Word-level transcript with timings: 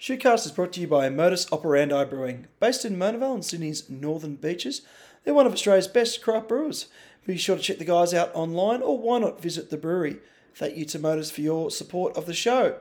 Shootcast 0.00 0.46
is 0.46 0.52
brought 0.52 0.72
to 0.72 0.80
you 0.80 0.86
by 0.88 1.10
Modus 1.10 1.46
Operandi 1.52 2.06
Brewing. 2.06 2.46
Based 2.58 2.86
in 2.86 2.96
Mona 2.96 3.18
Vale 3.18 3.34
and 3.34 3.44
Sydney's 3.44 3.90
northern 3.90 4.36
beaches, 4.36 4.80
they're 5.22 5.34
one 5.34 5.44
of 5.44 5.52
Australia's 5.52 5.88
best 5.88 6.22
craft 6.22 6.48
brewers. 6.48 6.86
Be 7.26 7.36
sure 7.36 7.56
to 7.56 7.62
check 7.62 7.76
the 7.76 7.84
guys 7.84 8.14
out 8.14 8.30
online 8.32 8.80
or 8.80 8.98
why 8.98 9.18
not 9.18 9.42
visit 9.42 9.68
the 9.68 9.76
brewery. 9.76 10.16
Thank 10.54 10.78
you 10.78 10.86
to 10.86 10.98
Modus 10.98 11.30
for 11.30 11.42
your 11.42 11.70
support 11.70 12.16
of 12.16 12.24
the 12.24 12.32
show. 12.32 12.78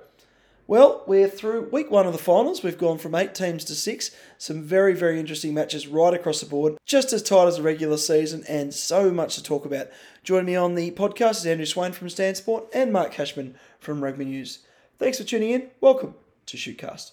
Well, 0.66 1.04
we're 1.08 1.28
through 1.28 1.68
week 1.74 1.92
one 1.92 2.08
of 2.08 2.14
the 2.14 2.20
finals. 2.20 2.64
We've 2.64 2.78
gone 2.78 3.00
from 3.00 3.14
eight 3.16 3.36
teams 3.36 3.66
to 3.66 3.76
six. 3.76 4.12
Some 4.38 4.64
very, 4.64 4.94
very 4.94 5.20
interesting 5.20 5.54
matches 5.54 5.88
right 5.88 6.14
across 6.14 6.40
the 6.40 6.46
board, 6.46 6.78
just 6.86 7.12
as 7.12 7.22
tight 7.22 7.50
as 7.50 7.58
the 7.58 7.64
regular 7.64 7.98
season, 7.98 8.46
and 8.48 8.74
so 8.74 9.12
much 9.12 9.36
to 9.36 9.44
talk 9.44 9.66
about. 9.66 9.90
Joining 10.24 10.46
me 10.46 10.56
on 10.56 10.76
the 10.76 10.92
podcast 10.92 11.40
is 11.40 11.48
Andrew 11.48 11.66
Swain 11.66 11.92
from 11.92 12.08
Stan 12.08 12.36
Sport 12.36 12.68
and 12.74 12.94
Mark 12.94 13.12
Cashman 13.12 13.56
from 13.78 14.06
Rugby 14.06 14.24
News. 14.24 14.60
Thanks 14.98 15.18
for 15.18 15.26
tuning 15.26 15.50
in. 15.50 15.70
Welcome 15.82 16.14
to 16.50 16.58
Shootcast. 16.58 17.12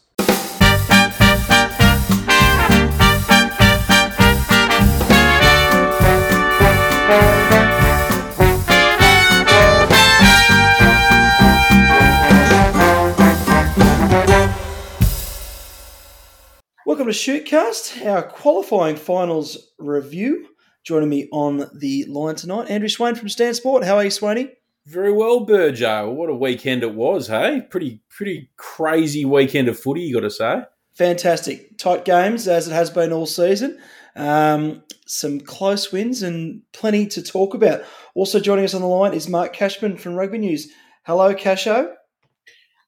Welcome 16.86 17.06
to 17.06 17.12
Shootcast, 17.12 18.06
our 18.06 18.22
qualifying 18.22 18.96
finals 18.96 19.72
review. 19.78 20.48
Joining 20.82 21.10
me 21.10 21.28
on 21.30 21.68
the 21.74 22.06
line 22.08 22.36
tonight, 22.36 22.70
Andrew 22.70 22.88
Swain 22.88 23.14
from 23.14 23.28
Stan 23.28 23.52
Sport. 23.52 23.84
How 23.84 23.96
are 23.96 24.04
you, 24.04 24.10
Swaney? 24.10 24.52
Very 24.86 25.10
well, 25.10 25.44
Burjo. 25.44 26.12
What 26.14 26.30
a 26.30 26.34
weekend 26.34 26.84
it 26.84 26.94
was, 26.94 27.26
hey? 27.26 27.62
Pretty 27.68 28.00
pretty 28.08 28.50
crazy 28.56 29.24
weekend 29.24 29.66
of 29.66 29.78
footy, 29.78 30.02
you 30.02 30.14
got 30.14 30.20
to 30.20 30.30
say. 30.30 30.62
Fantastic. 30.94 31.76
Tight 31.76 32.04
games, 32.04 32.46
as 32.46 32.68
it 32.68 32.72
has 32.72 32.88
been 32.88 33.12
all 33.12 33.26
season. 33.26 33.80
Um, 34.14 34.84
some 35.06 35.40
close 35.40 35.90
wins 35.90 36.22
and 36.22 36.62
plenty 36.72 37.06
to 37.08 37.22
talk 37.22 37.52
about. 37.52 37.82
Also 38.14 38.38
joining 38.38 38.64
us 38.64 38.74
on 38.74 38.80
the 38.80 38.86
line 38.86 39.12
is 39.12 39.28
Mark 39.28 39.52
Cashman 39.52 39.96
from 39.96 40.14
Rugby 40.14 40.38
News. 40.38 40.68
Hello, 41.04 41.34
Casho. 41.34 41.92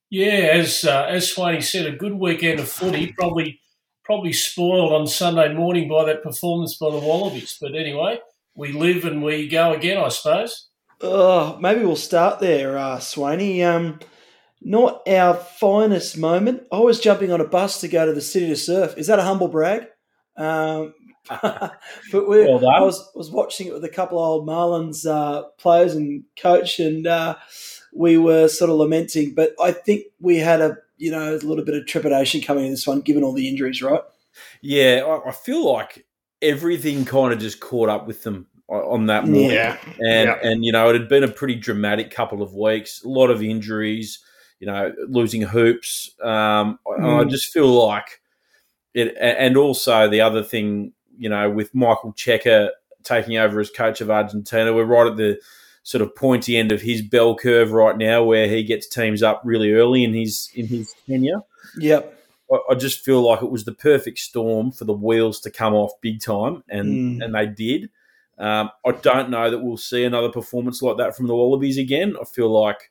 Yeah, 0.08 0.50
as 0.52 0.84
uh, 0.84 1.04
as 1.08 1.34
Swaney 1.34 1.62
said, 1.62 1.86
a 1.86 1.96
good 1.96 2.14
weekend 2.14 2.60
of 2.60 2.68
footy. 2.68 3.12
Probably 3.18 3.60
probably 4.04 4.32
spoiled 4.32 4.92
on 4.92 5.08
Sunday 5.08 5.52
morning 5.52 5.88
by 5.88 6.04
that 6.04 6.22
performance 6.22 6.76
by 6.78 6.90
the 6.90 6.98
Wallabies. 6.98 7.58
But 7.60 7.74
anyway, 7.74 8.20
we 8.54 8.72
live 8.72 9.04
and 9.04 9.22
we 9.22 9.48
go 9.48 9.74
again, 9.74 9.98
I 9.98 10.08
suppose. 10.08 10.67
Oh, 11.00 11.56
maybe 11.60 11.84
we'll 11.84 11.96
start 11.96 12.40
there, 12.40 12.76
uh, 12.76 12.98
Swaney. 12.98 13.64
Um, 13.64 14.00
not 14.60 15.06
our 15.08 15.34
finest 15.34 16.18
moment. 16.18 16.64
I 16.72 16.80
was 16.80 16.98
jumping 17.00 17.30
on 17.30 17.40
a 17.40 17.46
bus 17.46 17.80
to 17.80 17.88
go 17.88 18.06
to 18.06 18.12
the 18.12 18.20
city 18.20 18.48
to 18.48 18.56
surf. 18.56 18.94
Is 18.96 19.06
that 19.06 19.20
a 19.20 19.22
humble 19.22 19.48
brag? 19.48 19.86
Um, 20.36 20.94
but 21.42 21.78
we, 22.12 22.44
well 22.44 22.66
I 22.66 22.80
was 22.80 23.10
was 23.14 23.30
watching 23.30 23.66
it 23.66 23.74
with 23.74 23.84
a 23.84 23.88
couple 23.88 24.18
of 24.18 24.24
old 24.24 24.48
Marlins 24.48 25.06
uh, 25.06 25.42
players 25.58 25.94
and 25.94 26.24
coach, 26.40 26.80
and 26.80 27.06
uh, 27.06 27.36
we 27.94 28.16
were 28.16 28.48
sort 28.48 28.70
of 28.70 28.76
lamenting. 28.76 29.34
But 29.34 29.54
I 29.60 29.72
think 29.72 30.06
we 30.20 30.38
had 30.38 30.60
a 30.60 30.78
you 30.98 31.10
know, 31.10 31.34
a 31.34 31.38
little 31.38 31.64
bit 31.64 31.76
of 31.76 31.86
trepidation 31.86 32.40
coming 32.40 32.66
in 32.66 32.72
this 32.72 32.86
one, 32.86 33.00
given 33.00 33.22
all 33.22 33.32
the 33.32 33.48
injuries, 33.48 33.82
right? 33.82 34.02
Yeah, 34.60 35.20
I, 35.26 35.32
feel 35.32 35.72
like 35.72 36.06
everything 36.42 37.04
kind 37.04 37.32
of 37.32 37.38
just 37.38 37.60
caught 37.60 37.88
up 37.88 38.06
with 38.06 38.24
them 38.24 38.46
on 38.68 39.06
that 39.06 39.26
morning. 39.26 39.50
Yeah. 39.50 39.78
And, 39.98 40.28
yeah. 40.28 40.38
and, 40.42 40.64
you 40.64 40.72
know, 40.72 40.90
it 40.90 40.94
had 40.94 41.08
been 41.08 41.24
a 41.24 41.28
pretty 41.28 41.54
dramatic 41.54 42.10
couple 42.10 42.42
of 42.42 42.52
weeks, 42.52 43.02
a 43.02 43.08
lot 43.08 43.30
of 43.30 43.42
injuries, 43.42 44.18
you 44.60 44.66
know, 44.66 44.92
losing 45.08 45.42
hoops. 45.42 46.14
Um, 46.22 46.78
mm. 46.86 47.20
I 47.20 47.24
just 47.24 47.52
feel 47.52 47.68
like 47.68 48.20
it, 48.94 49.16
and 49.18 49.56
also 49.56 50.08
the 50.08 50.20
other 50.20 50.42
thing, 50.42 50.92
you 51.16 51.28
know, 51.28 51.50
with 51.50 51.74
Michael 51.74 52.12
Cheika 52.12 52.70
taking 53.04 53.38
over 53.38 53.60
as 53.60 53.70
coach 53.70 54.00
of 54.00 54.10
Argentina, 54.10 54.72
we're 54.72 54.84
right 54.84 55.06
at 55.06 55.16
the 55.16 55.40
sort 55.82 56.02
of 56.02 56.14
pointy 56.14 56.58
end 56.58 56.70
of 56.70 56.82
his 56.82 57.00
bell 57.00 57.34
curve 57.34 57.72
right 57.72 57.96
now, 57.96 58.22
where 58.22 58.48
he 58.48 58.62
gets 58.62 58.86
teams 58.86 59.22
up 59.22 59.40
really 59.44 59.72
early 59.72 60.04
in 60.04 60.12
his 60.12 60.50
in 60.54 60.66
his 60.66 60.94
tenure. 61.06 61.40
Yep. 61.78 62.14
I, 62.52 62.58
I 62.70 62.74
just 62.74 63.04
feel 63.04 63.22
like 63.22 63.42
it 63.42 63.50
was 63.50 63.64
the 63.64 63.72
perfect 63.72 64.18
storm 64.18 64.70
for 64.70 64.84
the 64.84 64.92
wheels 64.92 65.40
to 65.40 65.50
come 65.50 65.72
off 65.72 65.92
big 66.02 66.20
time, 66.20 66.62
and 66.68 67.20
mm. 67.20 67.24
and 67.24 67.34
they 67.34 67.46
did. 67.46 67.88
Um, 68.38 68.70
I 68.86 68.92
don't 68.92 69.30
know 69.30 69.50
that 69.50 69.58
we'll 69.58 69.76
see 69.76 70.04
another 70.04 70.30
performance 70.30 70.80
like 70.80 70.98
that 70.98 71.16
from 71.16 71.26
the 71.26 71.34
Wallabies 71.34 71.78
again. 71.78 72.16
I 72.20 72.24
feel 72.24 72.48
like 72.48 72.90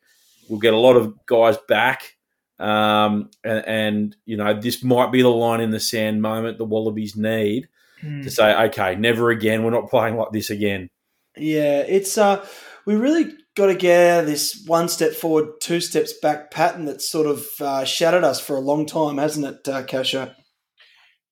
we'll 0.49 0.59
get 0.59 0.73
a 0.73 0.77
lot 0.77 0.97
of 0.97 1.25
guys 1.25 1.57
back, 1.67 2.17
um, 2.59 3.29
and, 3.43 3.65
and, 3.65 4.15
you 4.25 4.35
know 4.35 4.59
this 4.59 4.83
might 4.83 5.11
be 5.11 5.21
the 5.21 5.29
line 5.29 5.61
in 5.61 5.71
the 5.71 5.79
sand 5.79 6.21
moment 6.21 6.57
the 6.57 6.65
Wallabies 6.65 7.15
need 7.15 7.67
mm. 8.03 8.23
to 8.23 8.31
say, 8.31 8.53
okay, 8.65 8.95
never 8.95 9.29
again. 9.29 9.63
We're 9.63 9.71
not 9.71 9.89
playing 9.89 10.17
like 10.17 10.31
this 10.31 10.49
again. 10.49 10.89
Yeah, 11.37 11.79
it's 11.79 12.17
uh, 12.17 12.45
we 12.85 12.95
really 12.95 13.31
got 13.55 13.67
to 13.67 13.75
get 13.75 14.11
out 14.11 14.19
of 14.21 14.25
this 14.27 14.63
one 14.65 14.89
step 14.89 15.13
forward, 15.13 15.61
two 15.61 15.79
steps 15.79 16.13
back 16.21 16.51
pattern 16.51 16.85
that's 16.85 17.09
sort 17.09 17.27
of 17.27 17.45
uh, 17.59 17.85
shattered 17.85 18.23
us 18.23 18.39
for 18.39 18.55
a 18.55 18.61
long 18.61 18.85
time, 18.85 19.17
hasn't 19.17 19.45
it, 19.45 19.67
uh, 19.67 19.83
Kasha? 19.83 20.35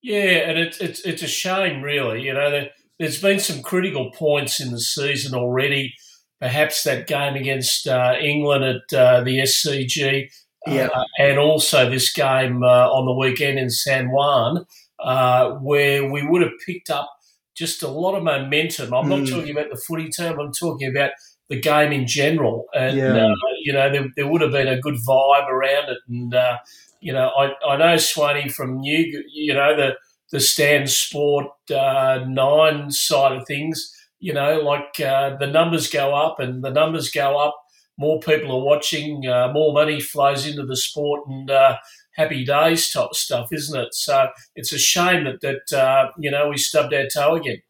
Yeah, 0.02 0.48
and 0.48 0.58
it's 0.58 0.78
it's 0.78 1.00
it's 1.00 1.22
a 1.22 1.26
shame, 1.26 1.82
really. 1.82 2.22
You 2.22 2.34
know, 2.34 2.50
there, 2.50 2.70
has 3.00 3.20
been 3.20 3.40
some 3.40 3.62
critical 3.62 4.10
points 4.12 4.60
in 4.60 4.70
the 4.70 4.80
season 4.80 5.34
already. 5.34 5.94
Perhaps 6.40 6.82
that 6.82 7.06
game 7.06 7.34
against 7.34 7.86
uh, 7.86 8.14
England 8.20 8.64
at 8.64 8.98
uh, 8.98 9.20
the 9.22 9.38
SCG, 9.38 10.30
yeah, 10.66 10.88
uh, 10.94 11.04
and 11.18 11.38
also 11.38 11.88
this 11.88 12.12
game 12.12 12.62
uh, 12.62 12.90
on 12.90 13.06
the 13.06 13.12
weekend 13.12 13.58
in 13.58 13.70
San 13.70 14.10
Juan, 14.10 14.66
uh, 14.98 15.52
where 15.52 16.10
we 16.10 16.26
would 16.26 16.42
have 16.42 16.52
picked 16.66 16.90
up 16.90 17.10
just 17.56 17.82
a 17.82 17.88
lot 17.88 18.14
of 18.14 18.22
momentum. 18.22 18.92
I'm 18.92 19.08
not 19.08 19.20
mm. 19.20 19.30
talking 19.30 19.50
about 19.50 19.70
the 19.70 19.80
footy 19.86 20.10
term. 20.10 20.38
I'm 20.38 20.52
talking 20.52 20.90
about 20.90 21.12
the 21.48 21.60
game 21.60 21.92
in 21.92 22.06
general. 22.06 22.66
And, 22.74 22.96
yeah. 22.96 23.26
uh, 23.26 23.34
you 23.62 23.72
know, 23.72 23.90
there, 23.90 24.06
there, 24.16 24.26
would 24.26 24.42
have 24.42 24.52
been 24.52 24.68
a 24.68 24.80
good 24.80 24.96
vibe 24.96 25.48
around 25.48 25.90
it. 25.90 25.98
And, 26.08 26.34
uh, 26.34 26.58
you 27.00 27.12
know, 27.12 27.28
I, 27.28 27.52
I 27.66 27.76
know 27.76 27.94
Swaney 27.96 28.50
from 28.50 28.80
New, 28.80 29.24
you 29.32 29.54
know, 29.54 29.76
the, 29.76 29.94
the 30.32 30.40
Stan 30.40 30.86
Sport 30.86 31.46
uh, 31.70 32.24
9 32.26 32.90
side 32.90 33.32
of 33.32 33.46
things, 33.46 33.92
you 34.18 34.32
know, 34.32 34.60
like 34.60 34.98
uh, 35.00 35.36
the 35.36 35.46
numbers 35.46 35.88
go 35.88 36.14
up 36.14 36.40
and 36.40 36.64
the 36.64 36.70
numbers 36.70 37.10
go 37.10 37.38
up. 37.38 37.56
More 37.98 38.20
people 38.20 38.52
are 38.52 38.64
watching, 38.64 39.26
uh, 39.26 39.50
more 39.52 39.72
money 39.72 40.00
flows 40.00 40.46
into 40.46 40.66
the 40.66 40.76
sport, 40.76 41.26
and 41.28 41.50
uh, 41.50 41.78
happy 42.14 42.44
days 42.44 42.90
type 42.90 43.14
stuff, 43.14 43.48
isn't 43.52 43.80
it? 43.80 43.94
So 43.94 44.28
it's 44.54 44.72
a 44.72 44.78
shame 44.78 45.24
that 45.24 45.40
that 45.70 46.10
you 46.18 46.30
know 46.30 46.48
we 46.50 46.58
stubbed 46.58 46.92
our 46.92 47.06
toe 47.06 47.36
again. 47.36 47.62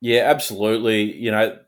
Yeah, 0.00 0.22
absolutely. 0.22 1.14
You 1.16 1.30
know, 1.30 1.58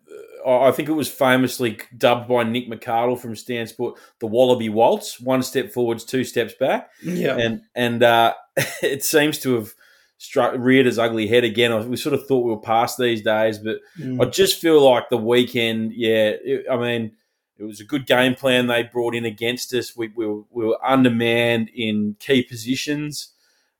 I 0.47 0.71
think 0.73 0.89
it 0.89 0.93
was 0.93 1.09
famously 1.09 1.78
dubbed 1.97 2.28
by 2.28 2.45
Nick 2.45 2.69
McArdle 2.69 3.19
from 3.19 3.37
Stan 3.37 3.67
Sport 3.67 3.99
the 4.19 4.27
Wallaby 4.27 4.69
Waltz, 4.69 5.21
one 5.21 5.43
step 5.43 5.73
forwards, 5.73 6.05
two 6.05 6.25
steps 6.25 6.55
back. 6.55 6.91
Yeah, 7.03 7.37
and 7.37 7.62
and 7.75 8.03
uh, 8.03 8.34
it 8.83 9.05
seems 9.05 9.39
to 9.41 9.55
have 9.55 9.75
struck 10.19 10.55
reared 10.59 10.87
its 10.87 10.99
ugly 10.99 11.27
head 11.27 11.45
again. 11.45 11.89
We 11.89 11.97
sort 11.97 12.15
of 12.15 12.27
thought 12.27 12.45
we 12.45 12.51
were 12.51 12.61
past 12.61 12.99
these 12.99 13.23
days, 13.23 13.59
but 13.59 13.78
mm. 13.99 14.25
I 14.25 14.28
just 14.28 14.61
feel 14.61 14.83
like 14.83 15.09
the 15.09 15.17
weekend. 15.17 15.93
Yeah, 15.95 16.33
it, 16.45 16.67
I 16.71 16.77
mean, 16.77 17.12
it 17.59 17.65
was 17.65 17.81
a 17.81 17.84
good 17.84 18.07
game 18.07 18.34
plan 18.34 18.67
they 18.67 18.83
brought 18.83 19.15
in 19.15 19.25
against 19.25 19.75
us. 19.75 19.97
We, 19.97 20.09
we, 20.09 20.27
were, 20.27 20.43
we 20.51 20.67
were 20.67 20.78
undermanned 20.84 21.71
in 21.75 22.17
key 22.21 22.43
positions, 22.43 23.28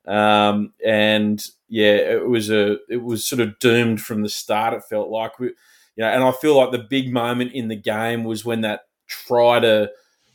um, 0.06 0.72
and 0.84 1.44
yeah, 1.69 1.94
it 1.94 2.28
was 2.28 2.50
a 2.50 2.78
it 2.88 3.03
was 3.03 3.27
sort 3.27 3.41
of 3.41 3.59
doomed 3.59 4.00
from 4.00 4.22
the 4.22 4.28
start. 4.28 4.75
It 4.75 4.84
felt 4.84 5.09
like 5.09 5.38
we 5.38 5.53
you 6.00 6.06
know, 6.06 6.12
and 6.12 6.25
I 6.25 6.33
feel 6.33 6.56
like 6.56 6.72
the 6.72 6.78
big 6.78 7.12
moment 7.12 7.53
in 7.53 7.69
the 7.69 7.77
game 7.77 8.25
was 8.25 8.43
when 8.43 8.62
that 8.62 8.87
try 9.06 9.61
to 9.61 9.91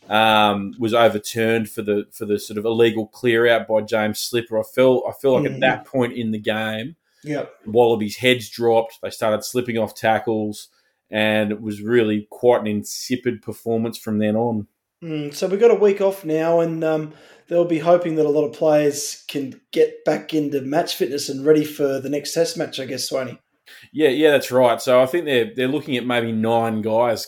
um, 0.07 0.75
was 0.77 0.93
overturned 0.93 1.71
for 1.71 1.81
the 1.81 2.05
for 2.11 2.25
the 2.25 2.37
sort 2.37 2.59
of 2.59 2.65
illegal 2.65 3.07
clear 3.07 3.47
out 3.47 3.67
by 3.67 3.81
James 3.81 4.19
Slipper. 4.19 4.59
I 4.59 4.63
feel 4.75 5.01
I 5.09 5.13
feel 5.19 5.33
like 5.33 5.45
mm-hmm. 5.45 5.55
at 5.55 5.59
that 5.61 5.85
point 5.87 6.13
in 6.13 6.29
the 6.29 6.37
game, 6.37 6.97
yeah, 7.23 7.45
Wallabies 7.65 8.17
heads 8.17 8.47
dropped. 8.47 8.99
They 9.01 9.09
started 9.09 9.43
slipping 9.43 9.79
off 9.79 9.95
tackles, 9.95 10.67
and 11.09 11.51
it 11.51 11.61
was 11.61 11.81
really 11.81 12.27
quite 12.29 12.61
an 12.61 12.67
insipid 12.67 13.41
performance 13.41 13.97
from 13.97 14.19
then 14.19 14.35
on. 14.35 14.67
Mm, 15.03 15.33
so 15.33 15.47
we've 15.47 15.59
got 15.59 15.71
a 15.71 15.75
week 15.75 15.99
off 15.99 16.23
now, 16.23 16.59
and 16.59 16.83
um, 16.83 17.13
they'll 17.47 17.65
be 17.65 17.79
hoping 17.79 18.17
that 18.17 18.27
a 18.27 18.29
lot 18.29 18.45
of 18.45 18.53
players 18.53 19.25
can 19.27 19.59
get 19.71 20.05
back 20.05 20.31
into 20.31 20.61
match 20.61 20.93
fitness 20.93 21.27
and 21.27 21.43
ready 21.43 21.65
for 21.65 21.99
the 21.99 22.09
next 22.09 22.35
Test 22.35 22.55
match. 22.55 22.79
I 22.79 22.85
guess, 22.85 23.09
Swaney. 23.09 23.39
Yeah, 23.91 24.09
yeah, 24.09 24.31
that's 24.31 24.51
right. 24.51 24.81
So 24.81 25.01
I 25.01 25.05
think 25.05 25.25
they're 25.25 25.51
they're 25.55 25.67
looking 25.67 25.97
at 25.97 26.05
maybe 26.05 26.31
nine 26.31 26.81
guys 26.81 27.27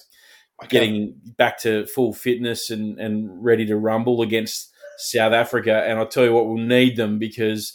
okay. 0.63 0.67
getting 0.69 1.15
back 1.37 1.59
to 1.61 1.85
full 1.87 2.13
fitness 2.13 2.69
and, 2.69 2.99
and 2.99 3.43
ready 3.43 3.65
to 3.67 3.77
rumble 3.77 4.21
against 4.21 4.71
South 4.97 5.33
Africa. 5.33 5.83
And 5.85 5.99
I'll 5.99 6.07
tell 6.07 6.25
you 6.25 6.33
what, 6.33 6.47
we'll 6.47 6.57
need 6.57 6.97
them 6.97 7.19
because 7.19 7.73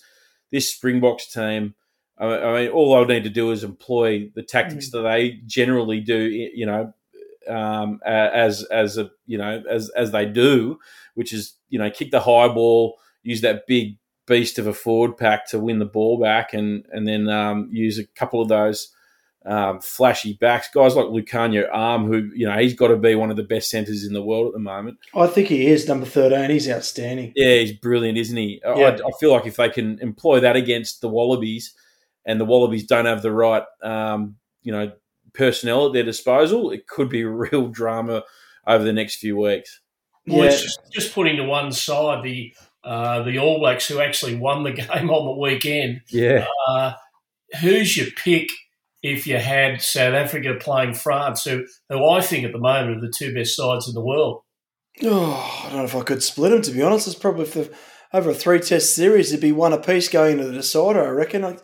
this 0.51 0.73
Springboks 0.73 1.33
team. 1.33 1.75
I 2.19 2.53
mean, 2.53 2.69
all 2.71 2.95
I'll 2.95 3.05
need 3.05 3.25
to 3.25 3.31
do 3.31 3.51
is 3.51 3.65
employ 3.65 4.31
the 4.35 4.45
tactics 4.45 4.89
mm. 4.89 4.93
that 4.93 5.03
they 5.03 5.41
generally 5.45 5.99
do. 5.99 6.19
You 6.19 6.67
know, 6.67 6.93
um, 7.49 8.01
as 8.05 8.63
as 8.65 8.97
a 8.99 9.11
you 9.27 9.39
know 9.39 9.63
as 9.69 9.91
as 9.91 10.13
they 10.13 10.27
do, 10.27 10.79
which 11.15 11.33
is 11.33 11.55
you 11.69 11.79
know 11.79 11.91
kick 11.91 12.11
the 12.11 12.21
high 12.21 12.49
ball, 12.49 12.99
use 13.23 13.41
that 13.41 13.67
big 13.67 13.97
beast 14.33 14.59
of 14.59 14.67
a 14.67 14.73
forward 14.73 15.17
pack 15.17 15.49
to 15.51 15.59
win 15.59 15.79
the 15.79 15.85
ball 15.85 16.19
back, 16.21 16.55
and 16.55 16.85
and 16.91 17.07
then 17.07 17.29
um, 17.29 17.69
use 17.71 17.99
a 17.99 18.07
couple 18.07 18.41
of 18.41 18.49
those 18.49 18.93
um, 19.45 19.81
flashy 19.81 20.35
backs, 20.35 20.69
guys 20.73 20.95
like 20.95 21.07
Lukhanyo 21.07 21.69
Am, 21.73 22.07
who 22.07 22.31
you 22.35 22.47
know 22.47 22.57
he's 22.59 22.75
got 22.75 22.89
to 22.89 22.97
be 22.97 23.15
one 23.15 23.31
of 23.31 23.37
the 23.37 23.43
best 23.43 23.71
centres 23.71 24.05
in 24.05 24.13
the 24.13 24.23
world 24.23 24.47
at 24.49 24.53
the 24.53 24.59
moment. 24.59 24.99
I 25.15 25.27
think 25.27 25.49
he 25.49 25.67
is 25.67 25.89
number 25.89 26.07
thirteen. 26.07 26.51
He's 26.51 26.69
outstanding. 26.69 27.33
Yeah, 27.37 27.59
he's 27.59 27.73
brilliant, 27.73 28.19
isn't 28.19 28.37
he? 28.37 28.61
Yeah. 28.65 28.73
I, 28.73 28.95
I, 28.95 29.11
feel 29.21 29.33
like 29.33 29.47
if 29.47 29.57
they 29.57 29.69
can 29.69 29.99
employ 30.01 30.41
that 30.41 30.57
against 30.57 31.01
the 31.01 31.09
Wallabies, 31.09 31.75
and 32.25 32.41
the 32.41 32.45
Wallabies 32.45 32.87
don't 32.87 33.07
have 33.07 33.23
the 33.23 33.33
right, 33.33 33.65
um, 33.83 34.37
you 34.63 34.73
know, 34.73 34.93
personnel 35.35 35.87
at 35.87 35.93
their 35.93 36.05
disposal, 36.05 36.71
it 36.71 36.87
could 36.87 37.09
be 37.09 37.25
real 37.25 37.69
drama 37.69 38.23
over 38.67 38.85
the 38.85 38.93
next 38.93 39.17
few 39.17 39.37
weeks. 39.37 39.81
Well, 40.27 40.45
yeah. 40.45 40.51
just, 40.51 40.81
just 40.93 41.15
putting 41.15 41.37
to 41.37 41.45
one 41.45 41.73
side 41.73 42.23
the 42.23 42.55
uh, 42.85 43.23
the 43.23 43.39
All 43.39 43.59
Blacks 43.59 43.87
who 43.89 44.01
actually 44.01 44.35
won 44.35 44.63
the 44.63 44.73
game 44.73 45.11
on 45.11 45.27
the 45.27 45.41
weekend. 45.41 46.03
Yeah. 46.09 46.47
Uh, 46.69 46.93
who's 47.61 47.97
your 47.97 48.11
pick 48.11 48.49
if 49.03 49.27
you 49.27 49.39
had 49.39 49.83
South 49.83 50.15
Africa 50.15 50.55
playing 50.61 50.95
France, 50.95 51.45
who, 51.45 51.65
who 51.89 52.09
I 52.09 52.21
think 52.21 52.45
at 52.45 52.53
the 52.53 52.59
moment 52.59 52.99
are 52.99 53.01
the 53.01 53.13
two 53.17 53.35
best 53.35 53.57
sides 53.57 53.89
in 53.89 53.95
the 53.95 54.05
world? 54.05 54.43
Oh, 55.05 55.63
I 55.65 55.69
don't 55.69 55.79
know 55.79 55.85
if 55.85 55.97
I 55.97 56.03
could 56.03 56.23
split 56.23 56.51
them, 56.51 56.61
to 56.61 56.71
be 56.71 56.83
honest. 56.83 57.07
It's 57.07 57.17
probably 57.17 57.47
for 57.47 57.67
over 58.13 58.31
a 58.31 58.35
three 58.35 58.61
test 58.61 58.95
series, 58.95 59.33
it'd 59.33 59.41
be 59.41 59.53
one 59.53 59.73
apiece 59.73 60.09
going 60.09 60.33
into 60.33 60.45
the 60.45 60.53
decider, 60.53 61.03
I 61.03 61.11
reckon. 61.11 61.45
I, 61.45 61.57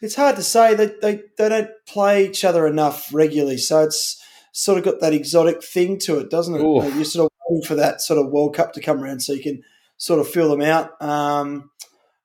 it's 0.00 0.14
hard 0.14 0.36
to 0.36 0.42
say. 0.42 0.74
They, 0.74 0.86
they, 1.02 1.20
they 1.36 1.48
don't 1.48 1.70
play 1.86 2.26
each 2.26 2.44
other 2.44 2.66
enough 2.66 3.12
regularly, 3.12 3.58
so 3.58 3.82
it's 3.84 4.20
sort 4.52 4.78
of 4.78 4.84
got 4.84 5.00
that 5.00 5.12
exotic 5.12 5.62
thing 5.62 5.98
to 6.00 6.18
it, 6.18 6.30
doesn't 6.30 6.54
it? 6.54 6.60
Ooh. 6.60 6.82
You're 6.94 7.04
sort 7.04 7.26
of 7.26 7.30
waiting 7.48 7.66
for 7.66 7.74
that 7.74 8.00
sort 8.00 8.18
of 8.18 8.32
World 8.32 8.54
Cup 8.54 8.72
to 8.72 8.80
come 8.80 9.02
around 9.02 9.20
so 9.20 9.34
you 9.34 9.42
can 9.42 9.62
sort 9.96 10.20
of 10.20 10.28
fill 10.28 10.50
them 10.50 10.62
out. 10.62 11.00
Um, 11.00 11.70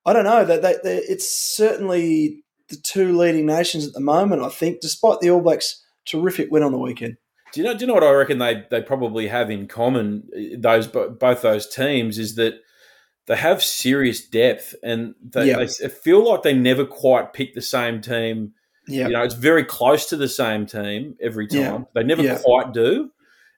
I 0.05 0.13
don't 0.13 0.23
know. 0.23 0.45
That 0.45 0.61
they, 0.61 0.75
they, 0.83 0.97
it's 0.97 1.29
certainly 1.29 2.43
the 2.69 2.77
two 2.77 3.17
leading 3.17 3.45
nations 3.45 3.85
at 3.85 3.93
the 3.93 3.99
moment. 3.99 4.41
I 4.41 4.49
think, 4.49 4.81
despite 4.81 5.19
the 5.19 5.29
All 5.29 5.41
Blacks' 5.41 5.83
terrific 6.05 6.49
win 6.51 6.63
on 6.63 6.71
the 6.71 6.79
weekend. 6.79 7.17
Do 7.53 7.61
you 7.61 7.65
know? 7.65 7.73
Do 7.73 7.81
you 7.81 7.87
know 7.87 7.93
what 7.93 8.03
I 8.03 8.11
reckon 8.11 8.39
they 8.39 8.65
they 8.69 8.81
probably 8.81 9.27
have 9.27 9.49
in 9.49 9.67
common? 9.67 10.27
Those 10.57 10.87
both 10.87 11.41
those 11.41 11.67
teams 11.67 12.17
is 12.17 12.35
that 12.35 12.55
they 13.27 13.35
have 13.35 13.61
serious 13.61 14.25
depth, 14.25 14.75
and 14.83 15.15
they, 15.21 15.47
yep. 15.47 15.69
they 15.79 15.89
feel 15.89 16.27
like 16.27 16.43
they 16.43 16.53
never 16.53 16.85
quite 16.85 17.33
pick 17.33 17.53
the 17.53 17.61
same 17.61 18.01
team. 18.01 18.53
Yeah, 18.87 19.07
you 19.07 19.13
know, 19.13 19.23
it's 19.23 19.33
very 19.33 19.65
close 19.65 20.07
to 20.07 20.17
the 20.17 20.29
same 20.29 20.65
team 20.65 21.15
every 21.21 21.47
time. 21.47 21.81
Yep. 21.81 21.93
They 21.93 22.03
never 22.03 22.23
yep. 22.23 22.41
quite 22.41 22.73
do, 22.73 23.11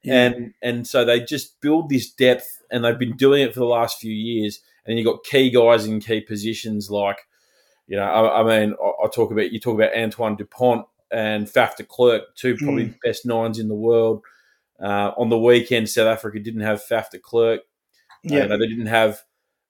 and 0.05 0.53
and 0.61 0.87
so 0.87 1.03
they 1.05 1.19
just 1.19 1.59
build 1.61 1.89
this 1.89 2.11
depth, 2.11 2.61
and 2.71 2.83
they've 2.83 2.99
been 2.99 3.17
doing 3.17 3.43
it 3.43 3.53
for 3.53 3.59
the 3.59 3.65
last 3.65 3.99
few 3.99 4.13
years. 4.13 4.59
And 4.85 4.97
you've 4.97 5.05
got 5.05 5.23
key 5.23 5.51
guys 5.51 5.85
in 5.85 5.99
key 5.99 6.21
positions 6.21 6.89
like 6.89 7.19
you 7.89 7.97
know, 7.97 8.03
I, 8.03 8.41
I 8.41 8.43
mean, 8.43 8.75
I, 8.81 9.05
I, 9.05 9.07
talk 9.07 9.31
about 9.31 9.51
you 9.51 9.59
talk 9.59 9.73
about 9.73 9.95
Antoine 9.97 10.35
Dupont 10.35 10.85
and 11.11 11.47
Faf 11.47 11.75
de 11.75 11.83
Klerk, 11.83 12.35
two 12.35 12.55
probably 12.55 12.85
mm. 12.85 12.95
best 13.03 13.25
nines 13.25 13.57
in 13.57 13.67
the 13.67 13.75
world. 13.75 14.23
Uh, 14.79 15.11
on 15.17 15.29
the 15.29 15.39
weekend, 15.39 15.89
South 15.89 16.07
Africa 16.07 16.39
didn't 16.39 16.61
have 16.61 16.83
Faf 16.85 17.09
de 17.09 17.17
Klerk. 17.17 17.61
Yeah, 18.23 18.43
uh, 18.43 18.57
they 18.57 18.67
didn't 18.67 18.85
have 18.85 19.23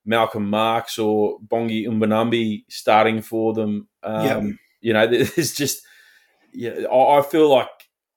Malcolm 0.06 0.50
Marx 0.50 1.00
or 1.00 1.40
Bongi 1.40 1.88
Mbonambi 1.88 2.66
starting 2.68 3.22
for 3.22 3.54
them. 3.54 3.88
Um, 4.04 4.26
yeah. 4.26 4.42
You 4.82 4.94
know, 4.94 5.08
there's 5.08 5.56
just 5.56 5.82
yeah. 6.52 6.86
I, 6.92 7.20
I 7.20 7.22
feel 7.22 7.50
like 7.50 7.70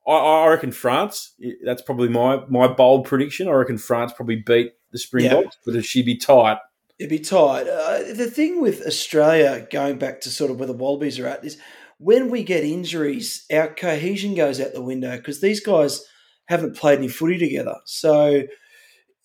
I, 0.06 0.12
I, 0.12 0.48
reckon 0.48 0.72
France. 0.72 1.34
That's 1.64 1.82
probably 1.82 2.08
my 2.08 2.44
my 2.48 2.66
bold 2.66 3.06
prediction. 3.06 3.48
I 3.48 3.52
reckon 3.52 3.78
France 3.78 4.12
probably 4.14 4.36
beat 4.36 4.72
the 4.90 4.98
Springboks, 4.98 5.56
but 5.64 5.76
if 5.76 5.86
she 5.86 6.02
be 6.02 6.16
tight, 6.16 6.58
It'd 7.02 7.10
be 7.10 7.18
tight. 7.18 7.66
Uh, 7.66 8.14
the 8.14 8.30
thing 8.30 8.60
with 8.60 8.86
Australia, 8.86 9.66
going 9.72 9.98
back 9.98 10.20
to 10.20 10.30
sort 10.30 10.52
of 10.52 10.58
where 10.58 10.68
the 10.68 10.72
Wallabies 10.72 11.18
are 11.18 11.26
at, 11.26 11.44
is 11.44 11.58
when 11.98 12.30
we 12.30 12.44
get 12.44 12.62
injuries, 12.62 13.44
our 13.52 13.74
cohesion 13.74 14.36
goes 14.36 14.60
out 14.60 14.72
the 14.72 14.80
window 14.80 15.16
because 15.16 15.40
these 15.40 15.58
guys 15.58 16.04
haven't 16.46 16.76
played 16.76 16.98
any 16.98 17.08
footy 17.08 17.38
together. 17.38 17.74
So, 17.86 18.42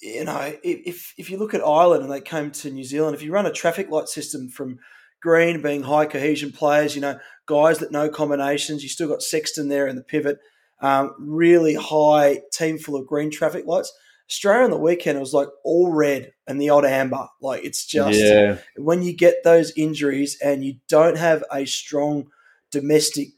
you 0.01 0.23
know, 0.23 0.55
if 0.63 1.13
if 1.19 1.29
you 1.29 1.37
look 1.37 1.53
at 1.53 1.63
Ireland 1.63 2.03
and 2.03 2.11
they 2.11 2.19
came 2.19 2.49
to 2.49 2.71
New 2.71 2.83
Zealand, 2.83 3.15
if 3.15 3.21
you 3.21 3.31
run 3.31 3.45
a 3.45 3.51
traffic 3.51 3.91
light 3.91 4.07
system 4.07 4.49
from 4.49 4.79
Green 5.21 5.61
being 5.61 5.83
high 5.83 6.05
cohesion 6.07 6.51
players, 6.51 6.95
you 6.95 7.01
know, 7.01 7.19
guys 7.45 7.77
that 7.77 7.91
know 7.91 8.09
combinations, 8.09 8.81
you 8.81 8.89
still 8.89 9.07
got 9.07 9.21
Sexton 9.21 9.67
there 9.67 9.87
in 9.87 9.95
the 9.95 10.03
pivot, 10.03 10.39
um, 10.79 11.13
really 11.19 11.75
high 11.75 12.41
team 12.51 12.77
full 12.77 12.95
of 12.95 13.07
green 13.07 13.31
traffic 13.31 13.65
lights 13.65 13.91
Australia 14.29 14.65
on 14.65 14.71
the 14.71 14.77
weekend, 14.77 15.17
it 15.17 15.21
was 15.21 15.33
like 15.33 15.47
all 15.63 15.91
red 15.91 16.33
and 16.47 16.59
the 16.59 16.69
odd 16.69 16.85
amber. 16.85 17.27
Like 17.41 17.63
it's 17.63 17.85
just 17.85 18.19
yeah. 18.19 18.57
when 18.75 19.01
you 19.01 19.13
get 19.13 19.43
those 19.43 19.71
injuries 19.77 20.37
and 20.43 20.65
you 20.65 20.75
don't 20.89 21.17
have 21.17 21.43
a 21.51 21.65
strong 21.65 22.27
domestic. 22.71 23.29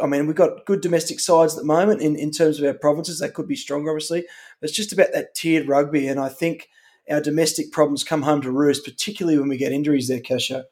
I 0.00 0.06
mean, 0.06 0.26
we've 0.26 0.36
got 0.36 0.64
good 0.66 0.80
domestic 0.80 1.20
sides 1.20 1.54
at 1.54 1.60
the 1.60 1.66
moment 1.66 2.00
in, 2.00 2.16
in 2.16 2.30
terms 2.30 2.60
of 2.60 2.66
our 2.66 2.74
provinces. 2.74 3.18
They 3.18 3.28
could 3.28 3.48
be 3.48 3.56
stronger, 3.56 3.90
obviously. 3.90 4.24
But 4.60 4.68
it's 4.68 4.76
just 4.76 4.92
about 4.92 5.12
that 5.14 5.34
tiered 5.34 5.68
rugby. 5.68 6.06
And 6.06 6.20
I 6.20 6.28
think 6.28 6.68
our 7.10 7.20
domestic 7.20 7.72
problems 7.72 8.04
come 8.04 8.22
home 8.22 8.42
to 8.42 8.50
roost, 8.50 8.84
particularly 8.84 9.38
when 9.38 9.48
we 9.48 9.56
get 9.56 9.72
injuries 9.72 10.08
there, 10.08 10.20
Casho. 10.20 10.64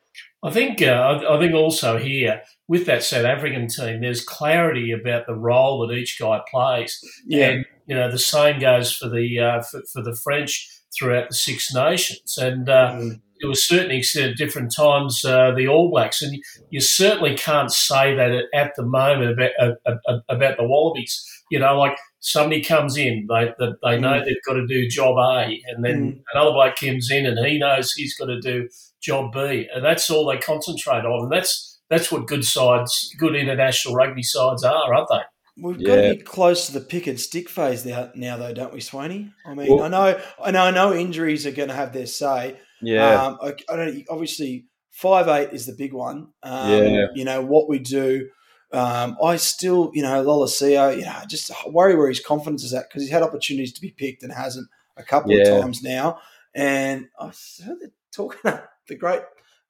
I 0.44 0.50
think 0.50 0.82
uh, 0.82 1.20
I 1.28 1.38
think 1.38 1.54
also 1.54 1.96
here 1.96 2.42
with 2.68 2.84
that 2.86 3.02
South 3.02 3.24
African 3.24 3.66
team, 3.66 4.02
there's 4.02 4.22
clarity 4.22 4.92
about 4.92 5.26
the 5.26 5.34
role 5.34 5.86
that 5.86 5.94
each 5.94 6.18
guy 6.20 6.40
plays. 6.50 7.00
Yeah. 7.26 7.48
And 7.48 7.66
you 7.86 7.94
know, 7.94 8.10
the 8.10 8.18
same 8.18 8.60
goes 8.60 8.92
for 8.92 9.08
the 9.08 9.40
uh, 9.40 9.62
for, 9.62 9.82
for, 9.92 10.02
the 10.02 10.14
French 10.14 10.70
throughout 10.96 11.28
the 11.28 11.34
Six 11.34 11.74
Nations, 11.74 12.36
and 12.38 12.68
uh, 12.68 12.92
mm. 12.92 13.20
it 13.40 13.46
was 13.46 13.66
certainly 13.66 14.02
said 14.02 14.30
at 14.30 14.36
different 14.36 14.74
times 14.74 15.24
uh, 15.24 15.52
the 15.52 15.68
All 15.68 15.90
Blacks, 15.90 16.22
and 16.22 16.34
you, 16.34 16.42
you, 16.70 16.80
certainly 16.80 17.36
can't 17.36 17.70
say 17.70 18.14
that 18.14 18.44
at 18.54 18.72
the 18.76 18.84
moment 18.84 19.32
about 19.32 19.76
uh, 19.86 20.18
about 20.28 20.56
the 20.56 20.64
Wallabies. 20.66 21.26
You 21.50 21.58
know, 21.58 21.78
like 21.78 21.96
somebody 22.20 22.62
comes 22.62 22.96
in, 22.96 23.26
they 23.28 23.52
they, 23.58 23.72
they 23.82 24.00
know 24.00 24.20
mm. 24.20 24.24
they've 24.24 24.36
got 24.46 24.54
to 24.54 24.66
do 24.66 24.88
job 24.88 25.16
A, 25.18 25.62
and 25.68 25.84
then 25.84 26.12
mm. 26.12 26.22
another 26.32 26.52
bloke 26.52 26.76
comes 26.76 27.10
in 27.10 27.26
and 27.26 27.46
he 27.46 27.58
knows 27.58 27.92
he's 27.92 28.16
got 28.16 28.26
to 28.26 28.40
do 28.40 28.68
job 29.04 29.32
B, 29.32 29.68
and 29.72 29.84
that's 29.84 30.10
all 30.10 30.26
they 30.26 30.38
concentrate 30.38 31.04
on, 31.04 31.24
and 31.24 31.32
that's 31.32 31.80
that's 31.90 32.10
what 32.10 32.26
good 32.26 32.44
sides, 32.44 33.14
good 33.18 33.36
international 33.36 33.94
rugby 33.94 34.22
sides 34.22 34.64
are, 34.64 34.94
aren't 34.94 35.08
they? 35.10 35.62
We've 35.62 35.80
yeah. 35.80 35.86
got 35.86 35.96
to 35.96 36.14
be 36.16 36.22
close 36.22 36.66
to 36.66 36.72
the 36.72 36.80
pick 36.80 37.06
and 37.06 37.20
stick 37.20 37.48
phase 37.48 37.84
now, 37.84 38.10
now 38.16 38.36
though, 38.36 38.52
don't 38.52 38.72
we, 38.72 38.80
Swaney? 38.80 39.32
I 39.46 39.54
mean, 39.54 39.68
well, 39.72 39.84
I 39.84 39.88
know, 39.88 40.20
I 40.42 40.50
know, 40.50 40.62
I 40.62 40.70
know, 40.72 40.92
injuries 40.92 41.46
are 41.46 41.52
going 41.52 41.68
to 41.68 41.74
have 41.74 41.92
their 41.92 42.06
say. 42.06 42.58
Yeah. 42.82 43.22
Um, 43.22 43.38
I, 43.40 43.54
I, 43.70 43.76
don't. 43.76 44.04
Obviously, 44.10 44.66
five 44.90 45.28
eight 45.28 45.52
is 45.52 45.66
the 45.66 45.74
big 45.74 45.92
one. 45.92 46.28
Um, 46.42 46.70
yeah. 46.70 47.06
You 47.14 47.24
know 47.24 47.42
what 47.42 47.68
we 47.68 47.78
do. 47.78 48.28
Um, 48.72 49.16
I 49.22 49.36
still, 49.36 49.92
you 49.94 50.02
know, 50.02 50.24
Lolesio, 50.24 50.96
you 50.96 51.04
know, 51.04 51.20
just 51.28 51.52
worry 51.68 51.94
where 51.94 52.08
his 52.08 52.18
confidence 52.18 52.64
is 52.64 52.74
at 52.74 52.88
because 52.88 53.02
he's 53.02 53.12
had 53.12 53.22
opportunities 53.22 53.72
to 53.74 53.80
be 53.80 53.94
picked 53.96 54.24
and 54.24 54.32
hasn't 54.32 54.66
a 54.96 55.04
couple 55.04 55.30
yeah. 55.30 55.44
of 55.44 55.60
times 55.60 55.82
now. 55.82 56.18
And 56.54 57.06
I 57.18 57.26
heard 57.26 57.78
they're 57.80 57.90
talking 58.12 58.40
about 58.44 58.64
the 58.88 58.96
great 58.96 59.22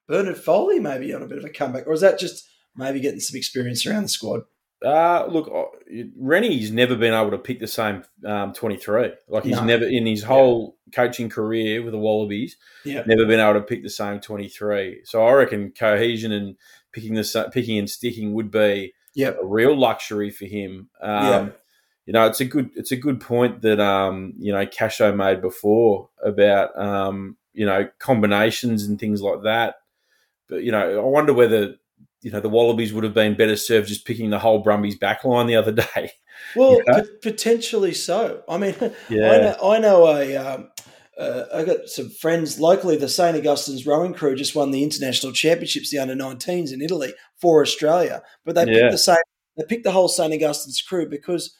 Bernard 0.07 0.37
Foley 0.37 0.79
maybe 0.79 1.13
on 1.13 1.21
a 1.21 1.27
bit 1.27 1.37
of 1.37 1.45
a 1.45 1.49
comeback, 1.49 1.87
or 1.87 1.93
is 1.93 2.01
that 2.01 2.19
just 2.19 2.47
maybe 2.75 2.99
getting 2.99 3.19
some 3.19 3.37
experience 3.37 3.85
around 3.85 4.03
the 4.03 4.09
squad? 4.09 4.41
Uh, 4.83 5.25
look, 5.27 5.51
Rennie's 6.17 6.71
never 6.71 6.95
been 6.95 7.13
able 7.13 7.31
to 7.31 7.37
pick 7.37 7.59
the 7.59 7.67
same 7.67 8.03
um, 8.25 8.53
23. 8.53 9.13
Like 9.27 9.43
he's 9.43 9.55
no. 9.55 9.63
never, 9.63 9.85
in 9.85 10.05
his 10.05 10.21
whole 10.21 10.77
yeah. 10.85 10.91
coaching 10.91 11.29
career 11.29 11.81
with 11.81 11.93
the 11.93 11.97
Wallabies, 11.97 12.57
yeah. 12.83 13.03
never 13.07 13.25
been 13.25 13.39
able 13.39 13.59
to 13.59 13.65
pick 13.65 13.83
the 13.83 13.89
same 13.89 14.19
23. 14.19 15.01
So 15.05 15.25
I 15.25 15.31
reckon 15.33 15.71
cohesion 15.71 16.31
and 16.31 16.55
picking 16.91 17.15
the 17.15 17.49
picking 17.51 17.79
and 17.79 17.89
sticking 17.89 18.33
would 18.33 18.51
be 18.51 18.93
yep. 19.15 19.37
a 19.41 19.45
real 19.45 19.75
luxury 19.75 20.29
for 20.29 20.45
him. 20.45 20.89
Um, 21.01 21.25
yeah. 21.25 21.49
You 22.05 22.13
know, 22.13 22.27
it's 22.27 22.41
a 22.41 22.45
good 22.45 22.69
it's 22.75 22.91
a 22.91 22.97
good 22.97 23.19
point 23.19 23.63
that 23.63 23.79
um, 23.79 24.33
you 24.37 24.51
know 24.51 24.65
Casho 24.67 25.15
made 25.15 25.41
before 25.41 26.09
about 26.23 26.77
um, 26.77 27.37
you 27.55 27.65
know 27.65 27.89
combinations 27.99 28.83
and 28.83 28.99
things 28.99 29.21
like 29.21 29.43
that. 29.43 29.75
But 30.47 30.63
you 30.63 30.71
know, 30.71 30.99
I 30.99 31.03
wonder 31.03 31.33
whether 31.33 31.75
you 32.21 32.31
know 32.31 32.39
the 32.39 32.49
Wallabies 32.49 32.93
would 32.93 33.03
have 33.03 33.13
been 33.13 33.35
better 33.35 33.55
served 33.55 33.87
just 33.87 34.05
picking 34.05 34.29
the 34.29 34.39
whole 34.39 34.59
Brumbies 34.59 34.97
backline 34.97 35.47
the 35.47 35.55
other 35.55 35.71
day. 35.71 36.11
Well, 36.53 36.73
you 36.73 36.83
know? 36.85 37.01
p- 37.01 37.09
potentially 37.21 37.93
so. 37.93 38.43
I 38.47 38.57
mean, 38.57 38.75
yeah. 39.09 39.31
I 39.31 39.37
know, 39.37 39.57
I 39.71 39.79
know 39.79 40.07
a. 40.07 40.35
Um, 40.35 40.69
uh, 41.17 41.45
I 41.53 41.63
got 41.63 41.87
some 41.87 42.09
friends 42.09 42.59
locally. 42.59 42.97
The 42.97 43.07
St 43.07 43.37
Augustine's 43.37 43.87
rowing 43.87 44.13
crew 44.13 44.35
just 44.35 44.53
won 44.53 44.71
the 44.71 44.83
international 44.83 45.31
championships, 45.31 45.89
the 45.89 45.97
under 45.97 46.13
19s 46.13 46.73
in 46.73 46.81
Italy 46.81 47.13
for 47.39 47.61
Australia. 47.61 48.21
But 48.43 48.55
they 48.55 48.65
yeah. 48.65 48.81
picked 48.81 48.91
the 48.91 48.97
same. 48.97 49.15
They 49.57 49.63
picked 49.63 49.85
the 49.85 49.91
whole 49.91 50.09
St 50.09 50.33
Augustine's 50.33 50.81
crew 50.81 51.07
because 51.07 51.55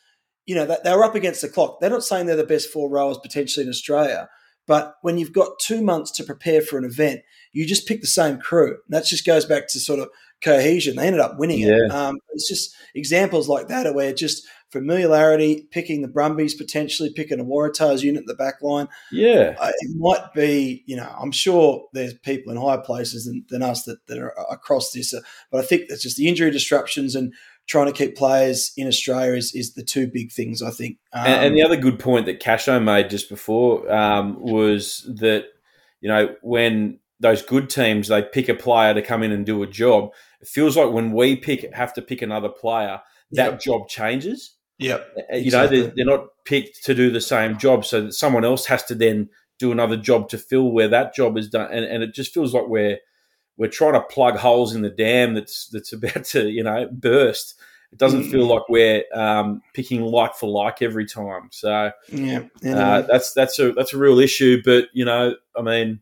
you 0.45 0.55
know 0.55 0.65
they 0.65 0.93
were 0.93 1.05
up 1.05 1.15
against 1.15 1.41
the 1.41 1.49
clock. 1.49 1.79
They're 1.79 1.89
not 1.89 2.03
saying 2.03 2.25
they're 2.25 2.35
the 2.35 2.43
best 2.43 2.69
four 2.69 2.89
rowers 2.89 3.17
potentially 3.17 3.65
in 3.65 3.69
Australia, 3.69 4.27
but 4.67 4.95
when 5.01 5.17
you've 5.17 5.33
got 5.33 5.59
two 5.59 5.81
months 5.81 6.11
to 6.11 6.23
prepare 6.23 6.61
for 6.61 6.77
an 6.77 6.85
event, 6.85 7.21
you 7.51 7.65
just 7.65 7.87
pick 7.87 8.01
the 8.01 8.07
same 8.07 8.39
crew. 8.39 8.77
That 8.89 9.05
just 9.05 9.25
goes 9.25 9.45
back 9.45 9.67
to 9.69 9.79
sort 9.79 9.99
of 9.99 10.09
cohesion. 10.43 10.95
They 10.95 11.07
ended 11.07 11.21
up 11.21 11.37
winning 11.37 11.59
yeah. 11.59 11.85
it. 11.85 11.91
Um, 11.91 12.17
it's 12.33 12.47
just 12.47 12.75
examples 12.93 13.47
like 13.47 13.67
that 13.67 13.93
where 13.93 14.13
just 14.13 14.45
familiarity, 14.71 15.67
picking 15.71 16.01
the 16.01 16.07
Brumbies 16.07 16.53
potentially, 16.53 17.11
picking 17.15 17.39
a 17.39 17.45
Waratahs 17.45 18.03
unit 18.03 18.21
in 18.21 18.25
the 18.25 18.35
back 18.35 18.61
line. 18.61 18.87
Yeah. 19.11 19.55
Uh, 19.57 19.71
it 19.73 19.95
might 19.95 20.33
be, 20.33 20.83
you 20.85 20.97
know, 20.97 21.09
I'm 21.17 21.31
sure 21.31 21.87
there's 21.93 22.13
people 22.13 22.51
in 22.51 22.57
higher 22.59 22.81
places 22.81 23.25
than, 23.25 23.45
than 23.49 23.61
us 23.61 23.83
that, 23.83 24.05
that 24.07 24.17
are 24.17 24.33
across 24.51 24.91
this, 24.91 25.13
uh, 25.13 25.21
but 25.51 25.63
I 25.63 25.65
think 25.65 25.83
it's 25.89 26.03
just 26.03 26.17
the 26.17 26.27
injury 26.27 26.51
disruptions 26.51 27.15
and 27.15 27.33
trying 27.67 27.87
to 27.87 27.91
keep 27.91 28.15
players 28.15 28.71
in 28.77 28.87
Australia 28.87 29.33
is, 29.33 29.53
is 29.55 29.73
the 29.73 29.83
two 29.83 30.07
big 30.07 30.31
things, 30.31 30.61
I 30.61 30.71
think. 30.71 30.97
Um, 31.13 31.25
and, 31.25 31.45
and, 31.45 31.57
the 31.57 31.63
other 31.63 31.75
good 31.75 31.99
point 31.99 32.27
that 32.27 32.39
Casho 32.39 32.81
made 32.81 33.09
just 33.09 33.29
before 33.29 33.91
um, 33.91 34.39
was 34.39 35.09
that, 35.19 35.45
you 35.99 36.07
know, 36.07 36.35
when 36.41 36.99
those 37.19 37.41
good 37.41 37.69
teams, 37.69 38.07
they 38.07 38.21
pick 38.21 38.49
a 38.49 38.53
player 38.53 38.93
to 38.93 39.01
come 39.01 39.23
in 39.23 39.31
and 39.31 39.45
do 39.45 39.63
a 39.63 39.67
job, 39.67 40.11
it 40.41 40.47
feels 40.47 40.77
like 40.77 40.91
when 40.91 41.11
we 41.11 41.35
pick 41.35 41.73
have 41.73 41.93
to 41.93 42.01
pick 42.01 42.21
another 42.21 42.49
player, 42.49 43.01
that 43.31 43.51
yep. 43.51 43.61
job 43.61 43.87
changes. 43.87 44.55
Yep. 44.77 45.13
You 45.15 45.23
exactly. 45.29 45.77
know, 45.77 45.83
they're, 45.83 45.93
they're, 45.95 46.05
not 46.05 46.27
picked 46.43 46.83
to 46.83 46.93
do 46.93 47.09
the 47.09 47.21
same 47.21 47.57
job, 47.57 47.85
so 47.85 48.01
that 48.01 48.13
someone 48.13 48.45
else 48.45 48.65
has 48.65 48.83
to 48.85 48.95
then 48.95 49.29
do 49.57 49.71
another 49.71 49.95
job 49.95 50.29
to 50.29 50.37
fill 50.37 50.71
where 50.71 50.89
that 50.89 51.15
job 51.15 51.37
is 51.37 51.49
done, 51.49 51.71
and, 51.71 51.85
and 51.85 52.03
it 52.03 52.13
just 52.13 52.33
feels 52.33 52.53
like 52.53 52.67
we're 52.67 52.99
we're 53.57 53.69
trying 53.69 53.93
to 53.93 54.01
plug 54.01 54.37
holes 54.37 54.75
in 54.75 54.81
the 54.81 54.89
dam 54.89 55.33
that's 55.33 55.67
that's 55.67 55.93
about 55.93 56.25
to 56.25 56.49
you 56.49 56.63
know 56.63 56.87
burst. 56.91 57.55
It 57.91 57.99
doesn't 57.99 58.23
mm. 58.23 58.31
feel 58.31 58.45
like 58.45 58.67
we're 58.67 59.03
um, 59.13 59.61
picking 59.73 60.01
like 60.01 60.35
for 60.35 60.49
like 60.49 60.81
every 60.81 61.05
time. 61.05 61.49
So 61.51 61.91
yeah, 62.11 62.41
uh, 62.65 63.01
that's 63.01 63.33
that's 63.33 63.57
a 63.59 63.71
that's 63.71 63.93
a 63.93 63.97
real 63.97 64.19
issue. 64.19 64.61
But 64.63 64.89
you 64.93 65.05
know, 65.05 65.35
I 65.55 65.61
mean, 65.61 65.99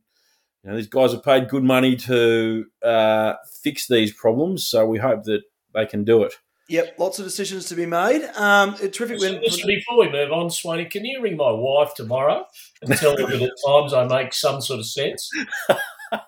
you 0.64 0.70
know, 0.70 0.76
these 0.76 0.88
guys 0.88 1.12
have 1.12 1.24
paid 1.24 1.50
good 1.50 1.64
money 1.64 1.96
to 1.98 2.66
uh, 2.82 3.34
fix 3.62 3.88
these 3.88 4.14
problems, 4.14 4.66
so 4.66 4.86
we 4.88 4.98
hope 4.98 5.24
that 5.26 5.44
they 5.74 5.86
can 5.86 6.04
do 6.04 6.24
it. 6.24 6.34
Yep, 6.70 6.96
lots 6.98 7.20
of 7.20 7.26
decisions 7.26 7.66
to 7.66 7.76
be 7.76 7.86
made. 7.86 8.24
Um, 8.36 8.76
terrific. 8.76 9.20
So 9.20 9.40
before 9.68 10.00
we 10.00 10.10
move 10.10 10.32
on, 10.32 10.48
Swaney, 10.48 10.90
can 10.90 11.04
you 11.04 11.22
ring 11.22 11.36
my 11.36 11.52
wife 11.52 11.94
tomorrow 11.94 12.46
and 12.82 12.96
tell 12.96 13.18
her 13.18 13.28
that 13.28 13.42
at 13.42 13.52
times 13.68 13.94
I 13.94 14.08
make 14.08 14.34
some 14.34 14.62
sort 14.62 14.80
of 14.80 14.86
sense? 14.86 15.30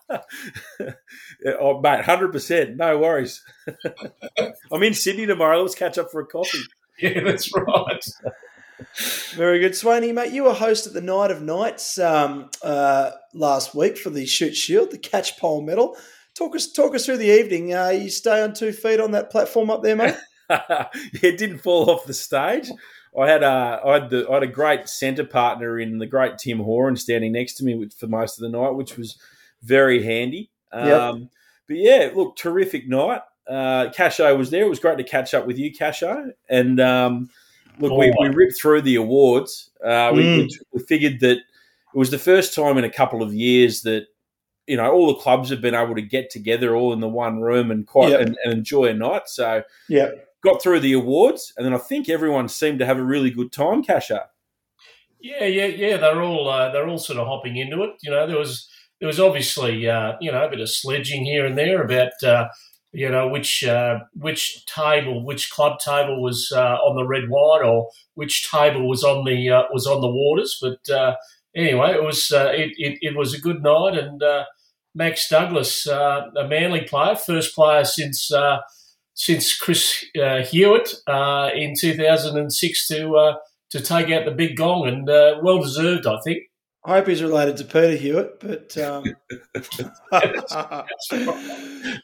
oh, 1.60 1.82
mate, 1.82 2.06
hundred 2.06 2.32
percent. 2.32 2.78
No 2.78 2.98
worries. 2.98 3.44
I'm 4.72 4.84
in 4.84 4.94
Sydney 4.94 5.26
tomorrow. 5.26 5.62
Let's 5.62 5.76
catch 5.76 5.98
up 5.98 6.12
for 6.12 6.22
a 6.22 6.26
coffee. 6.26 6.60
Yeah, 6.98 7.26
that's 7.26 7.54
right. 7.54 8.06
Very 9.34 9.60
good, 9.60 9.74
Swaney, 9.74 10.14
mate. 10.14 10.32
You 10.32 10.46
were 10.46 10.54
host 10.54 10.88
at 10.88 10.94
the 10.94 11.02
Night 11.02 11.30
of 11.30 11.42
Nights 11.42 12.00
um, 12.00 12.50
uh, 12.64 13.12
last 13.34 13.76
week 13.76 13.98
for 13.98 14.10
the 14.10 14.26
Shute 14.26 14.56
Shield, 14.56 14.92
the 14.92 14.98
Catchpole 14.98 15.66
Medal. 15.66 15.98
Talk 16.36 16.56
us 16.56 16.72
talk 16.72 16.96
us 16.96 17.06
through 17.06 17.18
the 17.18 17.38
evening. 17.38 17.74
Uh, 17.74 17.90
you 17.90 18.10
stay 18.10 18.42
on 18.42 18.54
two 18.54 18.72
feet 18.72 19.02
on 19.02 19.12
that 19.12 19.30
platform 19.30 19.70
up 19.70 19.84
there, 19.84 19.98
mate. 19.98 20.16
it 20.50 21.38
didn't 21.38 21.58
fall 21.58 21.90
off 21.90 22.06
the 22.06 22.14
stage. 22.14 22.72
I 23.18 23.30
had 23.30 23.44
a 23.44 23.82
I 23.86 23.94
had 23.94 24.10
the 24.10 24.28
I 24.30 24.36
had 24.36 24.44
a 24.44 24.48
great 24.48 24.90
centre 24.90 25.26
partner 25.26 25.80
in 25.80 25.98
the 25.98 26.06
great 26.08 26.38
Tim 26.38 26.60
Horan 26.60 26.96
standing 26.96 27.32
next 27.32 27.56
to 27.56 27.66
me 27.66 27.88
for 27.98 28.08
most 28.08 28.38
of 28.38 28.42
the 28.42 28.58
night, 28.58 28.76
which 28.76 28.98
was 28.98 29.18
very 29.66 30.04
handy. 30.04 30.50
Um, 30.72 30.88
yep. 30.88 31.30
But 31.68 31.78
yeah, 31.78 32.10
look, 32.14 32.36
terrific 32.36 32.88
night. 32.88 33.22
Uh, 33.48 33.92
Casho 33.96 34.38
was 34.38 34.50
there. 34.50 34.66
It 34.66 34.70
was 34.70 34.80
great 34.80 34.98
to 34.98 35.04
catch 35.04 35.34
up 35.34 35.46
with 35.46 35.58
you, 35.58 35.72
Casho. 35.72 36.32
And 36.50 36.80
um, 36.80 37.30
look, 37.80 37.92
oh, 37.92 37.98
we, 37.98 38.14
we 38.20 38.30
ripped 38.30 38.60
through 38.60 38.82
the 38.82 38.96
awards. 38.96 39.72
Uh, 39.84 40.12
we, 40.14 40.24
mm. 40.24 40.38
we, 40.38 40.60
we 40.74 40.84
figured 40.84 41.20
that 41.22 41.38
it 41.38 41.98
was 41.98 42.12
the 42.12 42.20
first 42.20 42.54
time 42.54 42.78
in 42.78 42.84
a 42.84 42.90
couple 42.90 43.24
of 43.24 43.34
years 43.34 43.82
that 43.84 44.08
you 44.68 44.76
know 44.78 44.92
all 44.92 45.08
the 45.08 45.22
clubs 45.22 45.50
have 45.50 45.62
been 45.62 45.76
able 45.76 45.96
to 45.96 46.02
get 46.02 46.30
together 46.30 46.76
all 46.76 46.92
in 46.92 47.00
the 47.00 47.08
one 47.08 47.40
room 47.40 47.72
and 47.72 47.86
quite 47.86 48.10
yep. 48.10 48.22
and, 48.22 48.38
and, 48.44 48.54
enjoy 48.54 48.86
a 48.86 48.94
night. 48.94 49.28
So 49.28 49.64
yeah, 49.88 50.10
got 50.44 50.62
through 50.62 50.82
the 50.82 50.94
awards, 50.94 51.54
and 51.58 51.66
then 51.66 51.74
I 51.74 51.78
think 51.78 52.10
everyone 52.10 52.50
seemed 52.50 52.80
to 52.80 52.86
have 52.86 52.98
a 52.98 53.04
really 53.04 53.30
good 53.30 53.52
time. 53.52 53.84
Casha. 53.84 54.26
Yeah, 55.20 55.46
yeah, 55.46 55.66
yeah. 55.66 55.98
They're 55.98 56.22
all 56.22 56.50
uh, 56.50 56.72
they're 56.72 56.88
all 56.88 57.00
sort 57.00 57.20
of 57.20 57.28
hopping 57.28 57.58
into 57.58 57.84
it. 57.84 57.92
You 58.02 58.12
know, 58.12 58.28
there 58.28 58.38
was 58.38 58.70
there 59.00 59.08
was 59.08 59.20
obviously 59.20 59.88
uh, 59.88 60.14
you 60.22 60.32
know 60.32 60.46
a 60.46 60.50
bit 60.50 60.62
of 60.62 60.70
sledging 60.70 61.26
here 61.26 61.46
and 61.46 61.58
there 61.58 61.84
about 61.84 62.12
uh, 62.24 62.48
you 62.92 63.10
know 63.10 63.28
which 63.28 63.64
uh, 63.64 64.00
which 64.14 64.66
table, 64.66 65.26
which 65.26 65.50
club 65.50 65.80
table 65.80 66.22
was 66.22 66.52
uh, 66.56 66.76
on 66.76 66.96
the 66.96 67.08
red 67.08 67.30
wine, 67.30 67.64
or 67.64 67.90
which 68.14 68.50
table 68.50 68.88
was 68.88 69.04
on 69.04 69.26
the 69.26 69.50
uh, 69.50 69.64
was 69.72 69.88
on 69.88 70.02
the 70.02 70.10
waters. 70.10 70.58
But 70.62 71.18
anyway, 71.56 71.92
it 71.92 72.04
was 72.04 72.32
it, 72.32 72.72
it, 72.78 73.00
it 73.02 73.18
was 73.18 73.34
a 73.34 73.42
good 73.42 73.64
night 73.64 73.98
and 73.98 74.22
Max 74.96 75.28
Douglas, 75.28 75.86
uh, 75.86 76.32
a 76.38 76.48
Manly 76.48 76.82
player, 76.82 77.16
first 77.16 77.54
player 77.54 77.84
since 77.84 78.32
uh, 78.32 78.60
since 79.14 79.56
Chris 79.56 80.06
uh, 80.22 80.44
Hewitt 80.44 80.96
uh, 81.06 81.50
in 81.54 81.74
2006 81.78 82.88
to 82.88 83.16
uh, 83.16 83.36
to 83.72 83.82
take 83.82 84.10
out 84.10 84.26
the 84.26 84.32
big 84.32 84.56
gong, 84.56 84.88
and 84.88 85.10
uh, 85.10 85.40
well 85.44 85.62
deserved, 85.62 86.08
I 86.08 86.18
think. 86.24 86.44
I 86.86 86.98
hope 86.98 87.08
he's 87.08 87.24
related 87.24 87.58
to 87.58 87.66
Peter 87.66 87.96
Hewitt, 87.96 88.40
but 88.40 88.78
um, 88.78 89.04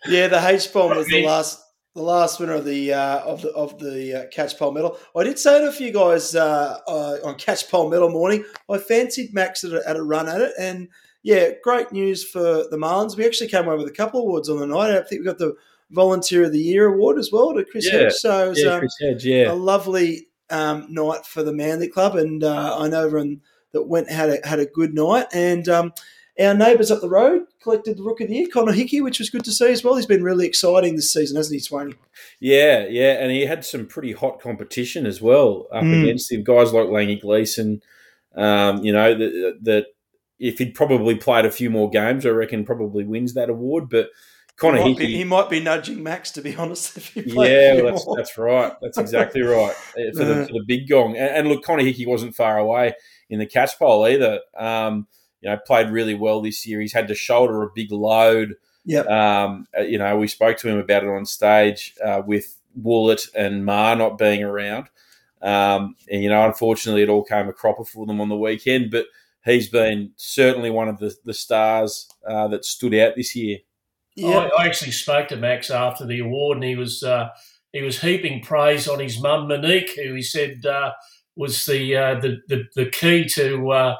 yeah, 0.07 0.27
the 0.27 0.41
H 0.43 0.73
bomb 0.73 0.97
was 0.97 1.07
the 1.07 1.23
last 1.25 1.61
the 1.93 2.01
last 2.01 2.39
winner 2.39 2.53
of 2.53 2.65
the 2.65 2.93
uh, 2.93 3.19
of 3.19 3.41
the 3.41 3.49
of 3.51 3.77
the 3.79 4.21
uh, 4.21 4.25
Catchpole 4.29 4.73
medal. 4.73 4.97
I 5.15 5.23
did 5.23 5.37
say 5.37 5.59
to 5.59 5.67
a 5.67 5.71
few 5.71 5.91
guys 5.91 6.33
uh, 6.35 6.79
on 7.23 7.35
Catchpole 7.35 7.91
medal 7.91 8.09
morning, 8.09 8.43
I 8.69 8.77
fancied 8.77 9.33
Max 9.33 9.63
at 9.63 9.73
a, 9.73 9.87
at 9.87 9.97
a, 9.97 10.03
run 10.03 10.27
at 10.27 10.41
it, 10.41 10.53
and 10.57 10.87
yeah, 11.21 11.49
great 11.63 11.91
news 11.91 12.23
for 12.23 12.41
the 12.41 12.77
Marlins. 12.77 13.15
We 13.15 13.25
actually 13.25 13.49
came 13.49 13.67
away 13.67 13.77
with 13.77 13.87
a 13.87 13.91
couple 13.95 14.21
of 14.21 14.25
awards 14.25 14.49
on 14.49 14.59
the 14.59 14.67
night. 14.67 14.91
I 14.91 15.01
think 15.03 15.21
we 15.21 15.25
got 15.25 15.37
the 15.37 15.55
Volunteer 15.91 16.45
of 16.45 16.53
the 16.53 16.59
Year 16.59 16.87
award 16.87 17.19
as 17.19 17.31
well 17.31 17.53
to 17.53 17.65
Chris 17.65 17.91
yeah. 17.91 17.99
Hedge. 17.99 18.13
So 18.13 18.45
it 18.45 18.49
was 18.49 18.63
yeah, 18.63 18.71
um, 18.71 18.87
Hedge, 18.99 19.25
yeah. 19.25 19.51
a 19.51 19.53
lovely 19.53 20.27
um, 20.49 20.87
night 20.89 21.25
for 21.25 21.43
the 21.43 21.53
Manly 21.53 21.87
Club, 21.87 22.15
and 22.15 22.43
uh, 22.43 22.77
I 22.79 22.87
know 22.87 23.05
everyone 23.05 23.41
that 23.73 23.83
went 23.83 24.09
had 24.09 24.29
a, 24.29 24.47
had 24.47 24.59
a 24.59 24.65
good 24.65 24.93
night. 24.93 25.27
And 25.33 25.67
um, 25.69 25.93
our 26.39 26.53
neighbours 26.53 26.91
up 26.91 27.01
the 27.01 27.09
road 27.09 27.43
collected 27.61 27.97
the 27.97 28.03
Rook 28.03 28.21
of 28.21 28.27
the 28.27 28.35
Year, 28.35 28.47
Connor 28.51 28.71
Hickey, 28.71 29.01
which 29.01 29.19
was 29.19 29.29
good 29.29 29.43
to 29.43 29.51
see 29.51 29.71
as 29.71 29.83
well. 29.83 29.95
He's 29.95 30.05
been 30.05 30.23
really 30.23 30.47
exciting 30.47 30.95
this 30.95 31.13
season, 31.13 31.37
hasn't 31.37 31.59
he, 31.59 31.67
Swaney? 31.67 31.95
Yeah, 32.39 32.85
yeah, 32.87 33.13
and 33.13 33.31
he 33.31 33.45
had 33.45 33.65
some 33.65 33.85
pretty 33.85 34.13
hot 34.13 34.41
competition 34.41 35.05
as 35.05 35.21
well 35.21 35.67
up 35.71 35.83
mm. 35.83 36.03
against 36.03 36.31
him. 36.31 36.43
Guys 36.43 36.73
like 36.73 36.87
Langi 36.87 37.21
Gleeson, 37.21 37.81
um, 38.35 38.83
you 38.83 38.91
know, 38.91 39.13
that, 39.13 39.59
that 39.61 39.85
if 40.39 40.57
he'd 40.57 40.73
probably 40.73 41.15
played 41.15 41.45
a 41.45 41.51
few 41.51 41.69
more 41.69 41.89
games, 41.89 42.25
I 42.25 42.29
reckon 42.29 42.65
probably 42.65 43.03
wins 43.03 43.33
that 43.35 43.49
award. 43.49 43.89
But 43.89 44.09
Connor 44.57 44.77
he 44.77 44.83
might, 44.83 44.89
Hickey, 44.89 45.05
be, 45.07 45.17
he 45.17 45.23
might 45.23 45.49
be 45.49 45.59
nudging 45.59 46.03
Max, 46.03 46.31
to 46.31 46.41
be 46.41 46.55
honest. 46.55 47.15
yeah, 47.15 47.81
well, 47.81 47.91
that's, 47.91 48.05
that's 48.15 48.37
right. 48.37 48.73
That's 48.81 48.97
exactly 48.97 49.41
right 49.41 49.75
uh, 49.97 50.11
for 50.17 50.23
the, 50.23 50.45
for 50.47 50.53
the 50.53 50.63
big 50.65 50.87
gong. 50.87 51.17
And, 51.17 51.35
and, 51.35 51.47
look, 51.47 51.63
Connor 51.63 51.83
Hickey 51.83 52.05
wasn't 52.05 52.35
far 52.35 52.57
away 52.57 52.93
in 53.29 53.39
the 53.39 53.47
Catchpole 53.47 54.11
either. 54.11 54.39
Um, 54.57 55.07
you 55.41 55.49
know, 55.49 55.57
played 55.65 55.89
really 55.89 56.13
well 56.13 56.41
this 56.41 56.65
year. 56.65 56.79
He's 56.79 56.93
had 56.93 57.07
to 57.07 57.15
shoulder 57.15 57.63
a 57.63 57.69
big 57.73 57.91
load. 57.91 58.55
Yeah. 58.85 59.01
Um, 59.01 59.67
uh, 59.77 59.81
you 59.81 59.97
know, 59.97 60.17
we 60.17 60.27
spoke 60.27 60.57
to 60.57 60.69
him 60.69 60.77
about 60.77 61.03
it 61.03 61.09
on 61.09 61.25
stage 61.25 61.95
uh, 62.03 62.21
with 62.25 62.57
Woollett 62.79 63.27
and 63.35 63.65
Ma 63.65 63.95
not 63.95 64.17
being 64.17 64.43
around. 64.43 64.89
Um, 65.41 65.95
and 66.09 66.21
you 66.21 66.29
know, 66.29 66.45
unfortunately, 66.45 67.01
it 67.01 67.09
all 67.09 67.23
came 67.23 67.49
a 67.49 67.53
cropper 67.53 67.83
for 67.83 68.05
them 68.05 68.21
on 68.21 68.29
the 68.29 68.37
weekend. 68.37 68.91
But 68.91 69.07
he's 69.43 69.69
been 69.69 70.11
certainly 70.15 70.69
one 70.69 70.87
of 70.87 70.99
the, 70.99 71.15
the 71.25 71.33
stars 71.33 72.09
uh, 72.27 72.47
that 72.49 72.65
stood 72.65 72.93
out 72.93 73.15
this 73.15 73.35
year. 73.35 73.59
Yeah, 74.15 74.49
I, 74.57 74.63
I, 74.63 74.65
actually 74.65 74.91
spoke 74.91 75.29
to 75.29 75.37
Max 75.37 75.69
after 75.69 76.05
the 76.05 76.19
award, 76.19 76.57
and 76.57 76.65
he 76.65 76.75
was 76.75 77.01
uh, 77.03 77.29
he 77.71 77.81
was 77.81 78.01
heaping 78.01 78.41
praise 78.41 78.87
on 78.87 78.99
his 78.99 79.21
mum 79.21 79.47
Monique, 79.47 79.95
who 79.95 80.13
he 80.13 80.21
said 80.21 80.65
uh, 80.65 80.91
was 81.35 81.65
the, 81.65 81.95
uh, 81.95 82.19
the, 82.19 82.37
the 82.47 82.63
the 82.75 82.85
key 82.89 83.25
to 83.29 83.71
uh, 83.71 83.95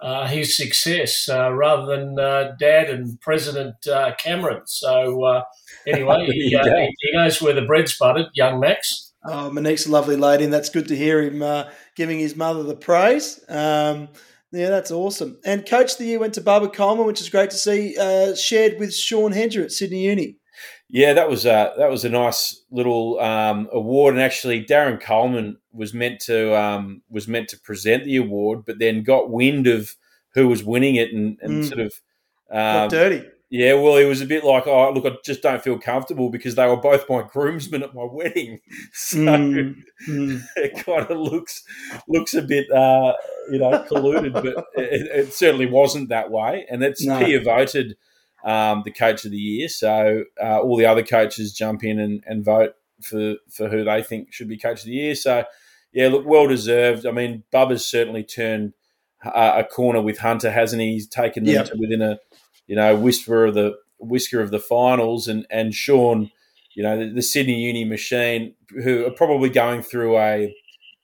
uh, 0.00 0.26
his 0.28 0.56
success, 0.56 1.28
rather 1.28 1.86
than 1.86 2.14
Dad 2.58 2.90
and 2.90 3.20
President 3.20 3.74
Cameron. 4.18 4.62
So 4.66 5.42
anyway, 5.86 6.26
he, 6.30 6.50
he, 6.50 7.12
knows 7.12 7.42
where 7.42 7.54
the 7.54 7.62
bread's 7.62 7.98
buttered, 7.98 8.26
young 8.34 8.60
Max. 8.60 9.14
Oh, 9.24 9.50
Monique's 9.50 9.86
a 9.86 9.90
lovely 9.90 10.14
lady, 10.14 10.44
and 10.44 10.52
that's 10.52 10.68
good 10.68 10.86
to 10.88 10.96
hear 10.96 11.20
him 11.20 11.42
giving 11.96 12.20
his 12.20 12.36
mother 12.36 12.62
the 12.62 12.76
praise. 12.76 13.40
Um, 13.48 14.08
yeah, 14.52 14.70
that's 14.70 14.90
awesome. 14.90 15.38
And 15.44 15.66
coach 15.66 15.92
of 15.92 15.98
the 15.98 16.06
year 16.06 16.18
went 16.18 16.34
to 16.34 16.40
Barbara 16.40 16.70
Coleman, 16.70 17.06
which 17.06 17.20
is 17.20 17.28
great 17.28 17.50
to 17.50 17.56
see. 17.56 17.96
Uh, 17.98 18.34
shared 18.34 18.78
with 18.78 18.94
Sean 18.94 19.32
Hedger 19.32 19.62
at 19.62 19.72
Sydney 19.72 20.04
Uni. 20.04 20.36
Yeah, 20.88 21.14
that 21.14 21.28
was 21.28 21.44
a 21.44 21.74
that 21.78 21.90
was 21.90 22.04
a 22.04 22.08
nice 22.08 22.64
little 22.70 23.18
um, 23.18 23.68
award, 23.72 24.14
and 24.14 24.22
actually 24.22 24.64
Darren 24.64 25.00
Coleman 25.00 25.58
was 25.72 25.92
meant 25.92 26.20
to 26.20 26.56
um, 26.56 27.02
was 27.10 27.26
meant 27.26 27.48
to 27.48 27.60
present 27.60 28.04
the 28.04 28.16
award, 28.16 28.64
but 28.64 28.78
then 28.78 29.02
got 29.02 29.30
wind 29.30 29.66
of 29.66 29.96
who 30.34 30.46
was 30.46 30.62
winning 30.62 30.94
it, 30.94 31.12
and, 31.12 31.38
and 31.42 31.64
mm. 31.64 31.68
sort 31.68 31.80
of 31.80 31.92
um, 32.50 32.88
dirty. 32.88 33.26
Yeah, 33.48 33.74
well, 33.74 33.96
it 33.96 34.06
was 34.06 34.20
a 34.20 34.26
bit 34.26 34.44
like, 34.44 34.66
oh, 34.66 34.90
look, 34.90 35.06
I 35.06 35.16
just 35.24 35.40
don't 35.40 35.62
feel 35.62 35.78
comfortable 35.78 36.30
because 36.30 36.56
they 36.56 36.66
were 36.66 36.76
both 36.76 37.08
my 37.08 37.22
groomsmen 37.22 37.84
at 37.84 37.94
my 37.94 38.04
wedding, 38.04 38.60
so 38.92 39.18
mm, 39.18 39.74
mm. 40.08 40.42
it 40.56 40.84
kind 40.84 41.08
of 41.08 41.18
looks 41.18 41.62
looks 42.08 42.34
a 42.34 42.42
bit, 42.42 42.68
uh, 42.72 43.14
you 43.50 43.58
know, 43.58 43.84
colluded, 43.88 44.32
but 44.32 44.46
it, 44.74 45.26
it, 45.26 45.32
certainly 45.32 45.66
wasn't 45.66 46.08
that 46.08 46.30
way. 46.30 46.66
And 46.68 46.82
it's 46.82 47.04
no. 47.06 47.20
Pia 47.20 47.40
voted 47.40 47.96
um, 48.44 48.82
the 48.84 48.90
coach 48.90 49.24
of 49.24 49.30
the 49.30 49.38
year, 49.38 49.68
so 49.68 50.24
uh, 50.42 50.60
all 50.60 50.76
the 50.76 50.86
other 50.86 51.04
coaches 51.04 51.52
jump 51.52 51.84
in 51.84 52.00
and, 52.00 52.24
and 52.26 52.44
vote 52.44 52.72
for 53.00 53.36
for 53.48 53.68
who 53.68 53.84
they 53.84 54.02
think 54.02 54.32
should 54.32 54.48
be 54.48 54.58
coach 54.58 54.80
of 54.80 54.86
the 54.86 54.92
year. 54.92 55.14
So 55.14 55.44
yeah, 55.92 56.08
look, 56.08 56.26
well 56.26 56.48
deserved. 56.48 57.06
I 57.06 57.12
mean, 57.12 57.44
Bubba's 57.52 57.86
certainly 57.86 58.24
turned 58.24 58.74
a, 59.24 59.60
a 59.60 59.64
corner 59.64 60.02
with 60.02 60.18
Hunter, 60.18 60.50
hasn't 60.50 60.82
he? 60.82 60.94
He's 60.94 61.08
taken 61.08 61.44
them 61.44 61.54
Yep. 61.54 61.66
to 61.66 61.76
within 61.78 62.02
a 62.02 62.18
you 62.66 62.76
know 62.76 62.96
whisper 62.96 63.46
of 63.46 63.54
the 63.54 63.76
whisker 63.98 64.40
of 64.40 64.50
the 64.50 64.58
finals, 64.58 65.28
and 65.28 65.46
and 65.50 65.74
Sean, 65.74 66.30
you 66.74 66.82
know, 66.82 66.98
the, 66.98 67.12
the 67.14 67.22
Sydney 67.22 67.60
Uni 67.60 67.84
machine, 67.84 68.54
who 68.82 69.06
are 69.06 69.10
probably 69.10 69.48
going 69.48 69.82
through 69.82 70.18
a 70.18 70.54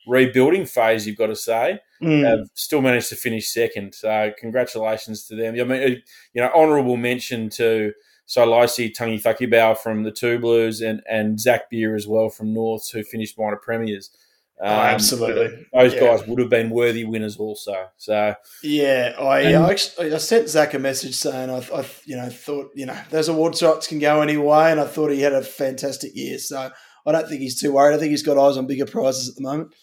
rebuilding 0.07 0.67
phase. 0.67 1.07
You've 1.07 1.19
got 1.19 1.29
to 1.29 1.37
say 1.37 1.81
Mm. 2.03 2.29
have 2.29 2.49
still 2.55 2.81
managed 2.83 3.11
to 3.11 3.15
finish 3.17 3.49
second. 3.53 3.95
So 3.95 4.33
congratulations 4.37 5.25
to 5.29 5.37
them. 5.37 5.55
I 5.55 5.63
mean, 5.63 5.83
uh, 5.83 5.97
you 6.35 6.43
know, 6.43 6.51
honourable 6.53 6.97
mention 6.97 7.49
to 7.51 7.93
Solaisi 8.27 8.93
Tungi 8.93 9.23
Thakibau 9.23 9.79
from 9.79 10.03
the 10.03 10.11
Two 10.11 10.41
Blues 10.41 10.81
and 10.81 11.01
and 11.09 11.39
Zach 11.39 11.71
Beer 11.71 11.95
as 11.95 12.09
well 12.09 12.29
from 12.29 12.53
Norths 12.53 12.91
who 12.91 13.05
finished 13.05 13.39
minor 13.39 13.57
premiers. 13.57 14.11
Um, 14.61 14.69
Oh, 14.69 14.73
absolutely. 14.81 15.67
Those 15.73 15.95
Yeah. 15.95 16.01
guys 16.01 16.27
would 16.27 16.39
have 16.39 16.49
been 16.51 16.71
worthy 16.71 17.05
winners 17.05 17.37
also. 17.37 17.87
So 17.97 18.35
Yeah, 18.63 19.15
I, 19.19 19.41
And- 19.41 19.65
I 19.65 19.71
actually 19.71 20.15
I 20.15 20.19
sent 20.19 20.49
Zach 20.49 20.75
a 20.75 20.79
message 20.79 21.15
saying 21.17 21.51
I, 21.51 21.59
I 21.75 21.85
you 22.05 22.17
know 22.17 22.29
thought 22.29 22.71
you 22.75 22.87
know 22.87 22.97
those 23.11 23.29
award 23.29 23.57
shots 23.57 23.87
can 23.89 23.99
go 23.99 24.21
any 24.23 24.37
way, 24.37 24.71
and 24.71 24.79
I 24.81 24.85
thought 24.87 25.11
he 25.11 25.21
had 25.21 25.33
a 25.33 25.43
fantastic 25.43 26.13
year. 26.15 26.39
So 26.39 26.71
I 27.07 27.13
don't 27.13 27.29
think 27.29 27.41
he's 27.41 27.61
too 27.61 27.73
worried. 27.73 27.97
I 27.97 27.99
think 27.99 28.11
he's 28.11 28.23
got 28.23 28.39
eyes 28.39 28.57
on 28.57 28.67
bigger 28.67 28.87
prizes 28.87 29.29
at 29.29 29.35
the 29.35 29.43
moment. 29.43 29.75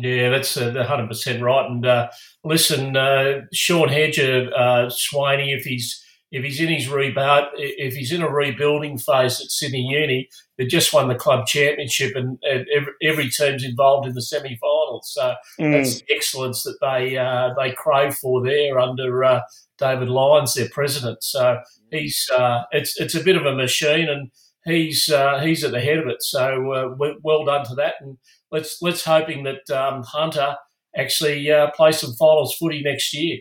Yeah, 0.00 0.30
that's 0.30 0.56
uh, 0.56 0.72
100% 0.72 1.42
right. 1.42 1.70
And 1.70 1.86
uh, 1.86 2.08
listen, 2.42 2.96
uh, 2.96 3.42
Sean 3.52 3.88
Hedger, 3.88 4.50
uh, 4.56 4.86
Swaney, 4.90 5.54
if 5.56 5.64
he's 5.64 6.02
if 6.36 6.44
he's 6.44 6.60
in 6.60 6.68
his 6.68 6.86
rebuild, 6.86 7.46
if 7.56 7.94
he's 7.94 8.12
in 8.12 8.20
a 8.20 8.28
rebuilding 8.28 8.98
phase 8.98 9.40
at 9.40 9.50
Sydney 9.50 9.80
Uni, 9.80 10.28
they 10.58 10.66
just 10.66 10.92
won 10.92 11.08
the 11.08 11.14
club 11.14 11.46
championship, 11.46 12.14
and, 12.14 12.38
and 12.42 12.66
every, 12.74 12.92
every 13.02 13.30
team's 13.30 13.64
involved 13.64 14.06
in 14.06 14.14
the 14.14 14.20
semi-finals. 14.20 15.10
So 15.14 15.34
that's 15.72 16.00
the 16.00 16.14
excellence 16.14 16.62
that 16.64 16.76
they 16.82 17.16
uh, 17.16 17.54
they 17.58 17.72
crave 17.72 18.14
for 18.16 18.44
there 18.44 18.78
under 18.78 19.24
uh, 19.24 19.40
David 19.78 20.10
Lyons, 20.10 20.52
their 20.52 20.68
president. 20.68 21.22
So 21.22 21.58
he's 21.90 22.28
uh, 22.36 22.64
it's 22.70 23.00
it's 23.00 23.14
a 23.14 23.24
bit 23.24 23.36
of 23.36 23.46
a 23.46 23.54
machine, 23.54 24.08
and 24.10 24.30
he's 24.66 25.08
uh, 25.08 25.40
he's 25.40 25.64
at 25.64 25.72
the 25.72 25.80
head 25.80 25.98
of 25.98 26.06
it. 26.06 26.22
So 26.22 26.72
uh, 26.72 27.14
well 27.22 27.46
done 27.46 27.64
to 27.64 27.74
that, 27.76 27.94
and 28.00 28.18
let's 28.52 28.82
let's 28.82 29.04
hoping 29.04 29.44
that 29.44 29.70
um, 29.74 30.02
Hunter 30.02 30.56
actually 30.94 31.50
uh, 31.50 31.70
plays 31.70 31.98
some 31.98 32.14
finals 32.18 32.54
footy 32.58 32.82
next 32.82 33.14
year. 33.14 33.38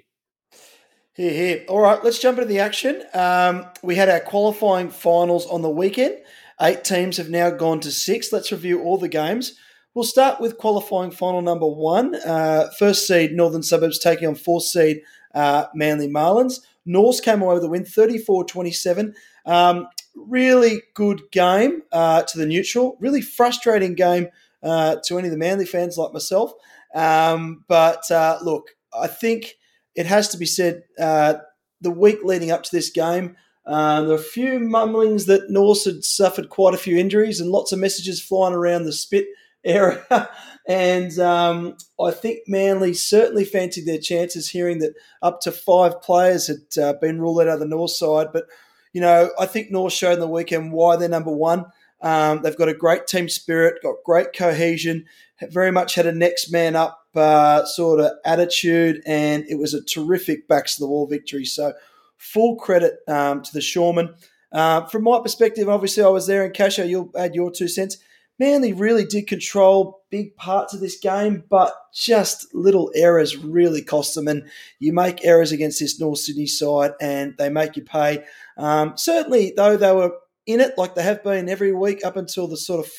Here, 1.16 1.32
here. 1.32 1.66
All 1.70 1.80
right, 1.80 2.04
let's 2.04 2.20
jump 2.20 2.40
into 2.40 2.50
the 2.50 2.60
action. 2.60 3.02
Um, 3.14 3.68
we 3.82 3.96
had 3.96 4.10
our 4.10 4.20
qualifying 4.20 4.90
finals 4.90 5.46
on 5.46 5.62
the 5.62 5.70
weekend. 5.70 6.18
Eight 6.62 6.84
teams 6.84 7.16
have 7.16 7.30
now 7.30 7.52
gone 7.52 7.80
to 7.82 7.92
six. 7.92 8.34
Let's 8.34 8.52
review 8.52 8.82
all 8.82 8.98
the 8.98 9.08
games. 9.08 9.58
We'll 9.94 10.04
start 10.04 10.42
with 10.42 10.58
qualifying 10.58 11.12
final 11.12 11.42
number 11.42 11.68
one. 11.68 12.16
Uh, 12.16 12.68
first 12.78 13.08
seed 13.08 13.32
Northern 13.32 13.64
Suburbs 13.64 13.98
taking 13.98 14.28
on 14.28 14.36
fourth 14.36 14.66
seed 14.66 15.04
uh, 15.34 15.68
Manly 15.74 16.10
Marlins. 16.10 16.60
Norths 16.86 17.22
came 17.22 17.42
away 17.42 17.54
with 17.54 17.64
a 17.64 17.70
win 17.70 17.86
34 17.86 18.44
27. 18.44 19.16
Um, 19.46 19.88
really 20.18 20.82
good 20.96 21.22
game 21.32 21.84
uh, 21.94 22.24
to 22.24 22.38
the 22.38 22.46
neutral. 22.46 22.98
Really 23.00 23.22
frustrating 23.22 23.96
game 23.96 24.28
uh, 24.62 24.98
to 25.06 25.18
any 25.18 25.30
of 25.30 25.32
the 25.32 25.38
Manly 25.38 25.66
fans 25.66 25.98
like 25.98 26.12
myself. 26.12 26.52
Um, 26.94 27.64
but 27.70 28.12
uh, 28.12 28.40
look, 28.44 28.72
I 28.94 29.08
think 29.08 29.56
it 29.96 30.06
has 30.06 30.30
to 30.30 30.38
be 30.38 30.46
said 30.46 30.84
uh, 31.00 31.36
the 31.82 31.92
week 31.92 32.20
leading 32.24 32.52
up 32.52 32.64
to 32.64 32.76
this 32.76 32.90
game, 32.90 33.36
um, 33.66 34.08
there 34.08 34.16
were 34.16 34.22
a 34.22 34.24
few 34.24 34.60
mumblings 34.60 35.26
that 35.26 35.50
Norths 35.50 35.86
had 35.86 36.04
suffered 36.04 36.50
quite 36.50 36.74
a 36.74 36.80
few 36.80 36.98
injuries 36.98 37.40
and 37.40 37.50
lots 37.50 37.72
of 37.72 37.80
messages 37.80 38.22
flying 38.22 38.54
around 38.54 38.84
the 38.84 38.94
spit 38.94 39.26
area. 39.66 40.30
and 40.68 41.18
um, 41.20 41.76
I 42.00 42.12
think 42.12 42.40
Manly 42.48 42.94
certainly 42.94 43.46
fancied 43.46 43.88
their 43.88 43.98
chances, 43.98 44.50
hearing 44.50 44.80
that 44.80 44.94
up 45.22 45.42
to 45.42 45.52
five 45.52 46.02
players 46.02 46.48
had 46.48 46.84
uh, 46.84 46.94
been 47.02 47.20
ruled 47.20 47.42
out 47.42 47.48
of 47.48 47.60
the 47.60 47.66
North 47.66 47.92
side. 47.92 48.28
But, 48.32 48.46
you 48.94 49.02
know, 49.02 49.32
I 49.40 49.48
think 49.48 49.72
North 49.72 49.94
showed 49.94 50.14
in 50.14 50.20
the 50.20 50.28
weekend 50.28 50.72
why 50.72 50.96
they're 50.96 51.10
number 51.10 51.32
one. 51.32 51.66
Um, 52.02 52.44
they've 52.44 52.58
got 52.58 52.70
a 52.70 52.74
great 52.76 53.08
team 53.08 53.28
spirit, 53.28 53.82
got 53.82 53.96
great 54.06 54.28
cohesion, 54.36 55.06
very 55.42 55.72
much 55.72 55.96
had 55.96 56.06
a 56.06 56.12
next 56.12 56.52
man 56.52 56.76
up 56.76 57.00
uh, 57.18 57.66
sort 57.66 58.00
of 58.00 58.12
attitude, 58.26 59.02
and 59.06 59.46
it 59.48 59.56
was 59.56 59.74
a 59.74 59.84
terrific 59.84 60.48
backs 60.48 60.76
to 60.76 60.82
the 60.82 60.88
wall 60.88 61.08
victory. 61.08 61.46
So, 61.46 61.74
full 62.18 62.56
credit 62.56 63.00
um, 63.08 63.42
to 63.42 63.54
the 63.54 63.60
Shoremen. 63.60 64.16
Uh, 64.52 64.86
from 64.86 65.04
my 65.04 65.20
perspective, 65.20 65.68
obviously, 65.68 66.04
I 66.04 66.08
was 66.08 66.28
there, 66.28 66.46
and 66.46 66.54
Casho, 66.54 66.88
you'll 66.88 67.12
add 67.18 67.36
your 67.36 67.52
two 67.52 67.68
cents. 67.68 67.98
Manly 68.38 68.74
really 68.74 69.06
did 69.06 69.28
control 69.28 70.04
big 70.10 70.36
parts 70.36 70.74
of 70.74 70.82
this 70.82 71.00
game, 71.00 71.44
but 71.50 71.74
just 71.94 72.54
little 72.54 72.92
errors 72.94 73.38
really 73.38 73.82
cost 73.82 74.14
them. 74.14 74.28
And 74.28 74.44
you 74.80 74.92
make 74.92 75.26
errors 75.26 75.54
against 75.54 75.80
this 75.80 76.00
North 76.00 76.20
Sydney 76.20 76.48
side, 76.48 76.92
and 77.00 77.36
they 77.38 77.50
make 77.50 77.78
you 77.78 77.84
pay. 77.84 78.26
Um, 78.58 78.98
certainly, 78.98 79.54
though, 79.56 79.78
they 79.78 79.92
were 79.94 80.12
in 80.46 80.60
it 80.60 80.78
like 80.78 80.96
they 80.96 81.04
have 81.04 81.24
been 81.24 81.50
every 81.50 81.74
week 81.74 82.06
up 82.06 82.18
until 82.18 82.48
the 82.48 82.58
sort 82.58 82.86
of 82.86 82.92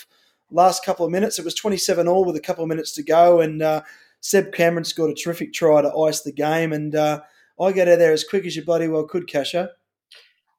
last 0.51 0.85
couple 0.85 1.05
of 1.05 1.13
minutes. 1.13 1.39
It 1.39 1.45
was 1.45 1.55
27 1.55 2.09
all 2.09 2.25
with 2.25 2.37
a 2.37 2.41
couple 2.41 2.65
of 2.65 2.69
minutes 2.69 2.93
to 2.93 3.03
go, 3.03 3.41
and 3.41 3.63
uh, 3.63 3.83
Seb 4.27 4.53
Cameron 4.53 4.85
scored 4.85 5.13
a 5.13 5.15
terrific 5.15 5.53
try 5.53 5.81
to 5.83 5.95
ice 5.97 6.23
the 6.23 6.33
game. 6.33 6.73
And 6.73 6.97
uh, 6.97 7.21
I 7.61 7.71
got 7.71 7.87
out 7.87 7.99
there 8.01 8.13
as 8.13 8.25
quick 8.25 8.45
as 8.45 8.57
you 8.57 8.65
bloody 8.65 8.89
well 8.89 9.05
could, 9.05 9.29
Casho. 9.29 9.69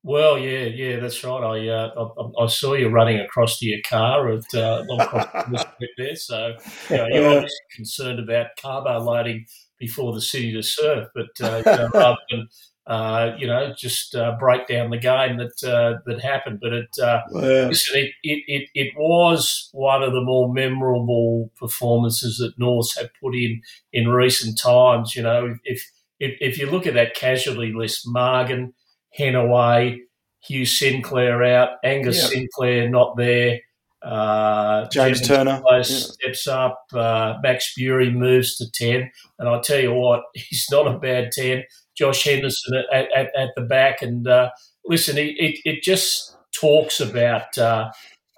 Well, 0.03 0.39
yeah, 0.39 0.63
yeah, 0.67 1.01
that's 1.01 1.21
right. 1.25 1.43
I 1.43 1.67
uh, 1.67 2.09
I, 2.39 2.43
I 2.43 2.47
saw 2.47 2.75
you 2.75 2.87
running 2.87 3.19
across 3.19 3.59
to 3.59 3.65
your 3.65 3.79
car 3.85 4.29
at 4.29 4.53
uh, 4.53 4.85
there, 5.97 6.15
so 6.15 6.55
you 6.89 6.95
know, 6.97 7.07
you're 7.11 7.23
Yeah. 7.23 7.35
obviously 7.35 7.57
concerned 7.75 8.19
about 8.19 8.55
carbo 8.61 8.99
loading 8.99 9.45
before 9.79 10.13
the 10.13 10.21
city 10.21 10.53
to 10.53 10.63
surf, 10.63 11.09
but 11.13 11.27
uh, 11.41 11.57
you 11.65 11.71
know, 11.77 11.89
rather 11.93 12.17
than 12.31 12.47
uh, 12.87 13.35
you 13.37 13.45
know 13.45 13.73
just 13.77 14.15
uh, 14.15 14.35
break 14.39 14.67
down 14.67 14.89
the 14.89 14.97
game 14.97 15.37
that 15.37 15.63
uh, 15.63 15.99
that 16.05 16.21
happened. 16.21 16.59
But 16.61 16.73
it 16.73 16.89
uh, 17.01 17.21
Wow. 17.31 17.67
Listen, 17.67 17.99
it, 17.99 18.11
it, 18.23 18.43
it, 18.47 18.69
it 18.73 18.93
was 18.97 19.69
one 19.73 20.03
of 20.03 20.13
the 20.13 20.21
more 20.21 20.51
memorable 20.51 21.51
performances 21.57 22.37
that 22.37 22.57
Norths 22.57 22.97
have 22.97 23.09
put 23.21 23.35
in 23.35 23.61
in 23.91 24.07
recent 24.07 24.57
times. 24.57 25.15
You 25.15 25.23
know, 25.23 25.55
if 25.63 25.83
if, 26.19 26.37
if 26.39 26.57
you 26.57 26.69
look 26.69 26.87
at 26.87 26.95
that 26.95 27.15
casualty 27.15 27.73
list, 27.73 28.07
Margan, 28.07 28.73
Henaway, 29.17 29.99
Hugh 30.45 30.65
Sinclair 30.65 31.43
out, 31.43 31.69
Angus 31.83 32.21
Yeah. 32.21 32.29
Sinclair 32.29 32.89
not 32.89 33.17
there, 33.17 33.59
uh, 34.01 34.87
James 34.89 35.27
Turner. 35.27 35.61
Yeah. 35.69 35.81
steps 35.81 36.47
up, 36.47 36.83
uh, 36.93 37.35
Max 37.41 37.73
Bury 37.77 38.11
moves 38.11 38.57
to 38.57 38.71
10. 38.71 39.11
And 39.39 39.49
I 39.49 39.59
tell 39.59 39.79
you 39.79 39.93
what, 39.93 40.23
he's 40.33 40.67
not 40.71 40.87
a 40.87 40.97
bad 40.97 41.31
10. 41.31 41.63
Josh 41.97 42.23
Henderson 42.23 42.83
at, 42.91 43.11
at, 43.15 43.27
at 43.37 43.49
the 43.55 43.61
back. 43.61 44.01
And 44.01 44.27
uh, 44.27 44.51
listen, 44.85 45.17
it, 45.17 45.35
it, 45.37 45.59
it 45.65 45.83
just 45.83 46.35
talks 46.53 46.99
about 46.99 47.57
uh, 47.57 47.89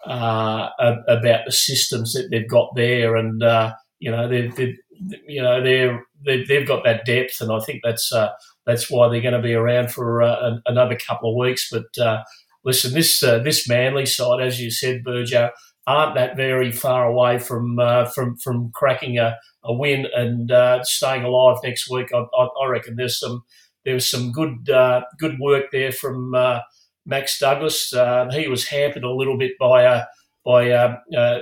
uh, 0.06 0.70
about 1.08 1.46
the 1.46 1.52
systems 1.52 2.14
that 2.14 2.30
they've 2.32 2.50
got 2.50 2.76
there, 2.76 3.16
and 3.16 3.44
uh, 3.44 3.74
you 4.00 4.12
know 4.12 4.28
they've, 4.28 4.56
they've 4.56 4.76
you 5.28 5.42
know 5.42 5.64
they're 5.64 6.04
they've, 6.26 6.48
they've 6.48 6.68
got 6.68 6.84
that 6.84 7.06
depth, 7.06 7.42
and 7.42 7.52
I 7.52 7.60
think 7.60 7.82
that's 7.84 8.12
uh, 8.12 8.30
that's 8.66 8.90
why 8.90 9.10
they're 9.10 9.22
going 9.22 9.34
to 9.34 9.42
be 9.42 9.54
around 9.54 9.92
for 9.92 10.22
uh, 10.22 10.48
an, 10.48 10.62
another 10.66 10.96
couple 10.96 11.32
of 11.32 11.38
weeks. 11.38 11.70
But 11.70 12.24
listen, 12.64 12.94
this 12.94 13.20
this 13.20 13.68
Manly 13.68 14.06
side, 14.06 14.42
as 14.42 14.62
you 14.62 14.72
said, 14.72 15.04
Burjo, 15.04 15.50
aren't 15.88 16.16
that 16.16 16.36
very 16.38 16.72
far 16.72 17.06
away 17.06 17.40
from 17.40 17.80
uh, 17.80 18.06
from 18.06 18.38
from 18.38 18.72
cracking 18.74 19.18
a, 19.18 19.38
a 19.64 19.74
win 19.74 20.08
and 20.16 20.52
uh, 20.52 20.84
staying 20.84 21.24
alive 21.24 21.58
next 21.64 21.90
week. 21.90 22.08
I, 22.14 22.20
I, 22.20 22.48
I 22.64 22.68
reckon 22.68 22.96
there's 22.96 23.20
some 23.20 23.44
there's 23.86 24.10
some 24.10 24.32
good 24.32 24.70
uh, 24.70 25.02
good 25.20 25.38
work 25.40 25.66
there 25.72 25.92
from 25.92 26.36
uh, 26.36 26.60
Max 27.06 27.40
Douglas. 27.40 27.94
Uh, 27.94 28.30
he 28.32 28.48
was 28.48 28.68
hampered 28.68 29.04
a 29.04 29.12
little 29.12 29.38
bit 29.38 29.54
by 29.60 29.84
a 29.84 30.04
by 30.46 30.72
uh, 30.72 30.96
a, 31.16 31.40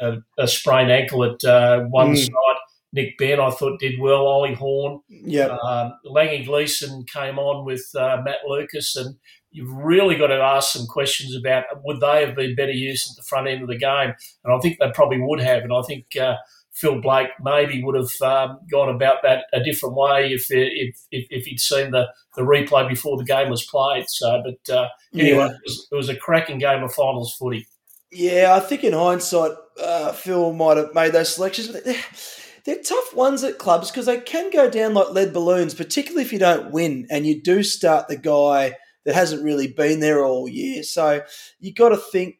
a, 0.00 0.16
a, 0.38 0.46
sprained 0.46 0.90
ankle 0.92 1.24
at 1.24 1.42
uh, 1.44 1.80
one 1.84 2.12
Mm. 2.14 2.18
side. 2.26 2.56
Nick 2.92 3.16
Ben, 3.18 3.38
I 3.38 3.50
thought, 3.50 3.78
did 3.78 4.00
well. 4.00 4.26
Ollie 4.26 4.52
Horn, 4.54 5.00
Yeah. 5.08 5.56
um, 5.64 5.92
Langi 6.04 6.44
Gleeson 6.44 7.04
came 7.06 7.38
on 7.38 7.64
with 7.64 7.88
uh, 7.94 8.18
Matt 8.24 8.38
Lucas, 8.46 8.96
and 8.96 9.14
you've 9.50 9.72
really 9.72 10.16
got 10.16 10.28
to 10.28 10.36
ask 10.40 10.72
some 10.72 10.86
questions 10.86 11.34
about 11.34 11.64
would 11.84 12.00
they 12.00 12.24
have 12.24 12.36
been 12.36 12.54
better 12.54 12.72
used 12.72 13.10
at 13.10 13.16
the 13.16 13.26
front 13.28 13.48
end 13.48 13.62
of 13.62 13.68
the 13.68 13.78
game? 13.78 14.14
And 14.44 14.54
I 14.54 14.58
think 14.60 14.78
they 14.78 14.90
probably 14.94 15.20
would 15.20 15.40
have. 15.40 15.62
And 15.62 15.72
I 15.72 15.82
think 15.82 16.06
uh, 16.20 16.36
Phil 16.72 17.00
Blake 17.00 17.30
maybe 17.42 17.82
would 17.82 17.96
have 17.96 18.12
um, 18.22 18.58
gone 18.70 18.88
about 18.94 19.16
that 19.22 19.44
a 19.52 19.62
different 19.62 19.96
way 19.96 20.32
if 20.32 20.46
if, 20.50 20.96
if, 21.10 21.26
if 21.30 21.44
he'd 21.46 21.60
seen 21.60 21.90
the, 21.90 22.06
the 22.36 22.42
replay 22.42 22.88
before 22.88 23.16
the 23.18 23.24
game 23.24 23.50
was 23.50 23.64
played. 23.66 24.04
So, 24.08 24.42
but 24.44 24.74
uh, 24.74 24.88
anyway, 25.14 25.38
Yeah. 25.38 25.46
it, 25.50 25.60
was, 25.64 25.88
it 25.92 25.94
was 25.96 26.08
a 26.08 26.16
cracking 26.16 26.58
game 26.58 26.82
of 26.82 26.92
finals 26.94 27.34
footy. 27.38 27.66
Yeah, 28.12 28.54
I 28.56 28.60
think 28.60 28.82
in 28.84 28.92
hindsight, 28.92 29.52
uh, 29.80 30.12
Phil 30.12 30.52
might 30.52 30.76
have 30.76 30.94
made 30.94 31.12
those 31.12 31.34
selections. 31.34 31.68
But 31.68 31.84
they're, 31.84 32.04
they're 32.64 32.82
tough 32.82 33.14
ones 33.14 33.44
at 33.44 33.58
clubs 33.58 33.90
because 33.90 34.06
they 34.06 34.18
can 34.18 34.50
go 34.50 34.68
down 34.68 34.94
like 34.94 35.10
lead 35.10 35.32
balloons, 35.32 35.74
particularly 35.74 36.22
if 36.22 36.32
you 36.32 36.38
don't 36.38 36.72
win 36.72 37.06
and 37.10 37.26
you 37.26 37.40
do 37.40 37.62
start 37.62 38.08
the 38.08 38.16
guy 38.16 38.74
that 39.04 39.14
hasn't 39.14 39.44
really 39.44 39.68
been 39.68 40.00
there 40.00 40.24
all 40.24 40.48
year. 40.48 40.82
So 40.82 41.22
you 41.58 41.72
got 41.72 41.90
to 41.90 41.96
think 41.96 42.36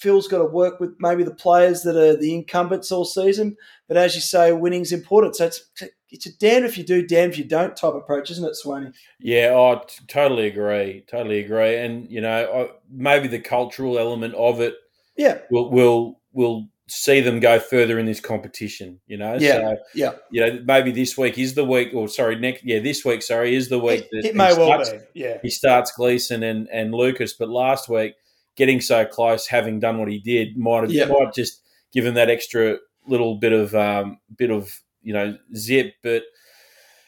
Phil's 0.00 0.28
got 0.28 0.38
to 0.38 0.46
work 0.46 0.80
with 0.80 0.94
maybe 0.98 1.24
the 1.24 1.34
players 1.34 1.82
that 1.82 1.94
are 1.94 2.16
the 2.16 2.34
incumbents 2.34 2.90
all 2.90 3.04
season. 3.04 3.56
But 3.86 3.98
as 3.98 4.14
you 4.14 4.22
say, 4.22 4.50
winning's 4.52 4.92
important. 4.92 5.36
So 5.36 5.46
it's 5.46 5.62
it's 6.08 6.26
a 6.26 6.36
damn 6.38 6.64
if 6.64 6.78
you 6.78 6.84
do, 6.84 7.06
damn 7.06 7.28
if 7.28 7.36
you 7.36 7.44
don't 7.44 7.76
type 7.76 7.92
approach, 7.92 8.30
isn't 8.30 8.44
it, 8.44 8.56
Swaney? 8.64 8.94
Yeah, 9.18 9.54
I 9.54 9.82
t- 9.86 10.04
totally 10.08 10.46
agree. 10.46 11.04
Totally 11.06 11.40
agree. 11.40 11.76
And 11.76 12.10
you 12.10 12.22
know, 12.22 12.70
maybe 12.90 13.28
the 13.28 13.40
cultural 13.40 13.98
element 13.98 14.34
of 14.34 14.60
it, 14.60 14.74
yeah, 15.16 15.40
will 15.50 15.70
will 15.70 16.20
will 16.32 16.69
see 16.90 17.20
them 17.20 17.40
go 17.40 17.58
further 17.58 17.98
in 17.98 18.06
this 18.06 18.20
competition. 18.20 19.00
You 19.06 19.18
know, 19.18 19.36
yeah, 19.38 19.52
so, 19.52 19.76
yeah. 19.94 20.12
You 20.30 20.40
know, 20.40 20.62
maybe 20.64 20.90
this 20.90 21.16
week 21.16 21.38
is 21.38 21.54
the 21.54 21.64
week, 21.64 21.94
or 21.94 22.08
sorry, 22.08 22.36
next, 22.36 22.64
yeah, 22.64 22.80
this 22.80 23.04
week, 23.04 23.22
sorry, 23.22 23.54
is 23.54 23.68
the 23.68 23.78
week 23.78 24.08
it, 24.10 24.26
it 24.26 24.34
may 24.34 24.52
starts, 24.52 24.90
well 24.90 25.00
be. 25.00 25.20
Yeah, 25.20 25.38
he 25.42 25.50
starts 25.50 25.92
Gleeson 25.92 26.42
and 26.42 26.68
and 26.70 26.92
Lucas, 26.92 27.34
but 27.34 27.48
last 27.48 27.88
week 27.88 28.14
getting 28.56 28.80
so 28.80 29.04
close, 29.06 29.46
having 29.46 29.80
done 29.80 29.98
what 29.98 30.10
he 30.10 30.18
did, 30.18 30.56
might 30.56 30.82
have 30.82 30.92
yep. 30.92 31.08
might 31.08 31.32
just 31.32 31.62
given 31.92 32.14
that 32.14 32.28
extra 32.28 32.78
little 33.06 33.36
bit 33.36 33.52
of 33.52 33.74
um, 33.74 34.18
bit 34.36 34.50
of 34.50 34.80
you 35.02 35.12
know 35.12 35.36
zip. 35.54 35.94
But 36.02 36.24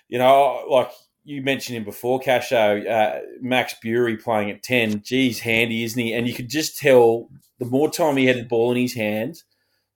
you 0.08 0.18
know, 0.18 0.64
like 0.70 0.90
you 1.24 1.42
mentioned 1.42 1.76
him 1.76 1.84
before, 1.84 2.20
Casho, 2.20 2.88
uh, 2.88 3.20
Max 3.40 3.74
Bury 3.82 4.16
playing 4.16 4.50
at 4.50 4.62
ten. 4.62 5.02
Geez, 5.02 5.40
handy, 5.40 5.84
isn't 5.84 6.00
he? 6.00 6.12
And 6.12 6.26
you 6.26 6.34
could 6.34 6.48
just 6.48 6.78
tell 6.78 7.28
the 7.58 7.66
more 7.66 7.90
time 7.90 8.16
he 8.16 8.26
had 8.26 8.38
the 8.38 8.44
ball 8.44 8.72
in 8.72 8.78
his 8.78 8.94
hands, 8.94 9.44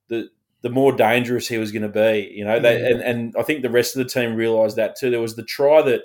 the 0.08 0.30
the 0.62 0.70
more 0.70 0.92
dangerous 0.92 1.48
he 1.48 1.58
was 1.58 1.72
going 1.72 1.82
to 1.82 1.88
be. 1.88 2.32
You 2.34 2.44
know, 2.44 2.58
they, 2.58 2.90
and 2.90 3.00
and 3.00 3.34
I 3.38 3.42
think 3.42 3.62
the 3.62 3.70
rest 3.70 3.96
of 3.96 4.02
the 4.02 4.10
team 4.10 4.34
realised 4.34 4.76
that 4.76 4.96
too. 4.96 5.10
There 5.10 5.20
was 5.20 5.36
the 5.36 5.44
try 5.44 5.82
that 5.82 6.02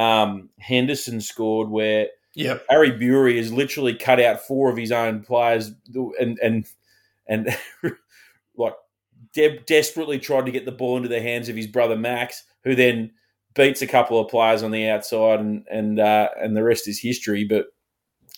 um, 0.00 0.50
Henderson 0.58 1.20
scored 1.20 1.70
where. 1.70 2.08
Yep. 2.34 2.66
Harry 2.68 2.90
Bury 2.90 3.38
has 3.38 3.50
literally 3.50 3.94
cut 3.94 4.20
out 4.20 4.42
four 4.42 4.68
of 4.68 4.76
his 4.76 4.92
own 4.92 5.22
players 5.22 5.72
and 6.20 6.38
and 6.40 6.66
and 7.26 7.56
like 8.58 8.74
de- 9.32 9.60
desperately 9.60 10.18
tried 10.18 10.44
to 10.46 10.52
get 10.52 10.66
the 10.66 10.72
ball 10.72 10.96
into 10.96 11.08
the 11.08 11.22
hands 11.22 11.48
of 11.48 11.56
his 11.56 11.66
brother 11.66 11.96
Max, 11.96 12.42
who 12.64 12.74
then 12.74 13.12
beats 13.54 13.82
a 13.82 13.86
couple 13.86 14.20
of 14.20 14.28
players 14.28 14.62
on 14.62 14.70
the 14.70 14.88
outside, 14.88 15.40
and 15.40 15.64
and 15.70 15.98
uh, 15.98 16.28
and 16.38 16.56
the 16.56 16.62
rest 16.62 16.88
is 16.88 17.00
history. 17.00 17.44
But 17.44 17.66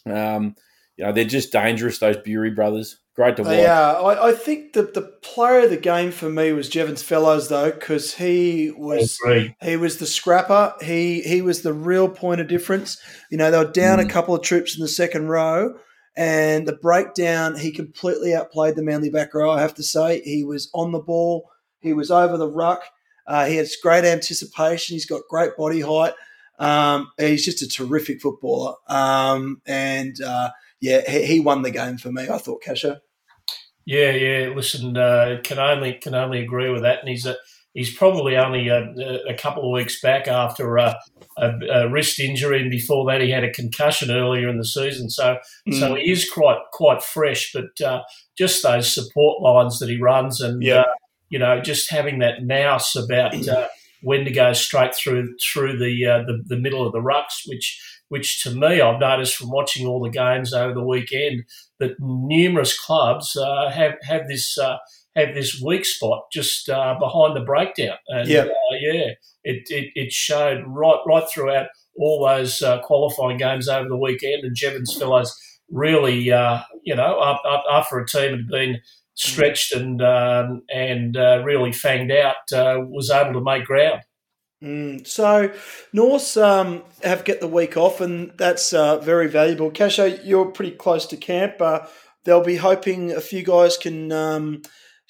um, 0.07 0.55
you 0.97 1.05
know 1.05 1.13
they're 1.13 1.25
just 1.25 1.53
dangerous. 1.53 1.99
Those 1.99 2.19
Bury 2.19 2.51
brothers, 2.51 2.99
great 3.19 3.37
to 3.37 3.43
watch. 3.43 3.53
Yeah, 3.53 3.93
I, 3.93 4.29
I, 4.29 4.33
think 4.33 4.73
the 4.73 4.83
the 4.83 5.03
player 5.23 5.65
of 5.65 5.71
the 5.71 5.77
game 5.77 6.13
for 6.13 6.31
me 6.31 6.53
was 6.53 6.69
Jevons 6.69 7.03
Fellows 7.03 7.49
though, 7.49 7.71
because 7.71 8.15
he 8.15 8.71
was 8.71 9.19
he 9.61 9.77
was 9.77 9.99
the 9.99 10.07
scrapper. 10.07 10.75
He 10.81 11.21
he 11.23 11.43
was 11.43 11.63
the 11.63 11.73
real 11.75 12.09
point 12.09 12.41
of 12.41 12.49
difference. 12.49 12.97
You 13.31 13.37
know 13.39 13.51
they 13.51 13.59
were 13.59 13.71
down 13.71 13.99
mm. 13.99 14.07
a 14.07 14.09
couple 14.09 14.35
of 14.35 14.43
troops 14.43 14.77
in 14.77 14.83
the 14.83 14.89
second 14.89 15.29
row 15.29 15.75
and 16.19 16.67
the 16.67 16.77
breakdown, 16.77 17.57
he 17.57 17.71
completely 17.71 18.35
outplayed 18.35 18.75
the 18.75 18.83
Manly 18.83 19.09
back 19.09 19.33
row, 19.35 19.53
I 19.53 19.61
have 19.61 19.75
to 19.75 19.85
say. 19.85 20.21
He 20.23 20.43
was 20.43 20.69
on 20.75 20.91
the 20.91 20.99
ball, 20.99 21.49
he 21.79 21.93
was 21.93 22.11
over 22.11 22.37
the 22.37 22.51
ruck. 22.51 22.83
Uh, 23.25 23.47
he 23.47 23.55
has 23.57 23.77
great 23.81 24.05
anticipation. 24.05 24.95
He's 24.95 25.07
got 25.07 25.21
great 25.31 25.57
body 25.57 25.81
height. 25.81 26.15
Um, 26.59 27.13
he's 27.19 27.45
just 27.45 27.63
a 27.63 27.69
terrific 27.69 28.21
footballer. 28.21 28.75
Um, 28.89 29.63
and 29.65 30.21
uh, 30.21 30.51
yeah, 30.81 31.09
he, 31.09 31.25
he, 31.25 31.41
won 31.41 31.63
the 31.63 31.71
game 31.71 31.99
for 31.99 32.11
me. 32.11 32.29
I 32.29 32.39
thought, 32.39 32.65
Casho. 32.65 32.99
Yeah, 33.89 34.11
yeah. 34.11 34.53
Listen, 34.55 34.99
uh, 34.99 35.39
can 35.43 35.59
only 35.59 35.95
can 35.95 36.15
only 36.15 36.43
agree 36.43 36.69
with 36.69 36.83
that. 36.83 36.99
And 37.01 37.09
he's 37.09 37.25
a 37.25 37.37
he's 37.73 37.97
probably 37.97 38.37
only 38.37 38.69
a, 38.69 38.83
a 39.27 39.33
couple 39.33 39.65
of 39.65 39.73
weeks 39.73 39.99
back 40.03 40.29
after 40.29 40.77
a, 40.77 40.99
a, 41.39 41.53
a, 41.73 41.89
wrist 41.89 42.21
injury, 42.21 42.61
and 42.61 42.71
before 42.71 43.11
that 43.11 43.23
he 43.23 43.31
had 43.31 43.45
a 43.45 43.51
concussion 43.51 44.11
earlier 44.11 44.47
in 44.51 44.59
the 44.59 44.65
season. 44.67 45.09
So, 45.09 45.39
mm. 45.67 45.79
so 45.79 45.95
he 45.95 46.11
is 46.13 46.29
quite 46.29 46.59
quite 46.71 47.03
fresh. 47.03 47.51
But 47.51 47.81
uh, 47.83 48.03
just 48.37 48.63
those 48.63 48.95
support 48.95 49.41
lines 49.41 49.79
that 49.79 49.89
he 49.89 49.99
runs, 49.99 50.43
and 50.43 50.63
yeah. 50.63 50.81
uh, 50.81 50.85
you 51.31 51.39
know, 51.39 51.63
just 51.63 51.91
having 51.91 52.19
that 52.19 52.45
mouse 52.45 52.95
about 52.95 53.49
uh, 53.49 53.69
when 54.03 54.25
to 54.25 54.31
go 54.31 54.53
straight 54.53 54.95
through 54.95 55.35
through 55.53 55.79
the, 55.79 56.07
uh, 56.07 56.23
the 56.27 56.43
the 56.47 56.61
middle 56.61 56.87
of 56.87 56.93
the 56.93 57.01
rucks, 57.01 57.47
which 57.47 57.81
which 58.09 58.43
to 58.43 58.51
me 58.51 58.81
I've 58.81 59.01
noticed 59.01 59.37
from 59.37 59.51
watching 59.51 59.87
all 59.87 60.03
the 60.03 60.11
games 60.11 60.53
over 60.53 60.73
the 60.73 60.85
weekend 60.85 61.45
that 61.79 61.97
numerous 61.99 62.79
clubs 62.79 63.37
uh, 63.37 63.71
have 63.71 63.95
have 64.03 64.29
this 64.29 64.57
uh, 64.59 64.77
have 65.17 65.35
this 65.35 65.61
weak 65.61 65.85
spot 65.85 66.25
just 66.33 66.69
uh, 66.69 66.95
behind 66.99 67.37
the 67.37 67.45
breakdown. 67.45 67.97
And 68.09 68.29
yeah, 68.29 68.43
uh, 68.43 68.77
yeah, 68.81 69.11
it, 69.45 69.69
it, 69.69 69.91
it 69.95 70.13
showed 70.13 70.63
right 70.67 71.01
right 71.07 71.25
throughout 71.33 71.69
all 71.99 72.27
those 72.27 72.63
uh, 72.63 72.81
qualifying 72.81 73.37
games 73.37 73.69
over 73.69 73.89
the 73.89 73.97
weekend. 73.97 74.45
And 74.45 74.57
Jevons 74.57 74.97
fellows 74.97 75.37
really, 75.71 76.31
uh, 76.31 76.61
you 76.85 76.95
know, 76.95 77.39
after 77.71 77.99
a 77.99 78.07
team 78.07 78.37
had 78.37 78.49
been 78.49 78.81
stretched 79.19 79.73
and 79.75 80.01
um, 80.01 80.63
and 80.73 81.17
uh, 81.17 81.43
really 81.45 81.71
fanged 81.71 82.17
out, 82.17 82.37
uh, 82.53 82.81
was 82.81 83.11
able 83.11 83.35
to 83.35 83.43
make 83.43 83.65
ground. 83.65 84.03
Mm, 84.63 85.07
so, 85.07 85.53
Norths 85.93 86.37
um, 86.37 86.83
have 87.03 87.25
get 87.25 87.41
the 87.41 87.47
week 87.49 87.77
off, 87.77 88.01
and 88.01 88.33
that's 88.37 88.71
very 88.71 89.29
valuable. 89.29 89.71
Casho, 89.71 90.21
you're 90.25 90.47
pretty 90.47 90.73
close 90.73 91.07
to 91.07 91.17
camp. 91.17 91.59
they'll 92.25 92.45
be 92.45 92.57
hoping 92.57 93.13
a 93.13 93.21
few 93.21 93.43
guys 93.43 93.77
can 93.77 94.11
um, 94.13 94.63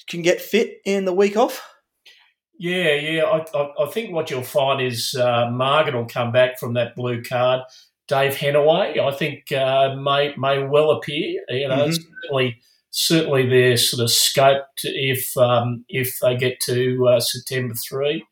can 0.08 0.22
get 0.22 0.40
fit 0.40 0.78
in 0.84 1.04
the 1.04 1.12
week 1.12 1.36
off? 1.36 1.62
Yeah, 2.58 2.94
yeah. 2.94 3.22
I, 3.22 3.44
I, 3.56 3.84
I 3.84 3.90
think 3.90 4.12
what 4.12 4.30
you'll 4.30 4.42
find 4.42 4.82
is 4.82 5.14
uh, 5.14 5.48
Morgan 5.50 5.94
will 5.94 6.06
come 6.06 6.32
back 6.32 6.58
from 6.58 6.74
that 6.74 6.96
blue 6.96 7.22
card. 7.22 7.60
Dave 8.08 8.34
Henaway, 8.34 8.98
I 8.98 9.10
think, 9.12 9.52
uh, 9.52 9.94
may 9.94 10.34
may 10.36 10.62
well 10.62 10.90
appear. 10.90 11.40
You 11.48 11.68
know, 11.68 11.86
mm-hmm. 11.86 12.02
certainly 12.22 12.60
certainly 12.90 13.48
their 13.48 13.76
sort 13.76 14.02
of 14.02 14.10
scope 14.10 14.64
if 14.82 15.36
um, 15.36 15.84
if 15.88 16.18
they 16.20 16.36
get 16.36 16.60
to 16.60 17.08
uh, 17.08 17.20
September 17.20 17.74
three. 17.74 18.24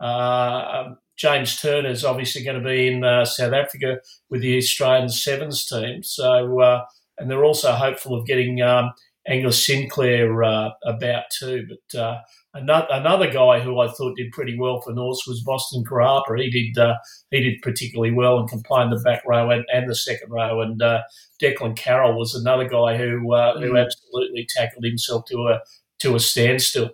Uh, 0.00 0.94
James 1.16 1.60
Turner 1.60 1.90
is 1.90 2.04
obviously 2.04 2.42
going 2.42 2.60
to 2.60 2.68
be 2.68 2.88
in 2.88 3.04
uh, 3.04 3.24
South 3.24 3.52
Africa 3.52 3.98
with 4.30 4.42
the 4.42 4.56
Australian 4.56 5.08
sevens 5.08 5.64
team. 5.64 6.02
So, 6.02 6.60
uh, 6.60 6.84
and 7.18 7.30
they're 7.30 7.44
also 7.44 7.72
hopeful 7.72 8.18
of 8.18 8.26
getting 8.26 8.60
um, 8.62 8.90
Angus 9.26 9.66
Sinclair 9.66 10.42
uh, 10.42 10.70
about 10.84 11.24
too. 11.30 11.66
But 11.68 11.98
uh, 11.98 12.20
another, 12.52 12.86
another 12.90 13.30
guy 13.30 13.60
who 13.60 13.80
I 13.80 13.88
thought 13.88 14.16
did 14.16 14.32
pretty 14.32 14.58
well 14.58 14.80
for 14.80 14.92
Norths 14.92 15.26
was 15.26 15.42
Boston 15.42 15.84
Karapa. 15.84 16.40
He 16.40 16.50
did 16.50 16.78
uh, 16.78 16.96
he 17.30 17.40
did 17.40 17.62
particularly 17.62 18.12
well 18.12 18.38
and 18.38 18.48
complained 18.48 18.92
the 18.92 19.02
back 19.02 19.22
row 19.26 19.50
and, 19.50 19.64
and 19.72 19.88
the 19.88 19.94
second 19.94 20.30
row. 20.30 20.60
And 20.60 20.80
uh, 20.82 21.02
Declan 21.42 21.76
Carroll 21.76 22.18
was 22.18 22.34
another 22.34 22.68
guy 22.68 22.96
who 22.96 23.32
uh, 23.32 23.58
who 23.58 23.72
mm. 23.72 23.84
absolutely 23.84 24.46
tackled 24.54 24.84
himself 24.84 25.24
to 25.26 25.48
a 25.48 25.60
to 26.00 26.14
a 26.14 26.20
standstill. 26.20 26.90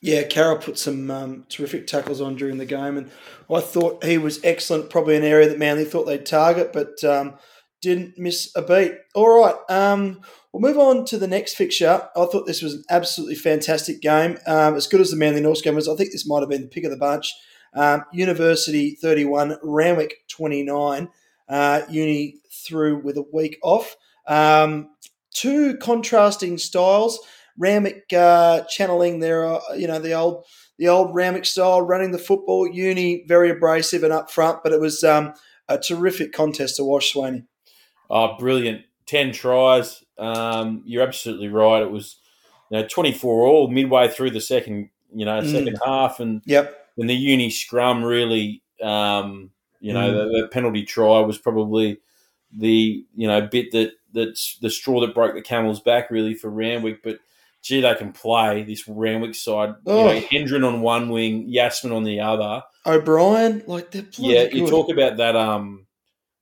Yeah, 0.00 0.22
Carroll 0.24 0.58
put 0.58 0.78
some 0.78 1.10
um, 1.10 1.46
terrific 1.48 1.86
tackles 1.86 2.20
on 2.20 2.36
during 2.36 2.58
the 2.58 2.66
game, 2.66 2.98
and 2.98 3.10
I 3.50 3.60
thought 3.60 4.04
he 4.04 4.18
was 4.18 4.38
excellent. 4.44 4.90
Probably 4.90 5.16
an 5.16 5.24
area 5.24 5.48
that 5.48 5.58
Manly 5.58 5.86
thought 5.86 6.04
they'd 6.04 6.26
target, 6.26 6.74
but 6.74 7.02
um, 7.02 7.34
didn't 7.84 8.18
miss 8.18 8.50
a 8.56 8.62
beat. 8.62 8.94
All 9.14 9.40
right. 9.40 9.54
Um, 9.68 10.20
We'll 10.54 10.72
move 10.72 10.78
on 10.78 11.04
to 11.06 11.18
the 11.18 11.26
next 11.26 11.56
fixture. 11.56 12.08
I 12.14 12.26
thought 12.26 12.46
this 12.46 12.62
was 12.62 12.74
an 12.74 12.84
absolutely 12.88 13.34
fantastic 13.34 14.00
game. 14.00 14.38
Um, 14.46 14.76
as 14.76 14.86
good 14.86 15.00
as 15.00 15.10
the 15.10 15.16
Manly 15.16 15.40
North 15.40 15.64
game 15.64 15.74
was, 15.74 15.88
I 15.88 15.96
think 15.96 16.12
this 16.12 16.28
might 16.28 16.42
have 16.42 16.48
been 16.48 16.62
the 16.62 16.68
pick 16.68 16.84
of 16.84 16.92
the 16.92 16.96
bunch. 16.96 17.34
Um, 17.74 18.04
University 18.12 18.92
31, 19.02 19.58
Randwick 19.64 20.14
29. 20.28 21.08
Uh, 21.48 21.80
Uni 21.90 22.36
through 22.52 23.02
with 23.02 23.16
a 23.16 23.24
week 23.32 23.58
off. 23.64 23.96
Um, 24.28 24.90
two 25.32 25.76
contrasting 25.78 26.56
styles. 26.58 27.18
Randwick 27.58 28.04
uh, 28.12 28.62
channeling 28.68 29.18
their, 29.18 29.44
uh, 29.44 29.60
you 29.76 29.88
know, 29.88 29.98
the 29.98 30.12
old 30.12 30.44
the 30.78 30.86
old 30.86 31.16
Randwick 31.16 31.46
style, 31.46 31.82
running 31.82 32.12
the 32.12 32.18
football. 32.18 32.68
Uni 32.68 33.24
very 33.26 33.50
abrasive 33.50 34.04
and 34.04 34.12
up 34.12 34.30
front, 34.30 34.62
but 34.62 34.72
it 34.72 34.80
was 34.80 35.02
um, 35.02 35.34
a 35.68 35.78
terrific 35.78 36.32
contest 36.32 36.76
to 36.76 36.84
watch, 36.84 37.12
Swaney. 37.12 37.44
Oh, 38.10 38.36
brilliant! 38.38 38.82
Ten 39.06 39.32
tries, 39.32 40.04
um, 40.18 40.82
you're 40.84 41.02
absolutely 41.02 41.48
right. 41.48 41.82
It 41.82 41.90
was 41.90 42.16
you 42.70 42.78
know 42.78 42.86
24 42.86 43.46
all 43.46 43.68
midway 43.68 44.08
through 44.08 44.30
the 44.30 44.40
second 44.40 44.90
you 45.12 45.24
know 45.24 45.40
second 45.42 45.78
mm. 45.78 45.86
half, 45.86 46.20
and 46.20 46.42
yep. 46.44 46.80
Then 46.96 47.08
the 47.08 47.14
uni 47.14 47.50
scrum 47.50 48.04
really, 48.04 48.62
um, 48.80 49.50
you 49.80 49.92
know, 49.92 50.12
mm. 50.12 50.32
the, 50.32 50.42
the, 50.42 50.48
penalty 50.48 50.84
try 50.84 51.20
was 51.20 51.38
probably 51.38 51.98
the 52.56 53.04
you 53.14 53.26
know 53.26 53.40
bit 53.40 53.72
that 53.72 53.92
that's 54.12 54.58
the 54.62 54.70
straw 54.70 55.00
that 55.00 55.14
broke 55.14 55.34
the 55.34 55.42
camel's 55.42 55.80
back 55.80 56.10
really 56.10 56.34
for 56.34 56.50
Randwick, 56.50 57.02
but. 57.02 57.18
Gee, 57.62 57.80
they 57.80 57.94
can 57.94 58.12
play 58.12 58.62
this 58.62 58.86
Randwick 58.86 59.34
side. 59.34 59.76
Oh. 59.86 60.12
You 60.12 60.20
know, 60.20 60.26
Hendren 60.30 60.64
on 60.64 60.82
one 60.82 61.08
wing, 61.08 61.48
Yasmin 61.48 61.94
on 61.94 62.04
the 62.04 62.20
other. 62.20 62.62
O'Brien, 62.84 63.62
like 63.66 63.90
they're 63.90 64.02
playing. 64.02 64.32
yeah. 64.32 64.42
You 64.54 64.68
talk 64.68 64.90
about 64.90 65.16
that 65.16 65.34
um 65.34 65.83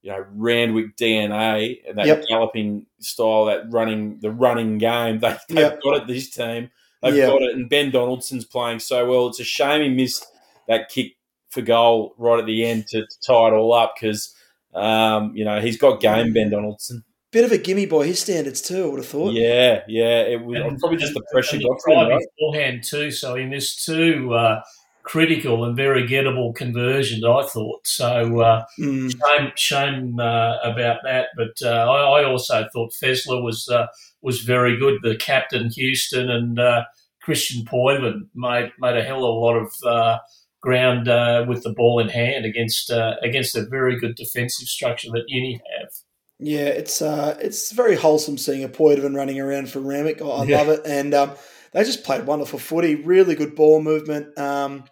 you 0.02 0.10
know 0.12 0.24
Randwick 0.34 0.96
DNA 0.96 1.78
and 1.88 1.96
that 1.98 2.06
yep. 2.06 2.24
galloping 2.28 2.86
style, 3.00 3.46
that 3.46 3.70
running 3.70 4.18
the 4.20 4.30
running 4.30 4.78
game. 4.78 5.18
They, 5.20 5.36
they've 5.48 5.58
yep. 5.58 5.80
got 5.82 5.96
it. 6.02 6.06
This 6.06 6.30
team, 6.30 6.70
they've 7.02 7.16
yep. 7.16 7.30
got 7.30 7.42
it. 7.42 7.54
And 7.54 7.68
Ben 7.68 7.90
Donaldson's 7.90 8.44
playing 8.44 8.80
so 8.80 9.08
well. 9.08 9.28
It's 9.28 9.40
a 9.40 9.44
shame 9.44 9.82
he 9.82 9.88
missed 9.88 10.26
that 10.68 10.88
kick 10.88 11.12
for 11.50 11.62
goal 11.62 12.14
right 12.18 12.38
at 12.38 12.46
the 12.46 12.64
end 12.64 12.86
to, 12.88 13.02
to 13.02 13.16
tie 13.26 13.48
it 13.48 13.52
all 13.52 13.72
up 13.72 13.94
because 13.98 14.34
um, 14.74 15.32
you 15.36 15.44
know 15.44 15.60
he's 15.60 15.76
got 15.78 16.00
game. 16.00 16.32
Ben 16.32 16.50
Donaldson. 16.50 17.04
bit 17.30 17.44
of 17.44 17.52
a 17.52 17.58
gimme 17.58 17.86
by 17.86 18.06
his 18.06 18.18
standards 18.20 18.60
too. 18.60 18.84
I 18.84 18.86
would 18.88 18.98
have 18.98 19.06
thought. 19.06 19.32
Yeah, 19.34 19.82
yeah. 19.86 20.22
It 20.22 20.44
was 20.44 20.58
And- 20.60 20.78
probably 20.78 20.98
just 20.98 21.14
the 21.14 21.22
pressure 21.30 21.56
and 21.56 21.64
got 21.64 21.78
he 21.86 21.92
to 21.92 21.98
him. 21.98 22.06
tried 22.06 22.14
Right? 22.14 22.26
beforehand 22.38 22.84
too, 22.84 23.10
so 23.10 23.34
he 23.36 23.44
missed 23.46 23.84
two 23.84 24.32
uh, 24.34 24.62
critical 25.02 25.64
and 25.64 25.76
very 25.76 26.06
gettable 26.06 26.54
conversions. 26.54 27.24
I 27.24 27.42
thought 27.46 27.86
so. 27.86 28.40
Uh, 28.40 28.64
Mm. 28.78 29.12
shame, 29.12 29.52
shame 29.56 30.20
uh, 30.20 30.58
about 30.62 30.98
that. 31.04 31.28
But 31.36 31.54
uh, 31.62 31.90
I, 31.90 32.20
I 32.20 32.24
also 32.24 32.66
thought 32.72 32.92
Fessler 32.92 33.42
was 33.42 33.68
uh, 33.68 33.86
was 34.22 34.40
very 34.40 34.76
good. 34.78 35.00
The 35.02 35.16
captain, 35.16 35.70
Houston, 35.70 36.30
and 36.30 36.58
uh, 36.58 36.84
Christian 37.22 37.64
Poivin 37.64 38.28
made 38.34 38.72
made 38.78 38.96
a 38.96 39.02
hell 39.02 39.24
of 39.24 39.34
a 39.34 39.38
lot 39.38 39.56
of 39.56 39.72
uh, 39.86 40.18
ground 40.60 41.08
uh, 41.08 41.44
with 41.48 41.62
the 41.64 41.72
ball 41.72 41.98
in 42.00 42.08
hand 42.08 42.44
against 42.44 42.90
uh, 42.90 43.14
against 43.22 43.56
a 43.56 43.66
very 43.66 43.98
good 43.98 44.14
defensive 44.16 44.68
structure 44.68 45.10
that 45.10 45.24
Uni 45.28 45.60
have. 45.80 45.90
Yeah, 46.38 46.66
it's 46.66 47.00
uh, 47.02 47.36
it's 47.40 47.70
very 47.72 47.94
wholesome 47.94 48.38
seeing 48.38 48.64
a 48.64 48.68
Poidevin 48.68 49.14
running 49.16 49.38
around 49.38 49.70
for 49.70 49.80
Randwick. 49.80 50.20
I, 50.22 50.26
I 50.26 50.44
Yeah. 50.44 50.58
love 50.58 50.68
it, 50.70 50.80
and 50.86 51.14
um, 51.14 51.32
they 51.72 51.84
just 51.84 52.04
played 52.04 52.26
wonderful 52.26 52.58
footy. 52.58 52.94
Really 52.94 53.34
good 53.34 53.54
ball 53.54 53.82
movement. 53.82 54.38
Um, 54.38 54.84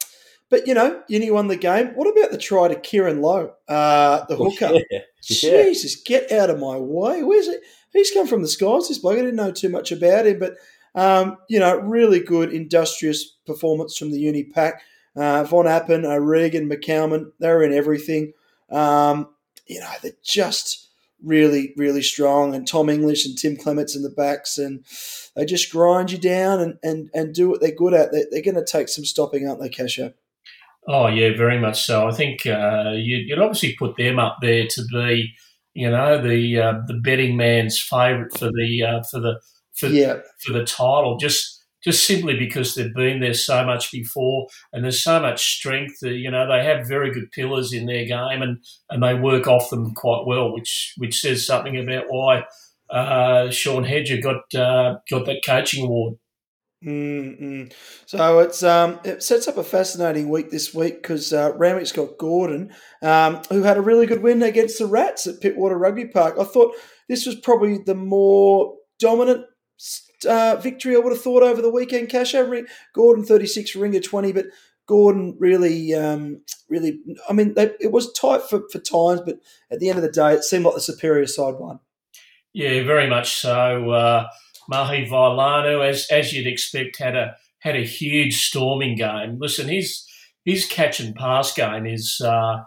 but 0.48 0.66
you 0.66 0.74
know, 0.74 1.02
Uni 1.08 1.30
won 1.30 1.48
the 1.48 1.56
game. 1.56 1.88
What 1.94 2.08
about 2.08 2.32
the 2.32 2.38
try 2.38 2.68
to 2.68 2.78
Kieran 2.78 3.22
Lowe, 3.22 3.54
uh, 3.68 4.24
the 4.26 4.36
hooker? 4.36 4.72
Yeah. 4.90 4.98
Yeah. 5.28 5.62
Jesus, 5.64 5.96
get 5.96 6.32
out 6.32 6.50
of 6.50 6.58
my 6.58 6.76
way. 6.76 7.22
Where's 7.22 7.46
it? 7.46 7.60
He's 7.92 8.10
come 8.10 8.26
from 8.26 8.42
the 8.42 8.48
skies, 8.48 8.88
this 8.88 8.98
bloke. 8.98 9.18
I 9.18 9.22
didn't 9.22 9.36
know 9.36 9.50
too 9.50 9.68
much 9.68 9.92
about 9.92 10.26
him, 10.26 10.38
but, 10.38 10.56
um, 10.94 11.36
you 11.48 11.58
know, 11.58 11.76
really 11.76 12.20
good, 12.20 12.52
industrious 12.52 13.36
performance 13.46 13.96
from 13.96 14.12
the 14.12 14.20
uni 14.20 14.44
pack. 14.44 14.82
Uh, 15.16 15.42
Von 15.44 15.66
Appen, 15.66 16.06
O'Regan, 16.06 16.68
McCalman, 16.68 17.32
they 17.40 17.48
were 17.48 17.64
in 17.64 17.72
everything. 17.72 18.32
Um, 18.70 19.28
you 19.66 19.80
know, 19.80 19.90
they're 20.02 20.12
just 20.22 20.89
really, 21.24 21.72
really 21.76 22.02
strong. 22.02 22.54
And 22.54 22.66
Tom 22.66 22.88
English 22.88 23.26
and 23.26 23.36
Tim 23.36 23.56
Clements 23.56 23.94
in 23.96 24.02
the 24.02 24.10
backs, 24.10 24.58
and 24.58 24.84
they 25.36 25.44
just 25.44 25.70
grind 25.70 26.10
you 26.12 26.18
down 26.18 26.60
and, 26.60 26.78
and, 26.82 27.10
and 27.14 27.34
do 27.34 27.48
what 27.48 27.60
they're 27.60 27.74
good 27.74 27.94
at. 27.94 28.12
They're, 28.12 28.26
they're 28.30 28.42
going 28.42 28.54
to 28.54 28.64
take 28.64 28.88
some 28.88 29.04
stopping, 29.04 29.48
aren't 29.48 29.60
they, 29.60 29.68
Casho? 29.68 30.14
Oh 30.88 31.08
yeah, 31.08 31.36
very 31.36 31.58
much 31.58 31.84
so. 31.84 32.08
I 32.08 32.12
think 32.12 32.46
uh, 32.46 32.92
you'd, 32.94 33.28
you'd 33.28 33.38
obviously 33.38 33.76
put 33.78 33.96
them 33.96 34.18
up 34.18 34.38
there 34.40 34.66
to 34.66 34.82
be, 34.90 35.32
you 35.74 35.90
know, 35.90 36.20
the 36.20 36.58
uh, 36.58 36.72
the 36.86 36.94
betting 36.94 37.36
man's 37.36 37.80
favourite 37.80 38.32
for 38.36 38.46
the 38.46 38.82
uh, 38.82 39.02
for 39.10 39.20
the 39.20 39.40
for, 39.74 39.86
Yeah. 39.88 40.16
for 40.44 40.52
the 40.54 40.64
title. 40.64 41.16
Just 41.18 41.59
just 41.82 42.06
simply 42.06 42.36
because 42.36 42.74
they've 42.74 42.94
been 42.94 43.20
there 43.20 43.34
so 43.34 43.64
much 43.64 43.90
before, 43.90 44.48
and 44.72 44.84
there's 44.84 45.02
so 45.02 45.20
much 45.20 45.56
strength. 45.56 46.00
That, 46.00 46.14
you 46.14 46.30
know, 46.30 46.46
they 46.48 46.64
have 46.64 46.88
very 46.88 47.12
good 47.12 47.30
pillars 47.32 47.72
in 47.72 47.86
their 47.86 48.04
game, 48.04 48.42
and, 48.42 48.58
and 48.90 49.02
they 49.02 49.14
work 49.14 49.46
off 49.46 49.70
them 49.70 49.94
quite 49.94 50.26
well, 50.26 50.52
which 50.52 50.94
which 50.98 51.20
says 51.20 51.46
something 51.46 51.76
about 51.76 52.04
why 52.08 52.44
uh, 52.90 53.50
Sean 53.50 53.84
Hedger 53.84 54.20
got 54.20 54.54
uh, 54.54 54.98
got 55.10 55.26
that 55.26 55.42
coaching 55.44 55.84
award. 55.84 56.14
Mm-mm. 56.84 57.70
So 58.06 58.38
it's 58.38 58.62
um, 58.62 59.00
it 59.04 59.22
sets 59.22 59.46
up 59.46 59.58
a 59.58 59.62
fascinating 59.62 60.30
week 60.30 60.50
this 60.50 60.72
week 60.74 61.02
because 61.02 61.30
uh, 61.32 61.52
Randwick's 61.56 61.92
got 61.92 62.16
Gordon, 62.16 62.72
um, 63.02 63.42
who 63.50 63.62
had 63.62 63.76
a 63.76 63.82
really 63.82 64.06
good 64.06 64.22
win 64.22 64.42
against 64.42 64.78
the 64.78 64.86
Rats 64.86 65.26
at 65.26 65.40
Pittwater 65.40 65.78
Rugby 65.78 66.06
Park. 66.06 66.36
I 66.40 66.44
thought 66.44 66.74
this 67.08 67.26
was 67.26 67.34
probably 67.34 67.78
the 67.84 67.94
more 67.94 68.76
dominant 68.98 69.44
uh, 70.26 70.56
victory 70.56 70.96
I 70.96 70.98
would 70.98 71.12
have 71.12 71.22
thought 71.22 71.42
over 71.42 71.62
the 71.62 71.70
weekend. 71.70 72.08
Cash 72.08 72.34
over 72.34 72.62
Gordon 72.94 73.24
thirty 73.24 73.46
six, 73.46 73.74
Ringer 73.74 74.00
twenty, 74.00 74.32
but 74.32 74.46
Gordon 74.86 75.36
really, 75.38 75.94
um, 75.94 76.42
really. 76.68 77.00
I 77.28 77.32
mean, 77.32 77.54
they, 77.54 77.72
it 77.80 77.92
was 77.92 78.12
tight 78.12 78.42
for, 78.42 78.62
for 78.72 78.78
times, 78.78 79.20
but 79.24 79.38
at 79.70 79.78
the 79.78 79.88
end 79.88 79.98
of 79.98 80.02
the 80.02 80.10
day, 80.10 80.34
it 80.34 80.44
seemed 80.44 80.64
like 80.64 80.74
the 80.74 80.80
superior 80.80 81.26
side 81.26 81.54
won. 81.58 81.78
Yeah, 82.52 82.82
very 82.82 83.08
much 83.08 83.36
so. 83.36 83.90
Uh, 83.90 84.26
Mahi 84.68 85.06
Vailanu, 85.06 85.88
as 85.88 86.08
as 86.10 86.32
you'd 86.32 86.46
expect, 86.46 86.98
had 86.98 87.16
a 87.16 87.36
had 87.60 87.76
a 87.76 87.84
huge 87.84 88.46
storming 88.46 88.96
game. 88.96 89.38
Listen, 89.38 89.68
his 89.68 90.06
his 90.44 90.66
catch 90.66 91.00
and 91.00 91.14
pass 91.14 91.52
game 91.52 91.86
is 91.86 92.20
uh, 92.24 92.64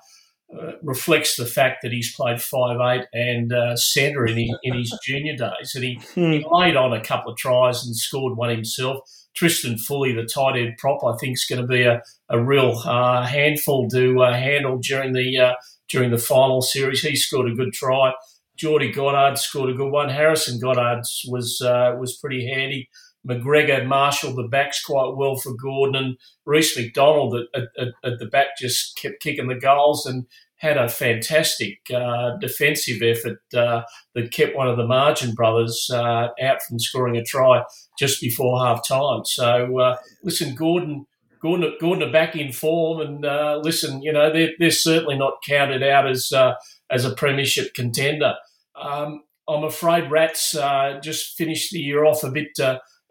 uh, 0.60 0.74
reflects 0.82 1.36
the 1.36 1.46
fact 1.46 1.82
that 1.82 1.92
he's 1.92 2.14
played 2.16 2.42
five 2.42 2.78
eight 2.80 3.06
and 3.14 3.52
uh, 3.54 3.76
centre 3.76 4.26
in 4.26 4.38
his, 4.38 4.58
in 4.64 4.74
his 4.76 4.98
junior 5.06 5.36
days, 5.36 5.74
and 5.76 5.84
he, 5.84 6.00
he 6.16 6.46
laid 6.52 6.76
on 6.76 6.94
a 6.94 7.04
couple 7.04 7.32
of 7.32 7.38
tries 7.38 7.86
and 7.86 7.96
scored 7.96 8.38
one 8.38 8.50
himself. 8.50 9.00
Tristan 9.36 9.78
Fully, 9.78 10.14
the 10.14 10.26
tight 10.26 10.58
end 10.58 10.78
prop, 10.78 11.04
I 11.04 11.18
think 11.18 11.34
is 11.34 11.46
going 11.50 11.62
to 11.62 11.68
be 11.68 11.84
a, 11.84 12.02
a 12.30 12.40
real 12.40 12.78
uh, 12.86 13.26
handful 13.26 13.88
to 13.90 14.22
uh, 14.22 14.34
handle 14.34 14.78
during 14.78 15.14
the 15.14 15.38
uh, 15.38 15.54
during 15.90 16.12
the 16.12 16.18
final 16.18 16.62
series. 16.62 17.02
He 17.02 17.16
scored 17.16 17.50
a 17.50 17.56
good 17.56 17.74
try. 17.74 18.14
Geordie 18.58 18.92
Goddard 18.92 19.38
scored 19.38 19.72
a 19.72 19.74
good 19.74 19.92
one. 19.92 20.10
Harrison 20.10 20.60
Goddard 20.60 21.04
was 21.28 21.62
uh, 21.62 21.96
was 22.00 22.18
pretty 22.18 22.48
handy. 22.48 22.90
McGregor 23.28 23.86
marshalled 23.86 24.36
the 24.36 24.48
backs 24.48 24.84
quite 24.84 25.16
well 25.16 25.36
for 25.36 25.54
Gordon, 25.54 25.96
and 25.96 26.18
Reese 26.46 26.78
McDonald 26.78 27.36
at, 27.36 27.70
at, 27.78 27.88
at 28.04 28.20
the 28.20 28.26
back 28.26 28.58
just 28.58 28.98
kept 28.98 29.22
kicking 29.22 29.48
the 29.48 29.56
goals 29.56 30.06
and 30.06 30.26
had 30.64 30.78
a 30.78 30.88
fantastic 30.88 31.80
uh, 31.94 32.38
defensive 32.40 33.02
effort 33.02 33.40
uh, 33.54 33.82
that 34.16 34.32
kept 34.32 34.56
one 34.56 34.70
of 34.70 34.78
the 34.78 34.88
Margin 34.88 35.34
brothers 35.34 35.90
uh, 35.94 36.30
out 36.42 36.62
from 36.62 36.80
scoring 36.80 37.18
a 37.18 37.24
try 37.24 37.62
just 38.00 38.22
before 38.22 38.66
half 38.66 38.88
time. 38.88 39.26
So, 39.26 39.80
uh, 39.80 39.98
listen, 40.24 40.56
Gordon. 40.56 41.06
Gordon, 41.42 41.76
Gordon 41.82 42.08
are 42.08 42.12
back 42.14 42.38
in 42.38 42.54
form, 42.54 43.02
and 43.02 43.26
uh, 43.26 43.60
listen, 43.62 44.02
you 44.02 44.14
know 44.14 44.32
they're, 44.32 44.52
they're 44.60 44.72
certainly 44.72 45.18
not 45.18 45.44
counted 45.46 45.84
out 45.84 46.10
as 46.10 46.32
uh, 46.32 46.54
as 46.90 47.04
a 47.04 47.14
premiership 47.14 47.74
contender. 47.74 48.36
Um, 48.82 49.24
I'm 49.50 49.66
afraid 49.66 50.10
Rats 50.10 50.56
just 51.04 51.36
finished 51.36 51.72
the 51.74 51.80
year 51.80 52.06
off 52.06 52.24
a 52.24 52.32
bit 52.32 52.58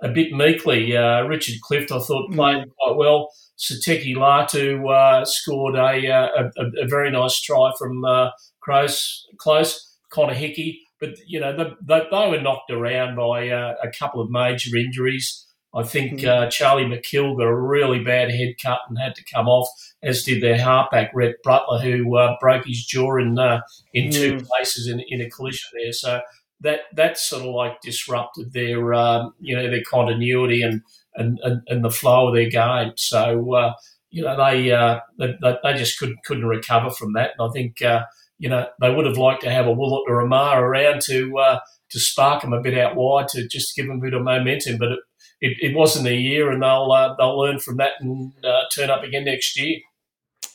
a 0.03 0.09
bit 0.09 0.33
meekly. 0.33 0.97
Uh, 0.97 1.23
Richard 1.23 1.61
Clift, 1.63 1.93
I 1.93 1.99
thought, 2.01 2.33
played 2.33 2.65
quite 2.79 2.97
well. 2.97 3.31
Sateki 3.59 4.17
Latu 4.17 4.91
uh, 4.93 5.25
scored 5.25 5.77
a, 5.77 6.07
a, 6.07 6.51
a, 6.57 6.87
very 6.89 7.11
nice 7.11 7.41
try 7.41 7.71
from 7.79 8.05
uh, 8.05 8.31
close, 8.65 9.27
close. 9.39 9.89
Connor 10.13 10.35
Hickey, 10.35 10.79
but 11.01 11.11
you 11.27 11.41
know 11.41 11.57
they, 11.57 11.71
they, 11.83 12.07
they 12.11 12.29
were 12.31 12.41
knocked 12.41 12.71
around 12.71 13.17
by 13.17 13.49
uh, 13.49 13.75
a 13.83 13.89
couple 13.99 14.21
of 14.21 14.29
major 14.31 14.77
injuries. 14.77 15.47
I 15.75 15.85
think 15.85 16.21
Mm. 16.21 16.29
uh, 16.29 16.51
Charlie 16.51 16.85
McKill 16.85 17.35
got 17.39 17.47
a 17.47 17.57
really 17.57 18.05
bad 18.05 18.31
head 18.31 18.57
cut 18.63 18.81
and 18.89 18.99
had 18.99 19.15
to 19.15 19.25
come 19.33 19.49
off, 19.49 19.69
as 20.03 20.23
did 20.23 20.43
their 20.43 20.59
halfback 20.59 21.13
Rhett 21.15 21.37
Butler, 21.43 21.81
who 21.81 22.15
uh, 22.19 22.37
broke 22.43 22.67
his 22.67 22.85
jaw 22.85 23.17
in 23.17 23.39
uh, 23.39 23.63
in 23.95 24.11
two 24.11 24.35
Mm. 24.35 24.47
places 24.47 24.87
in, 24.87 25.01
in 25.09 25.23
a 25.23 25.31
collision 25.31 25.71
there. 25.83 25.93
So 25.95 26.21
that 26.63 26.81
that 26.95 27.19
sort 27.19 27.43
of 27.43 27.55
like 27.55 27.81
disrupted 27.81 28.53
their 28.53 28.95
um, 28.95 29.35
you 29.41 29.55
know 29.55 29.71
their 29.71 29.83
continuity 29.83 30.63
and, 30.63 30.83
and, 31.15 31.39
and, 31.43 31.63
and 31.69 31.85
the 31.85 31.91
flow 31.91 32.29
of 32.29 32.35
their 32.35 32.49
game. 32.49 32.93
So 32.97 33.55
uh, 33.55 33.75
you 34.11 34.23
know 34.23 34.37
they, 34.37 34.71
uh, 34.71 35.01
they 35.19 35.35
they 35.41 35.75
just 35.75 35.99
couldn't 35.99 36.19
couldn't 36.25 36.47
recover 36.47 36.91
from 36.91 37.13
that. 37.15 37.33
And 37.39 37.49
I 37.49 37.53
think 37.53 37.83
uh, 37.83 38.05
you 38.39 38.49
know 38.49 38.67
they 38.81 38.95
would 38.95 39.07
have 39.07 39.19
liked 39.19 39.43
to 39.43 39.51
have 39.51 39.67
a 39.67 39.73
Willett 39.73 40.05
or 40.09 40.21
a 40.21 40.27
Mar 40.27 40.65
around 40.65 41.03
to 41.03 41.39
uh, 41.39 41.59
to 41.91 42.01
spark 42.01 42.43
them 42.43 42.53
a 42.53 42.63
bit 42.63 42.79
out 42.79 42.97
wide 42.97 43.29
to 43.29 43.47
just 43.49 43.77
give 43.77 43.87
them 43.87 43.99
a 43.99 44.03
bit 44.03 44.15
of 44.15 44.23
momentum, 44.23 44.79
but. 44.79 44.93
It, 44.93 44.99
it, 45.45 45.57
it 45.61 45.75
wasn't 45.75 46.07
a 46.07 46.15
year, 46.15 46.53
and 46.53 46.63
they'll 46.63 46.93
uh, 46.93 47.17
they'll 47.19 47.37
learn 47.37 47.59
from 47.59 47.79
that 47.79 47.95
and 47.99 48.33
uh, 48.45 48.63
turn 48.73 48.91
up 48.91 49.03
again 49.03 49.25
next 49.25 49.59
year. 49.59 49.81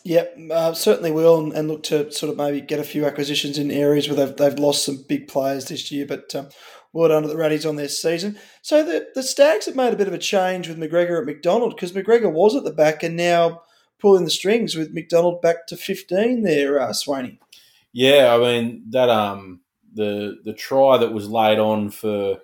Yep, 0.07 0.37
uh, 0.51 0.73
certainly 0.73 1.11
will, 1.11 1.37
and, 1.37 1.51
and, 1.51 1.67
look 1.67 1.83
to 1.83 2.09
sort 2.13 2.31
of 2.31 2.37
maybe 2.37 2.61
get 2.61 2.79
a 2.79 2.85
few 2.85 3.05
acquisitions 3.05 3.57
in 3.57 3.69
areas 3.69 4.07
where 4.07 4.15
they've, 4.15 4.37
they've 4.37 4.57
lost 4.57 4.85
some 4.85 5.03
big 5.05 5.27
players 5.27 5.65
this 5.65 5.91
year. 5.91 6.05
But 6.05 6.33
um, 6.33 6.47
well 6.93 7.09
done 7.09 7.23
to 7.23 7.27
the 7.27 7.35
Raddies 7.35 7.67
on 7.67 7.75
their 7.75 7.89
season. 7.89 8.39
So 8.61 8.85
the 8.85 9.09
the 9.15 9.21
Stags 9.21 9.65
have 9.65 9.75
made 9.75 9.91
a 9.91 9.97
bit 9.97 10.07
of 10.07 10.13
a 10.13 10.17
change 10.17 10.69
with 10.69 10.77
McGregor 10.77 11.19
at 11.19 11.25
McDonald 11.25 11.75
because 11.75 11.91
McGregor 11.91 12.31
was 12.31 12.55
at 12.55 12.63
the 12.63 12.71
back 12.71 13.03
and 13.03 13.17
now 13.17 13.63
pulling 13.99 14.23
the 14.23 14.31
strings 14.31 14.75
with 14.75 14.93
McDonald 14.93 15.41
back 15.41 15.67
to 15.67 15.75
fifteen 15.75 16.43
there, 16.43 16.79
uh, 16.79 16.93
Swaney. 16.93 17.39
Yeah, 17.91 18.33
I 18.33 18.37
mean 18.37 18.85
that 18.91 19.09
um 19.09 19.59
the 19.93 20.37
the 20.45 20.53
try 20.53 20.97
that 20.99 21.11
was 21.11 21.27
laid 21.27 21.59
on 21.59 21.89
for 21.89 22.37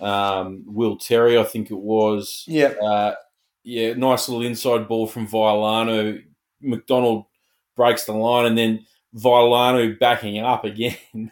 um, 0.00 0.64
Will 0.66 0.96
Terry, 0.96 1.38
I 1.38 1.44
think 1.44 1.70
it 1.70 1.78
was. 1.78 2.42
Yeah. 2.48 2.74
Uh, 2.82 3.14
yeah, 3.62 3.92
nice 3.94 4.28
little 4.28 4.44
inside 4.44 4.88
ball 4.88 5.06
from 5.06 5.28
Vailanu. 5.28 6.24
McDonald 6.60 7.24
breaks 7.76 8.04
the 8.04 8.12
line, 8.12 8.46
and 8.46 8.56
then 8.58 8.86
Vailanu 9.16 9.98
backing 9.98 10.38
up 10.38 10.64
again. 10.64 10.96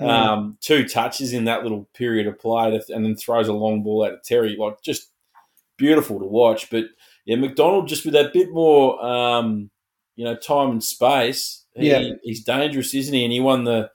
Mm. 0.00 0.10
um, 0.10 0.58
two 0.60 0.88
touches 0.88 1.32
in 1.32 1.44
that 1.44 1.62
little 1.62 1.88
period 1.94 2.26
of 2.26 2.36
play, 2.40 2.80
and 2.88 3.04
then 3.04 3.14
throws 3.14 3.46
a 3.46 3.52
long 3.52 3.84
ball 3.84 4.04
out 4.04 4.14
of 4.14 4.24
Terry. 4.24 4.56
Like 4.58 4.82
just 4.82 5.12
beautiful 5.76 6.18
to 6.18 6.26
watch. 6.26 6.68
But 6.68 6.86
yeah, 7.26 7.36
McDonald 7.36 7.86
just 7.86 8.04
with 8.04 8.14
that 8.14 8.32
bit 8.32 8.50
more, 8.50 9.00
um, 9.06 9.70
you 10.16 10.24
know, 10.24 10.34
time 10.34 10.70
and 10.72 10.82
space. 10.82 11.64
He, 11.76 11.90
Yeah. 11.90 12.14
he's 12.24 12.42
dangerous, 12.42 12.92
isn't 12.92 13.14
he? 13.14 13.22
And 13.22 13.32
he 13.32 13.38
won 13.38 13.62
the 13.62 13.88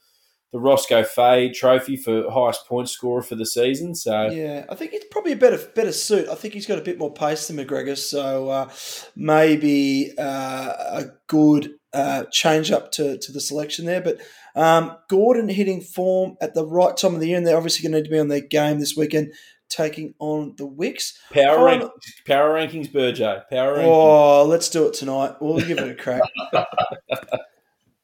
the 0.51 0.59
Roscoe 0.59 1.03
Fay 1.03 1.51
Trophy 1.51 1.95
for 1.95 2.29
highest 2.31 2.67
point 2.67 2.89
scorer 2.89 3.21
for 3.21 3.35
the 3.35 3.45
season. 3.45 3.93
So 3.93 4.29
Yeah, 4.29 4.65
I 4.69 4.75
think 4.75 4.93
it's 4.93 5.05
probably 5.11 5.33
a 5.33 5.37
better 5.37 5.59
better 5.75 5.91
suit. 5.91 6.27
I 6.27 6.35
think 6.35 6.53
he's 6.53 6.65
got 6.65 6.79
a 6.79 6.83
bit 6.83 6.97
more 6.97 7.13
pace 7.13 7.47
than 7.47 7.57
McGregor, 7.57 7.97
so 7.97 8.49
uh, 8.49 8.69
maybe 9.15 10.13
uh, 10.17 10.73
a 10.77 11.05
good 11.27 11.75
uh, 11.93 12.23
change 12.31 12.71
up 12.71 12.91
to, 12.93 13.17
to 13.17 13.31
the 13.31 13.41
selection 13.41 13.85
there. 13.85 14.01
But 14.01 14.19
um, 14.55 14.97
Gordon 15.07 15.49
hitting 15.49 15.81
form 15.81 16.37
at 16.41 16.53
the 16.53 16.65
right 16.65 16.95
time 16.95 17.13
of 17.13 17.19
the 17.19 17.27
year, 17.27 17.37
and 17.37 17.45
they're 17.45 17.57
obviously 17.57 17.83
going 17.83 17.93
to 17.93 17.97
need 17.99 18.05
to 18.05 18.11
be 18.11 18.19
on 18.19 18.27
their 18.27 18.41
game 18.41 18.79
this 18.79 18.95
weekend, 18.97 19.33
taking 19.69 20.15
on 20.19 20.55
the 20.57 20.65
Wicks. 20.65 21.19
Power, 21.31 21.63
rank, 21.63 21.91
power 22.25 22.53
rankings, 22.53 22.91
Burjo. 22.91 23.43
Power 23.49 23.77
rankings. 23.77 23.85
Oh, 23.85 24.45
let's 24.45 24.69
do 24.69 24.87
it 24.87 24.93
tonight. 24.93 25.35
We'll 25.39 25.59
give 25.59 25.77
it 25.77 25.89
a 25.89 25.95
crack. 25.95 26.21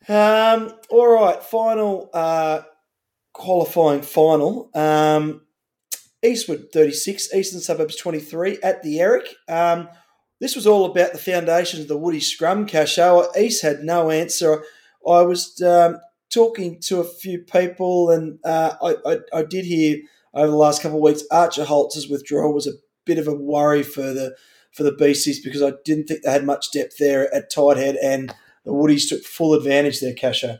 um, 0.08 0.74
all 0.90 1.08
right, 1.08 1.42
final 1.44 2.10
uh, 2.14 2.62
qualifying 3.34 4.02
final. 4.02 4.70
Um, 4.74 5.42
Eastwood 6.24 6.70
36, 6.74 7.34
Eastern 7.34 7.60
Suburbs 7.60 7.96
23 7.96 8.60
at 8.64 8.82
the 8.82 9.00
Eric. 9.00 9.28
Um, 9.48 9.90
this 10.40 10.56
was 10.56 10.68
all 10.68 10.86
about 10.86 11.14
the 11.14 11.18
foundations 11.18 11.84
of 11.84 11.88
the 11.88 11.98
Woody 11.98 12.20
Scrum 12.20 12.66
cash 12.66 12.98
out. 12.98 13.38
East 13.38 13.62
had 13.62 13.82
no 13.82 14.10
answer. 14.10 14.64
I 15.08 15.22
was 15.22 15.62
um, 15.62 16.00
talking 16.30 16.80
to 16.82 17.00
a 17.00 17.04
few 17.04 17.40
people, 17.40 18.10
and 18.10 18.40
uh, 18.44 18.76
I, 18.82 18.96
I, 19.06 19.18
I 19.34 19.44
did 19.44 19.66
hear 19.66 19.98
over 20.34 20.52
the 20.52 20.58
last 20.58 20.82
couple 20.82 20.98
of 20.98 21.04
weeks 21.04 21.24
Archer 21.32 21.64
Holtz's 21.64 22.10
withdrawal 22.10 22.54
was 22.54 22.68
a 22.68 22.74
bit 23.06 23.18
of 23.18 23.28
a 23.28 23.34
worry 23.34 23.84
for 23.84 24.14
the 24.14 24.36
for 24.74 24.84
the 24.84 24.92
BCs 24.92 25.38
because 25.42 25.64
I 25.64 25.72
didn't 25.86 26.08
think 26.08 26.24
they 26.24 26.32
had 26.32 26.44
much 26.44 26.72
depth 26.74 26.98
there 26.98 27.34
at 27.34 27.52
tight 27.52 27.78
head, 27.78 27.96
and 28.04 28.34
the 28.66 28.72
Woodies 28.72 29.08
took 29.08 29.24
full 29.24 29.54
advantage 29.54 30.00
there, 30.00 30.14
Casho. 30.14 30.60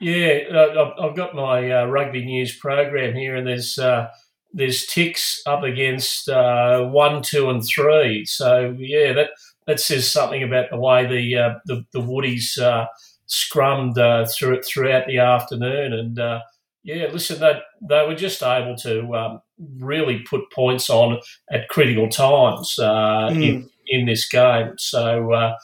Yeah, 0.00 0.40
I've- 0.50 1.00
I've 1.00 1.16
got 1.16 1.34
my 1.34 1.70
uh, 1.70 1.84
rugby 1.86 2.24
news 2.24 2.56
program 2.56 3.14
here, 3.14 3.36
and 3.36 3.46
there's 3.46 3.78
uh, 3.78 4.08
there's 4.52 4.86
ticks 4.86 5.42
up 5.46 5.62
against 5.62 6.28
uh, 6.28 6.84
one, 6.86 7.22
two, 7.22 7.50
and 7.50 7.62
three. 7.64 8.24
So 8.24 8.74
yeah, 8.78 9.12
that 9.12 9.30
that 9.66 9.78
says 9.80 10.10
something 10.10 10.42
about 10.42 10.70
the 10.70 10.78
way 10.78 11.06
the 11.06 11.36
uh, 11.36 11.54
the, 11.66 11.84
the 11.92 12.00
Woodies 12.00 12.58
uh, 12.58 12.86
scrummed 13.28 13.98
uh, 13.98 14.26
through 14.26 14.54
it 14.54 14.64
throughout 14.64 15.06
the 15.06 15.18
afternoon, 15.18 15.92
and 15.92 16.18
uh, 16.18 16.40
yeah, 16.82 17.08
listen, 17.12 17.38
they 17.38 17.60
they 17.82 18.06
were 18.06 18.14
just 18.14 18.42
able 18.42 18.76
to 18.76 19.14
um, 19.14 19.42
really 19.78 20.20
put 20.20 20.50
points 20.50 20.88
on 20.88 21.20
at 21.52 21.68
critical 21.68 22.08
times 22.08 22.78
uh, 22.78 23.28
in 23.42 23.70
in 23.86 24.06
this 24.06 24.26
game. 24.28 24.72
So. 24.78 25.54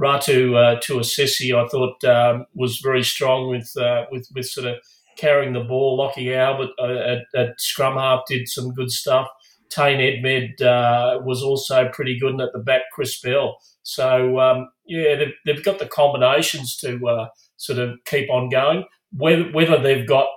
Uh, 0.00 0.04
Ratu 0.04 0.56
uh, 0.56 0.80
Tuasesi, 0.80 1.54
I 1.54 1.68
thought 1.68 2.02
um, 2.04 2.46
was 2.54 2.78
very 2.78 3.02
strong 3.02 3.48
with 3.48 3.70
uh, 3.76 4.06
with 4.10 4.28
with 4.34 4.46
sort 4.46 4.66
of 4.66 4.76
carrying 5.16 5.52
the 5.52 5.60
ball. 5.64 5.96
Lockie 5.96 6.34
Albert 6.34 6.70
uh, 6.78 6.84
at, 6.84 7.22
at 7.34 7.60
scrum 7.60 7.96
half 7.96 8.22
did 8.26 8.48
some 8.48 8.72
good 8.72 8.90
stuff. 8.90 9.28
Tane 9.68 10.00
Edmed 10.00 10.60
uh, 10.62 11.20
was 11.22 11.42
also 11.42 11.88
pretty 11.92 12.18
good, 12.18 12.32
and 12.32 12.40
at 12.40 12.52
the 12.52 12.58
back, 12.58 12.82
Chris 12.92 13.20
Bell. 13.20 13.58
So 13.82 14.40
um, 14.40 14.68
yeah, 14.86 15.16
they've, 15.16 15.34
they've 15.46 15.64
got 15.64 15.78
the 15.78 15.86
combinations 15.86 16.76
to 16.78 17.06
uh, 17.06 17.28
sort 17.56 17.78
of 17.78 17.98
keep 18.04 18.30
on 18.30 18.48
going. 18.48 18.84
Whether 19.12 19.50
whether 19.52 19.80
they've 19.80 20.06
got 20.06 20.28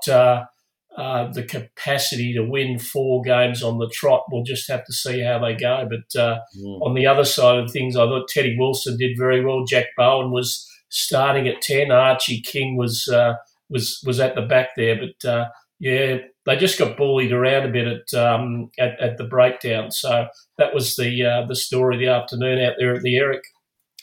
uh, 0.97 1.31
the 1.31 1.43
capacity 1.43 2.33
to 2.33 2.43
win 2.43 2.77
four 2.79 3.21
games 3.23 3.63
on 3.63 3.79
the 3.79 3.89
trot, 3.89 4.23
we'll 4.31 4.43
just 4.43 4.69
have 4.69 4.85
to 4.85 4.93
see 4.93 5.21
how 5.21 5.39
they 5.39 5.55
go. 5.55 5.87
But 5.89 6.19
uh, 6.19 6.39
Mm. 6.57 6.81
on 6.81 6.93
the 6.93 7.07
other 7.07 7.25
side 7.25 7.57
of 7.57 7.71
things, 7.71 7.95
I 7.95 8.05
thought 8.05 8.27
Teddy 8.27 8.55
Wilson 8.57 8.97
did 8.97 9.17
very 9.17 9.43
well. 9.43 9.63
Jack 9.65 9.87
Bowen 9.97 10.31
was 10.31 10.69
starting 10.89 11.47
at 11.47 11.61
ten. 11.61 11.91
Archie 11.91 12.41
King 12.41 12.77
was 12.77 13.07
uh, 13.07 13.33
was 13.69 13.99
was 14.05 14.19
at 14.19 14.35
the 14.35 14.41
back 14.43 14.69
there, 14.77 14.95
but 14.95 15.27
uh, 15.29 15.45
yeah, 15.79 16.17
they 16.45 16.55
just 16.57 16.77
got 16.77 16.95
bullied 16.97 17.31
around 17.31 17.65
a 17.65 17.71
bit 17.71 17.87
at 17.87 18.13
um, 18.13 18.69
at, 18.77 18.99
at 19.01 19.17
the 19.17 19.23
breakdown. 19.23 19.89
So 19.91 20.27
that 20.57 20.73
was 20.73 20.95
the 20.95 21.25
uh, 21.25 21.45
the 21.47 21.55
story 21.55 21.95
of 21.95 21.99
the 22.01 22.07
afternoon 22.07 22.63
out 22.63 22.73
there 22.77 22.93
at 22.95 23.01
the 23.01 23.17
Eric. 23.17 23.41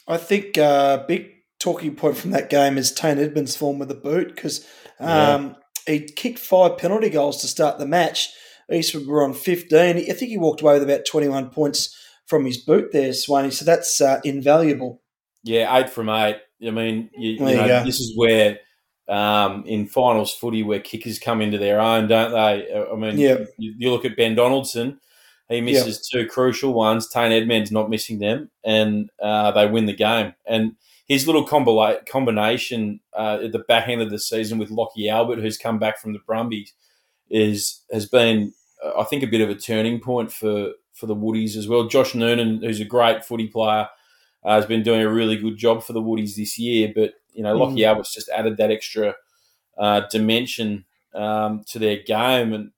I 0.09 0.17
think 0.17 0.59
uh, 0.59 1.05
big 1.07 1.31
talking 1.61 1.95
point 1.95 2.17
from 2.17 2.33
that 2.33 2.51
game 2.51 2.77
is 2.79 2.91
Tane 2.91 3.19
Edmonds' 3.19 3.55
form 3.55 3.79
with 3.79 3.89
the 3.89 3.95
boot 3.95 4.35
because 4.35 4.67
um, 4.99 5.55
he 5.91 6.01
kicked 6.01 6.39
five 6.39 6.79
penalty 6.79 7.11
goals 7.11 7.41
to 7.41 7.49
start 7.49 7.79
the 7.79 7.87
match. 7.87 8.31
Eastwood 8.73 9.07
were 9.07 9.25
on 9.25 9.35
15. 9.35 9.97
I 9.97 10.03
think 10.03 10.31
he 10.31 10.39
walked 10.39 10.61
away 10.61 10.75
with 10.75 10.83
about 10.85 11.05
21 11.05 11.51
points 11.51 11.97
from 12.27 12.45
his 12.47 12.57
boot 12.57 12.93
there, 12.93 13.11
Swaney. 13.11 13.53
So 13.53 13.65
that's 13.65 14.01
uh, 14.01 14.21
invaluable. 14.25 15.03
Yeah, 15.43 15.77
eight 15.77 15.91
from 15.91 16.09
eight. 16.09 16.37
I 16.65 16.71
mean, 16.71 17.11
you, 17.17 17.33
you 17.33 17.41
know, 17.41 17.85
this 17.85 18.01
is 18.01 18.13
where 18.17 18.59
um, 19.09 19.65
in 19.67 19.87
finals 19.87 20.33
footy 20.33 20.63
where 20.63 20.79
kickers 20.79 21.19
come 21.19 21.41
into 21.41 21.59
their 21.59 21.81
own, 21.81 22.07
don't 22.07 22.33
they? 22.33 22.73
Uh, 22.73 22.93
I 22.93 22.97
mean, 22.97 23.19
Yeah. 23.19 23.39
you, 23.59 23.75
you 23.77 23.91
look 23.91 24.05
at 24.05 24.17
Ben 24.17 24.35
Donaldson. 24.35 25.01
He 25.49 25.61
misses 25.61 26.09
two 26.09 26.29
crucial 26.29 26.73
ones. 26.73 27.09
Tane 27.09 27.33
Edmonds 27.33 27.73
not 27.73 27.91
missing 27.91 28.21
them, 28.21 28.51
and 28.65 29.11
uh, 29.21 29.51
they 29.51 29.67
win 29.67 29.87
the 29.87 29.93
game. 29.93 30.33
And 30.47 30.77
his 31.11 31.27
little 31.27 31.45
combi- 31.45 32.07
combination 32.07 33.01
uh, 33.19 33.39
at 33.43 33.51
the 33.51 33.59
back 33.59 33.89
end 33.89 34.01
of 34.01 34.11
the 34.11 34.19
season 34.19 34.59
with 34.59 34.71
Lockie 34.71 35.09
Albert, 35.09 35.41
who's 35.41 35.59
come 35.59 35.77
back 35.77 35.99
from 35.99 36.13
the 36.13 36.21
Brumbies, 36.21 36.73
is 37.29 37.81
has 37.91 38.07
been, 38.07 38.55
uh, 38.85 39.01
I 39.01 39.03
think, 39.03 39.25
a 39.25 39.27
bit 39.27 39.41
of 39.41 39.51
a 39.51 39.57
turning 39.57 39.99
point 39.99 40.31
for 40.31 40.71
for 40.93 41.07
the 41.07 41.17
Woodies 41.17 41.57
as 41.57 41.67
well. 41.67 41.89
Josh 41.89 42.15
Noonan, 42.15 42.63
who's 42.63 42.79
a 42.79 42.85
great 42.85 43.25
footy 43.25 43.49
player, 43.49 43.89
uh, 44.45 44.55
has 44.55 44.67
been 44.67 44.85
doing 44.85 45.03
a 45.03 45.11
really 45.13 45.37
good 45.37 45.57
job 45.57 45.83
for 45.83 45.95
the 45.95 46.01
Woodies 46.01 46.37
this 46.37 46.57
year. 46.61 46.93
But 46.95 47.15
you 47.33 47.43
know, 47.43 47.57
Lockie 47.57 47.85
Albert's 47.85 48.15
just 48.15 48.29
added 48.29 48.57
that 48.59 48.71
extra 48.71 49.17
uh, 49.77 50.03
dimension 50.13 50.85
um, 51.13 51.65
to 51.71 51.81
their 51.81 51.97
game, 52.05 52.53
and 52.53 52.71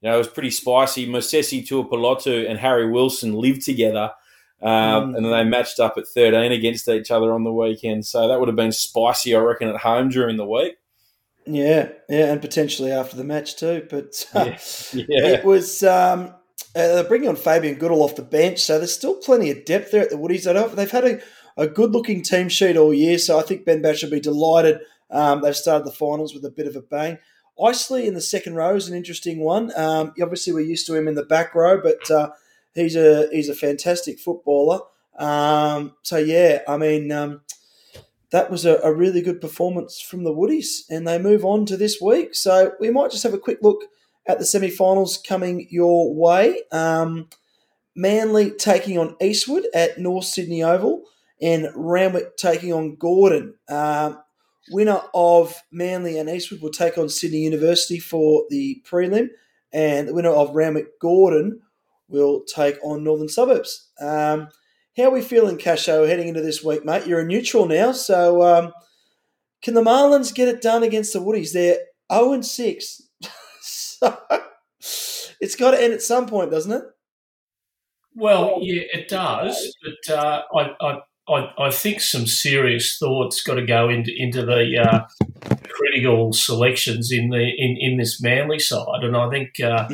you 0.00 0.08
know 0.08 0.14
it 0.14 0.18
was 0.18 0.28
pretty 0.28 0.52
spicy. 0.52 1.08
Mosesi 1.08 1.66
Tuapolotu 1.66 2.48
and 2.48 2.56
Harry 2.56 2.88
Wilson 2.88 3.32
lived 3.34 3.62
together, 3.62 4.12
um, 4.62 5.12
Mm. 5.12 5.16
and 5.16 5.24
then 5.24 5.32
they 5.32 5.44
matched 5.44 5.80
up 5.80 5.96
at 5.98 6.06
thirteen 6.06 6.52
against 6.52 6.88
each 6.88 7.10
other 7.10 7.32
on 7.32 7.44
the 7.44 7.52
weekend. 7.52 8.06
So 8.06 8.28
that 8.28 8.38
would 8.38 8.48
have 8.48 8.56
been 8.56 8.72
spicy, 8.72 9.34
I 9.34 9.40
reckon, 9.40 9.68
at 9.68 9.76
home 9.76 10.08
during 10.08 10.36
the 10.36 10.46
week. 10.46 10.74
Yeah, 11.46 11.88
yeah, 12.08 12.30
and 12.32 12.40
potentially 12.40 12.92
after 12.92 13.16
the 13.16 13.24
match 13.24 13.56
too. 13.56 13.86
But 13.88 14.26
uh, 14.34 14.44
Yeah. 14.92 15.26
it 15.26 15.44
was 15.44 15.82
um, 15.82 16.34
uh, 16.76 16.94
they're 16.94 17.04
bringing 17.04 17.28
on 17.28 17.36
Fabian 17.36 17.76
Goodall 17.76 18.02
off 18.02 18.16
the 18.16 18.22
bench, 18.22 18.60
so 18.60 18.78
there's 18.78 18.92
still 18.94 19.16
plenty 19.16 19.50
of 19.50 19.64
depth 19.64 19.90
there 19.90 20.02
at 20.02 20.10
the 20.10 20.16
Woodies. 20.16 20.44
They 20.44 20.52
don't- 20.52 20.76
They've 20.76 20.90
had 20.90 21.04
a, 21.04 21.20
a 21.56 21.66
good 21.66 21.92
looking 21.92 22.22
team 22.22 22.48
sheet 22.48 22.76
all 22.76 22.94
year, 22.94 23.18
so 23.18 23.38
I 23.38 23.42
think 23.42 23.64
Ben 23.64 23.82
Batch 23.82 24.02
will 24.02 24.10
be 24.10 24.20
delighted. 24.20 24.80
Um, 25.10 25.40
they've 25.42 25.56
started 25.56 25.86
the 25.86 25.90
finals 25.92 26.34
with 26.34 26.44
a 26.44 26.50
bit 26.50 26.68
of 26.68 26.76
a 26.76 26.82
bang. 26.82 27.18
Isley 27.60 28.06
in 28.06 28.14
the 28.14 28.20
second 28.20 28.54
row 28.54 28.76
is 28.76 28.88
an 28.88 28.96
interesting 28.96 29.40
one. 29.40 29.72
Um, 29.76 30.12
obviously, 30.22 30.52
we're 30.52 30.60
used 30.60 30.86
to 30.86 30.94
him 30.94 31.08
in 31.08 31.14
the 31.14 31.24
back 31.24 31.54
row, 31.54 31.80
but 31.82 32.08
uh, 32.10 32.30
he's 32.74 32.96
a 32.96 33.28
he's 33.32 33.48
a 33.48 33.54
fantastic 33.54 34.18
footballer. 34.18 34.80
Um, 35.18 35.94
so 36.02 36.16
yeah, 36.16 36.60
I 36.68 36.76
mean. 36.76 37.12
Um, 37.12 37.42
that 38.30 38.50
was 38.50 38.64
a, 38.64 38.76
a 38.78 38.92
really 38.92 39.22
good 39.22 39.40
performance 39.40 40.00
from 40.00 40.24
the 40.24 40.32
Woodies, 40.32 40.82
and 40.88 41.06
they 41.06 41.18
move 41.18 41.44
on 41.44 41.66
to 41.66 41.76
this 41.76 42.00
week. 42.00 42.34
So 42.34 42.72
we 42.78 42.90
might 42.90 43.10
just 43.10 43.24
have 43.24 43.34
a 43.34 43.38
quick 43.38 43.58
look 43.60 43.82
at 44.26 44.38
the 44.38 44.46
semi-finals 44.46 45.18
coming 45.26 45.66
your 45.70 46.14
way. 46.14 46.62
Um, 46.72 47.28
Manly 47.96 48.52
taking 48.52 48.98
on 48.98 49.16
Eastwood 49.20 49.64
at 49.74 49.98
North 49.98 50.24
Sydney 50.24 50.62
Oval, 50.62 51.02
and 51.42 51.68
Randwick 51.74 52.36
taking 52.36 52.72
on 52.72 52.94
Gordon. 52.94 53.54
Um, 53.68 54.22
winner 54.70 55.00
of 55.12 55.60
Manly 55.72 56.16
and 56.16 56.30
Eastwood 56.30 56.62
will 56.62 56.70
take 56.70 56.98
on 56.98 57.08
Sydney 57.08 57.38
University 57.38 57.98
for 57.98 58.44
the 58.48 58.80
prelim, 58.88 59.28
and 59.72 60.06
the 60.06 60.14
winner 60.14 60.30
of 60.30 60.54
Randwick 60.54 61.00
Gordon 61.00 61.62
will 62.10 62.42
take 62.44 62.76
on 62.82 63.04
Northern 63.04 63.28
Suburbs. 63.28 63.88
Um, 64.00 64.48
how 64.96 65.04
are 65.04 65.10
we 65.12 65.22
feeling, 65.22 65.56
Casho, 65.56 66.06
heading 66.06 66.28
into 66.28 66.42
this 66.42 66.62
week, 66.62 66.84
mate? 66.84 67.06
You're 67.06 67.20
a 67.20 67.24
neutral 67.24 67.66
now, 67.66 67.92
so 67.92 68.42
um, 68.42 68.72
can 69.62 69.74
the 69.74 69.82
Marlins 69.82 70.34
get 70.34 70.48
it 70.48 70.60
done 70.60 70.82
against 70.82 71.12
the 71.12 71.20
Woodies? 71.20 71.52
They're 71.52 71.78
0 72.12 72.32
and 72.32 72.44
6. 72.44 73.02
so 73.60 74.16
it's 75.40 75.56
got 75.56 75.70
to 75.72 75.82
end 75.82 75.92
at 75.92 76.02
some 76.02 76.26
point, 76.26 76.50
doesn't 76.50 76.72
it? 76.72 76.84
Well, 78.14 78.58
yeah, 78.60 78.82
it 78.92 79.08
does, 79.08 79.74
but 79.82 80.14
uh, 80.14 80.42
I, 80.54 80.74
I, 80.80 80.98
I, 81.28 81.66
I 81.66 81.70
think 81.70 82.00
some 82.00 82.26
serious 82.26 82.98
thoughts 82.98 83.42
got 83.42 83.54
to 83.54 83.64
go 83.64 83.88
into 83.88 84.12
into 84.16 84.44
the 84.44 84.76
uh, 84.78 85.56
critical 85.68 86.32
selections 86.32 87.12
in 87.12 87.30
the 87.30 87.38
in, 87.38 87.76
in 87.78 87.96
this 87.98 88.20
Manly 88.20 88.58
side, 88.58 89.04
and 89.04 89.16
I 89.16 89.30
think 89.30 89.60
uh, 89.62 89.86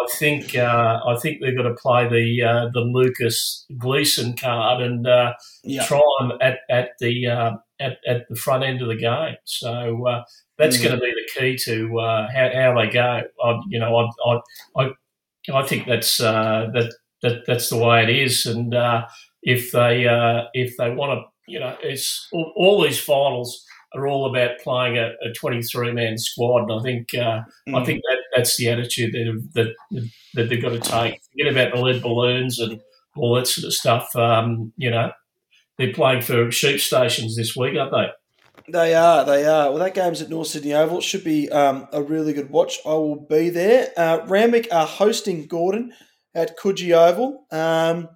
I 0.00 0.06
think 0.16 0.54
uh, 0.56 1.00
I 1.06 1.16
think 1.16 1.40
they've 1.40 1.56
got 1.56 1.64
to 1.64 1.74
play 1.74 2.08
the 2.08 2.42
uh, 2.42 2.68
the 2.72 2.80
Lucas 2.80 3.66
Gleeson 3.78 4.36
card 4.36 4.82
and 4.82 5.06
uh, 5.06 5.32
Yeah. 5.64 5.84
try 5.86 6.00
them 6.20 6.32
at 6.40 6.58
at 6.70 6.90
the 7.00 7.26
uh, 7.26 7.52
at, 7.80 7.98
at 8.06 8.28
the 8.28 8.36
front 8.36 8.64
end 8.64 8.82
of 8.82 8.88
the 8.88 8.96
game. 8.96 9.36
So 9.44 10.06
uh, 10.06 10.22
that's 10.58 10.78
Mm. 10.78 10.82
going 10.84 10.94
to 10.96 11.00
be 11.00 11.12
the 11.12 11.40
key 11.40 11.56
to 11.64 11.98
uh, 12.00 12.28
how, 12.32 12.50
how 12.54 12.80
they 12.80 12.90
go. 12.90 13.22
I, 13.44 13.60
you 13.68 13.78
know, 13.78 13.96
I 13.96 14.08
I, 14.30 14.40
I, 14.84 14.90
I 15.54 15.62
think 15.66 15.86
that's 15.86 16.20
uh, 16.20 16.68
that 16.74 16.92
that 17.22 17.42
that's 17.46 17.68
the 17.70 17.78
way 17.78 18.02
it 18.04 18.10
is. 18.10 18.46
And 18.46 18.74
uh, 18.74 19.06
if 19.42 19.72
they 19.72 20.06
uh, 20.06 20.44
if 20.54 20.76
they 20.76 20.90
want 20.90 21.18
to, 21.20 21.52
you 21.52 21.60
know, 21.60 21.76
it's 21.82 22.28
all, 22.32 22.52
all 22.56 22.82
these 22.82 23.00
finals 23.00 23.64
are 23.94 24.06
all 24.06 24.26
about 24.28 24.58
playing 24.62 24.98
a, 24.98 25.12
a 25.26 25.32
23 25.34 25.92
man 25.92 26.18
squad. 26.18 26.70
And 26.70 26.78
I 26.78 26.82
think 26.82 27.08
uh, 27.14 27.40
I 27.74 27.80
Mm. 27.80 27.86
think 27.86 28.02
that 28.08 28.17
that's 28.38 28.56
the 28.56 28.68
attitude 28.68 29.12
that 29.12 29.48
that 29.54 30.08
that 30.34 30.48
they've 30.48 30.62
got 30.62 30.70
to 30.70 30.80
take. 30.80 31.20
Forget 31.32 31.52
about 31.52 31.74
the 31.74 31.82
lead 31.82 32.02
balloons 32.02 32.58
and 32.58 32.80
all 33.16 33.34
that 33.34 33.46
sort 33.46 33.66
of 33.66 33.74
stuff. 33.74 34.14
Um, 34.16 34.72
you 34.76 34.90
know, 34.90 35.10
they're 35.76 35.92
playing 35.92 36.22
for 36.22 36.50
sheep 36.50 36.80
stations 36.80 37.36
this 37.36 37.56
week, 37.56 37.76
aren't 37.76 37.92
they? 37.92 38.08
They 38.70 38.94
are, 38.94 39.24
they 39.24 39.46
are. 39.46 39.70
Well, 39.70 39.78
that 39.78 39.94
game's 39.94 40.20
at 40.20 40.28
North 40.28 40.48
Sydney 40.48 40.74
Oval. 40.74 40.98
It 40.98 41.04
should 41.04 41.24
be 41.24 41.48
um, 41.50 41.88
a 41.92 42.02
really 42.02 42.34
good 42.34 42.50
watch. 42.50 42.78
I 42.84 42.90
will 42.90 43.16
be 43.16 43.48
there. 43.48 43.90
Uh, 43.96 44.20
are 44.70 44.86
hosting 44.86 45.46
Gordon 45.46 45.94
at 46.34 46.58
Coogee 46.58 46.92
Oval. 46.92 47.46
Um, 47.50 48.08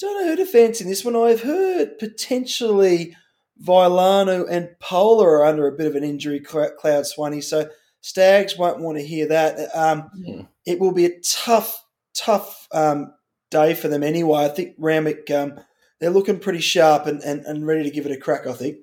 don't 0.00 0.22
know 0.22 0.30
who 0.30 0.36
to 0.36 0.46
fancy 0.46 0.84
in 0.84 0.90
this 0.90 1.04
one. 1.04 1.16
I've 1.16 1.42
heard 1.42 1.98
potentially 1.98 3.14
Vailanu 3.62 4.46
and 4.50 4.70
Polar 4.80 5.38
are 5.38 5.44
under 5.44 5.66
a 5.66 5.76
bit 5.76 5.86
of 5.86 5.94
an 5.94 6.02
injury 6.02 6.40
cloud, 6.40 7.06
Swanee. 7.06 7.42
So 7.42 7.68
Stags 8.04 8.58
won't 8.58 8.80
want 8.80 8.98
to 8.98 9.02
hear 9.02 9.28
that. 9.28 9.74
Um, 9.74 10.10
yeah. 10.14 10.42
It 10.66 10.78
will 10.78 10.92
be 10.92 11.06
a 11.06 11.20
tough, 11.20 11.82
tough 12.14 12.68
um, 12.70 13.14
day 13.50 13.72
for 13.72 13.88
them 13.88 14.02
anyway. 14.02 14.44
I 14.44 14.48
think 14.48 14.74
Randwick, 14.76 15.30
um, 15.30 15.58
they're 16.00 16.10
looking 16.10 16.38
pretty 16.38 16.60
sharp 16.60 17.06
and, 17.06 17.22
and, 17.22 17.46
and 17.46 17.66
ready 17.66 17.82
to 17.82 17.90
give 17.90 18.04
it 18.04 18.12
a 18.12 18.20
crack, 18.20 18.46
I 18.46 18.52
think. 18.52 18.76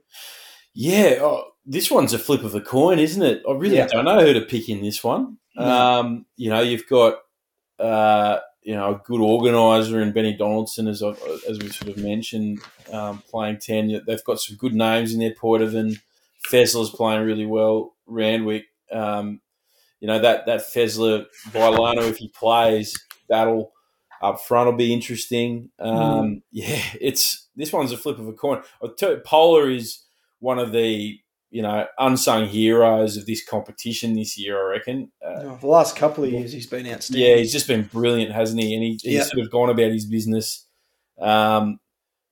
Yeah, 0.73 1.19
oh, 1.21 1.51
this 1.67 1.91
one's 1.91 2.13
a 2.13 2.17
flip 2.17 2.43
of 2.43 2.55
a 2.55 2.61
coin, 2.61 2.97
isn't 2.97 3.21
it? 3.21 3.43
I 3.47 3.51
really 3.51 3.75
yeah. 3.75 3.85
don't 3.85 4.05
know 4.05 4.25
who 4.25 4.33
to 4.33 4.41
pick 4.41 4.67
in 4.69 4.81
this 4.81 5.03
one. 5.03 5.37
No. 5.55 5.65
Um, 5.65 6.25
you 6.35 6.49
know, 6.49 6.61
you've 6.61 6.87
got 6.87 7.19
uh, 7.77 8.39
you 8.63 8.73
know 8.73 8.95
a 8.95 9.01
good 9.05 9.21
organizer 9.21 10.01
in 10.01 10.13
Benny 10.13 10.33
Donaldson, 10.33 10.87
as 10.87 11.03
I, 11.03 11.09
as 11.47 11.59
we 11.59 11.69
sort 11.69 11.91
of 11.91 11.97
mentioned, 11.97 12.61
um, 12.91 13.21
playing 13.29 13.59
ten. 13.59 14.01
They've 14.07 14.23
got 14.23 14.39
some 14.39 14.55
good 14.55 14.73
names 14.73 15.13
in 15.13 15.19
there. 15.19 15.35
Poidevin, 15.35 15.99
Fessler's 16.49 16.89
playing 16.89 17.21
really 17.21 17.45
well. 17.45 17.93
Randwick, 18.07 18.65
um, 18.91 19.41
you 19.99 20.07
know 20.07 20.19
that 20.19 20.45
that 20.45 20.61
Fessler 20.61 21.25
Vailanu, 21.49 22.09
if 22.09 22.17
he 22.17 22.29
plays, 22.29 22.97
battle 23.29 23.71
up 24.21 24.39
front 24.41 24.69
will 24.69 24.77
be 24.77 24.93
interesting. 24.93 25.69
Um, 25.79 25.95
mm. 25.97 26.41
Yeah, 26.51 26.81
it's 26.99 27.49
this 27.55 27.73
one's 27.73 27.91
a 27.91 27.97
flip 27.97 28.19
of 28.19 28.27
a 28.27 28.33
coin. 28.33 28.61
Polar 29.25 29.69
is 29.69 30.03
one 30.39 30.59
of 30.59 30.71
the 30.71 31.17
you 31.49 31.61
know 31.61 31.85
unsung 31.99 32.47
heroes 32.47 33.17
of 33.17 33.25
this 33.25 33.45
competition 33.45 34.13
this 34.13 34.37
year. 34.37 34.57
I 34.57 34.71
reckon. 34.71 35.11
Uh, 35.23 35.41
oh, 35.43 35.57
the 35.59 35.67
last 35.67 35.95
couple 35.95 36.23
of 36.23 36.31
years, 36.31 36.53
he's 36.53 36.67
been 36.67 36.87
outstanding. 36.87 37.27
Yeah, 37.27 37.35
he's 37.35 37.51
just 37.51 37.67
been 37.67 37.83
brilliant, 37.83 38.31
hasn't 38.31 38.61
he? 38.61 38.73
And 38.73 38.83
he, 38.83 38.91
he's 39.01 39.13
yep. 39.13 39.25
sort 39.27 39.45
of 39.45 39.51
gone 39.51 39.69
about 39.69 39.91
his 39.91 40.05
business. 40.05 40.65
Um, 41.19 41.79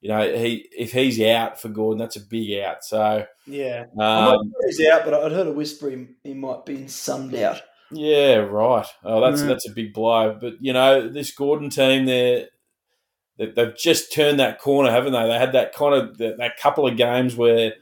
you 0.01 0.09
know, 0.09 0.21
he 0.21 0.67
if 0.71 0.91
he's 0.91 1.19
out 1.21 1.59
for 1.59 1.69
Gordon, 1.69 1.99
that's 1.99 2.15
a 2.15 2.21
big 2.21 2.59
out. 2.61 2.83
So 2.83 3.25
yeah, 3.45 3.85
um, 3.99 4.53
he's 4.65 4.85
out, 4.87 5.05
but 5.05 5.13
I'd 5.13 5.31
heard 5.31 5.47
a 5.47 5.51
whisper 5.51 5.89
he, 5.89 6.07
he 6.23 6.33
might 6.33 6.65
be 6.65 6.75
in 6.75 6.87
some 6.87 7.29
doubt. 7.29 7.61
Yeah, 7.91 8.35
right. 8.35 8.85
Oh, 9.03 9.19
that's 9.19 9.41
mm. 9.41 9.47
that's 9.47 9.67
a 9.67 9.73
big 9.73 9.93
blow. 9.93 10.37
But 10.39 10.53
you 10.61 10.73
know, 10.73 11.09
this 11.09 11.31
Gordon 11.31 11.69
team, 11.69 12.05
they're 12.05 12.47
they've 13.37 13.75
just 13.77 14.13
turned 14.13 14.39
that 14.39 14.59
corner, 14.59 14.91
haven't 14.91 15.13
they? 15.13 15.27
They 15.27 15.39
had 15.39 15.53
that 15.53 15.73
kind 15.73 15.95
of 15.95 16.17
that, 16.17 16.37
that 16.37 16.57
couple 16.57 16.87
of 16.87 16.97
games 16.97 17.35
where 17.35 17.73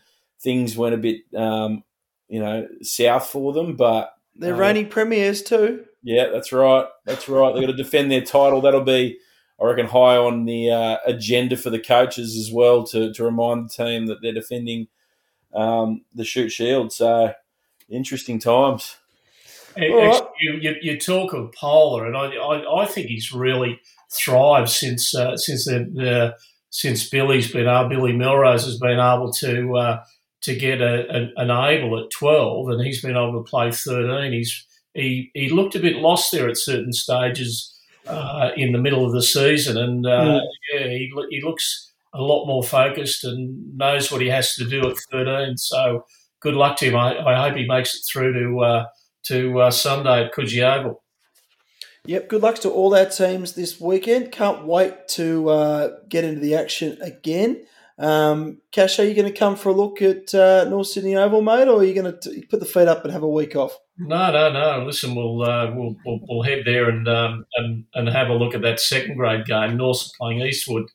things 0.41 0.77
went 0.77 0.95
a 0.95 0.97
bit, 0.97 1.21
um, 1.35 1.83
you 2.27 2.39
know, 2.39 2.67
south 2.81 3.27
for 3.27 3.53
them. 3.53 3.75
But 3.75 4.11
they're 4.35 4.55
uh, 4.55 4.57
reigning 4.57 4.87
premiers 4.87 5.41
too. 5.41 5.85
Yeah, 6.03 6.29
that's 6.31 6.51
right. 6.53 6.85
That's 7.05 7.27
right. 7.27 7.53
They've 7.53 7.63
got 7.63 7.71
to 7.71 7.83
defend 7.83 8.11
their 8.11 8.21
title. 8.21 8.61
That'll 8.61 8.81
be, 8.81 9.17
I 9.59 9.65
reckon, 9.65 9.87
high 9.87 10.17
on 10.17 10.45
the 10.45 10.69
uh, 10.69 10.97
agenda 11.05 11.57
for 11.57 11.69
the 11.69 11.79
coaches 11.79 12.37
as 12.37 12.51
well 12.51 12.83
to, 12.87 13.11
to 13.13 13.23
remind 13.23 13.65
the 13.65 13.83
team 13.83 14.05
that 14.07 14.21
they're 14.21 14.33
defending 14.33 14.87
um, 15.53 16.05
the 16.13 16.23
Shute 16.23 16.51
Shield. 16.51 16.93
So, 16.93 17.33
interesting 17.89 18.39
times. 18.39 18.97
Actually, 19.75 20.27
you, 20.41 20.53
you, 20.53 20.75
you, 20.81 20.99
talk 20.99 21.33
of 21.33 21.51
Polar, 21.51 22.05
and 22.05 22.17
I, 22.17 22.35
I, 22.35 22.83
I 22.83 22.85
think 22.85 23.07
he's 23.07 23.31
really 23.31 23.79
thrived 24.11 24.69
since 24.69 25.13
uh, 25.13 25.37
since 25.37 25.65
the, 25.65 25.89
the, 25.93 26.35
since 26.69 27.07
Billy's 27.07 27.51
been 27.51 27.67
able, 27.67 27.89
Billy 27.89 28.13
Melrose 28.13 28.65
has 28.65 28.79
been 28.79 28.99
able 28.99 29.31
to 29.33 29.77
uh, 29.77 30.03
to 30.41 30.55
get 30.55 30.81
a, 30.81 31.05
a, 31.09 31.41
an 31.41 31.51
able 31.51 31.99
at 31.99 32.09
12 32.11 32.69
and 32.69 32.85
he's 32.85 33.01
been 33.01 33.17
able 33.17 33.43
to 33.43 33.49
play 33.49 33.71
13. 33.71 34.31
He's, 34.31 34.65
he, 34.93 35.31
he 35.33 35.49
looked 35.49 35.75
a 35.75 35.79
bit 35.79 35.97
lost 35.97 36.31
there 36.31 36.47
at 36.47 36.57
certain 36.57 36.93
stages 36.93 37.76
uh, 38.07 38.51
in 38.55 38.71
the 38.71 38.79
middle 38.79 39.05
of 39.05 39.11
the 39.11 39.21
season. 39.21 39.77
And 39.77 40.05
uh, 40.05 40.09
mm. 40.09 40.41
yeah, 40.73 40.87
he, 40.87 41.11
he 41.29 41.41
looks 41.41 41.93
a 42.13 42.21
lot 42.21 42.45
more 42.45 42.63
focused 42.63 43.23
and 43.23 43.77
knows 43.77 44.11
what 44.11 44.21
he 44.21 44.27
has 44.27 44.55
to 44.55 44.65
do 44.65 44.89
at 44.89 44.97
13. 45.11 45.57
So 45.57 46.05
good 46.39 46.55
luck 46.55 46.77
to 46.77 46.85
him. 46.85 46.95
I, 46.95 47.19
I 47.19 47.47
hope 47.47 47.57
he 47.57 47.67
makes 47.67 47.95
it 47.95 48.01
through 48.11 48.33
to, 48.33 48.59
uh, 48.59 48.85
to 49.27 49.61
uh, 49.61 49.71
Sunday 49.71 50.25
at 50.25 50.33
Coogee 50.33 50.63
Oval. 50.63 51.03
Yep, 52.05 52.29
good 52.29 52.41
luck 52.41 52.55
to 52.59 52.69
all 52.69 52.95
our 52.95 53.05
teams 53.05 53.53
this 53.53 53.81
weekend. 53.81 54.31
Can't 54.31 54.65
wait 54.65 55.09
to 55.09 55.49
uh, 55.49 55.89
get 56.07 56.23
into 56.23 56.39
the 56.39 56.55
action 56.55 56.97
again. 57.01 57.65
Um, 57.99 58.59
Cash, 58.71 58.99
are 58.99 59.05
you 59.05 59.15
going 59.15 59.31
to 59.31 59.37
come 59.37 59.55
for 59.55 59.69
a 59.69 59.73
look 59.73 60.01
at 60.01 60.33
uh, 60.33 60.65
North 60.69 60.87
Sydney 60.87 61.15
Oval, 61.15 61.41
mate, 61.41 61.67
or 61.67 61.79
are 61.79 61.83
you 61.83 61.95
going 61.95 62.13
to 62.13 62.41
put 62.49 62.59
the 62.59 62.65
feet 62.65 62.87
up 62.87 63.03
and 63.03 63.11
have 63.11 63.23
a 63.23 63.29
week 63.29 63.55
off? 63.55 63.77
No, 63.97 64.31
no, 64.31 64.51
no. 64.51 64.85
Listen, 64.85 65.15
we'll 65.15 65.41
uh, 65.41 65.71
we'll, 65.73 65.95
we'll, 66.05 66.19
we'll 66.29 66.43
head 66.43 66.63
there 66.65 66.89
and 66.89 67.07
um, 67.07 67.45
and 67.55 67.85
and 67.95 68.07
have 68.09 68.29
a 68.29 68.35
look 68.35 68.53
at 68.53 68.61
that 68.61 68.79
second 68.79 69.17
grade 69.17 69.45
game. 69.45 69.77
North 69.77 70.11
playing 70.19 70.41
Eastwood 70.41 70.85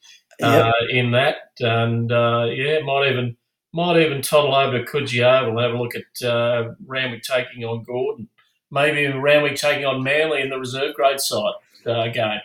uh, 0.41 0.73
yep. 0.81 0.91
in 0.91 1.11
that, 1.11 1.37
and 1.59 2.13
uh, 2.13 2.47
yeah, 2.51 2.79
might 2.81 3.11
even 3.11 3.37
might 3.73 4.01
even 4.01 4.23
toddle 4.23 4.55
over 4.55 4.79
to 4.79 4.85
Coogee 4.85 5.25
Oval 5.25 5.59
and 5.59 5.61
have 5.61 5.73
a 5.73 5.83
look 5.83 5.95
at 5.97 6.29
uh, 6.29 6.75
Randwick 6.87 7.23
taking 7.23 7.65
on 7.65 7.83
Gordon. 7.83 8.29
Maybe 8.71 9.07
Randwick 9.09 9.57
taking 9.57 9.85
on 9.85 10.05
Manly 10.05 10.41
in 10.41 10.51
the 10.51 10.59
reserve 10.59 10.95
grade 10.95 11.21
side 11.21 11.55
uh, 11.85 12.09
game. 12.09 12.41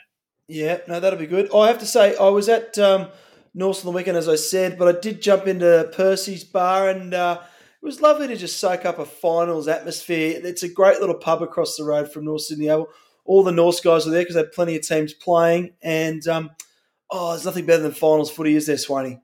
Yeah, 0.48 0.80
no, 0.88 1.00
that'll 1.00 1.20
be 1.20 1.28
good. 1.28 1.54
I 1.54 1.68
have 1.68 1.80
to 1.80 1.86
say, 1.86 2.18
I 2.18 2.30
was 2.30 2.50
at. 2.50 2.80
Um, 2.80 3.10
North 3.58 3.80
on 3.80 3.92
the 3.92 3.96
weekend, 3.98 4.18
as 4.18 4.30
I 4.30 4.36
said, 4.36 4.78
but 4.78 4.88
I 4.88 5.00
did 5.00 5.20
jump 5.20 5.48
into 5.48 5.90
Percy's 5.92 6.44
bar 6.44 6.90
and 6.90 7.12
uh, 7.12 7.40
it 7.82 7.86
was 7.86 8.02
lovely 8.02 8.28
to 8.28 8.38
just 8.38 8.60
soak 8.60 8.86
up 8.86 9.00
a 9.00 9.06
finals 9.06 9.68
atmosphere. 9.68 10.40
It's 10.44 10.62
a 10.62 10.70
great 10.70 11.00
little 11.00 11.16
pub 11.16 11.42
across 11.42 11.76
the 11.76 11.84
road 11.84 12.12
from 12.12 12.26
North 12.26 12.44
Sydney 12.44 12.70
Oval. 12.70 12.90
All 13.26 13.44
the 13.44 13.52
North 13.52 13.84
guys 13.84 14.06
were 14.06 14.12
there 14.12 14.22
because 14.22 14.36
they 14.36 14.42
had 14.42 14.52
plenty 14.52 14.76
of 14.76 14.88
teams 14.88 15.14
playing, 15.14 15.74
and 15.82 16.26
um, 16.28 16.52
oh, 17.10 17.32
there's 17.32 17.46
nothing 17.46 17.66
better 17.66 17.82
than 17.82 17.92
finals 17.92 18.32
footy, 18.32 18.56
is 18.56 18.68
there, 18.68 18.78
Swaney? 18.78 19.20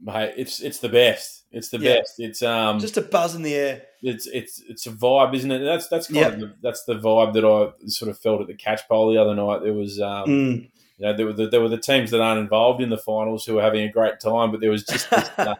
Mate, 0.00 0.34
it's 0.36 0.60
it's 0.60 0.78
the 0.78 0.88
best. 0.88 1.44
It's 1.50 1.68
the 1.68 1.78
yeah. 1.78 1.96
best. 1.96 2.14
It's 2.18 2.42
um 2.42 2.78
just 2.78 2.96
a 2.96 3.02
buzz 3.02 3.34
in 3.34 3.42
the 3.42 3.54
air. 3.54 3.82
It's 4.00 4.26
it's 4.26 4.62
it's 4.68 4.86
a 4.86 4.90
vibe, 4.90 5.34
isn't 5.34 5.50
it? 5.50 5.58
That's 5.58 5.88
that's 5.88 6.06
kind 6.06 6.16
yep. 6.16 6.32
of 6.32 6.40
the, 6.40 6.54
that's 6.62 6.84
the 6.84 6.94
vibe 6.94 7.34
that 7.34 7.44
I 7.44 7.88
sort 7.88 8.10
of 8.10 8.18
felt 8.18 8.40
at 8.40 8.46
the 8.46 8.54
Catchpole 8.54 9.12
the 9.12 9.20
other 9.20 9.34
night. 9.34 9.62
There 9.62 9.74
was 9.74 10.00
um, 10.00 10.28
mm 10.28 10.70
you 11.02 11.08
know, 11.08 11.16
there 11.16 11.26
were 11.26 11.32
the, 11.32 11.48
there 11.48 11.60
were 11.60 11.68
the 11.68 11.78
teams 11.78 12.12
that 12.12 12.20
aren't 12.20 12.38
involved 12.38 12.80
in 12.80 12.88
the 12.88 12.96
finals 12.96 13.44
who 13.44 13.54
were 13.54 13.62
having 13.62 13.82
a 13.82 13.90
great 13.90 14.20
time, 14.20 14.52
but 14.52 14.60
there 14.60 14.70
was 14.70 14.84
just 14.84 15.10
this, 15.10 15.30
uh, 15.36 15.56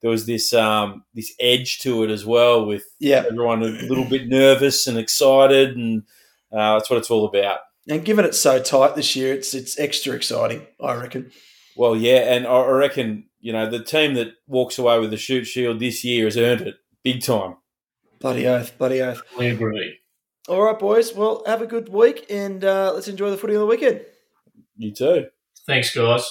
there 0.00 0.10
was 0.10 0.24
this 0.24 0.54
um, 0.54 1.04
this 1.12 1.34
edge 1.38 1.80
to 1.80 2.04
it 2.04 2.10
as 2.10 2.24
well, 2.24 2.64
with 2.64 2.84
yeah. 2.98 3.24
everyone 3.26 3.62
a 3.62 3.66
little 3.66 4.06
bit 4.06 4.28
nervous 4.28 4.86
and 4.86 4.96
excited, 4.96 5.76
and 5.76 6.04
uh, 6.50 6.78
that's 6.78 6.88
what 6.88 6.98
it's 6.98 7.10
all 7.10 7.26
about. 7.26 7.58
And 7.86 8.02
given 8.02 8.24
it's 8.24 8.38
so 8.38 8.62
tight 8.62 8.96
this 8.96 9.14
year, 9.14 9.34
it's 9.34 9.52
it's 9.52 9.78
extra 9.78 10.14
exciting, 10.14 10.66
I 10.82 10.94
reckon. 10.94 11.32
Well, 11.76 11.94
yeah, 11.94 12.34
and 12.34 12.46
I 12.46 12.64
reckon 12.68 13.26
you 13.40 13.52
know 13.52 13.68
the 13.68 13.84
team 13.84 14.14
that 14.14 14.32
walks 14.46 14.78
away 14.78 14.98
with 14.98 15.10
the 15.10 15.18
Shute 15.18 15.46
Shield 15.46 15.80
this 15.80 16.02
year 16.02 16.24
has 16.24 16.38
earned 16.38 16.62
it 16.62 16.76
big 17.02 17.22
time. 17.22 17.56
Bloody 18.20 18.46
oath, 18.46 18.78
bloody 18.78 19.02
oath. 19.02 19.20
I 19.38 19.44
agree. 19.44 19.98
All 20.48 20.62
right, 20.62 20.78
boys. 20.78 21.12
Well, 21.12 21.42
have 21.44 21.60
a 21.60 21.66
good 21.66 21.90
week, 21.90 22.24
and 22.30 22.64
uh, 22.64 22.92
let's 22.94 23.08
enjoy 23.08 23.28
the 23.30 23.36
footy 23.36 23.54
on 23.54 23.60
the 23.60 23.66
weekend. 23.66 24.00
You 24.76 24.92
too. 24.92 25.26
Thanks, 25.66 25.94
guys. 25.94 26.28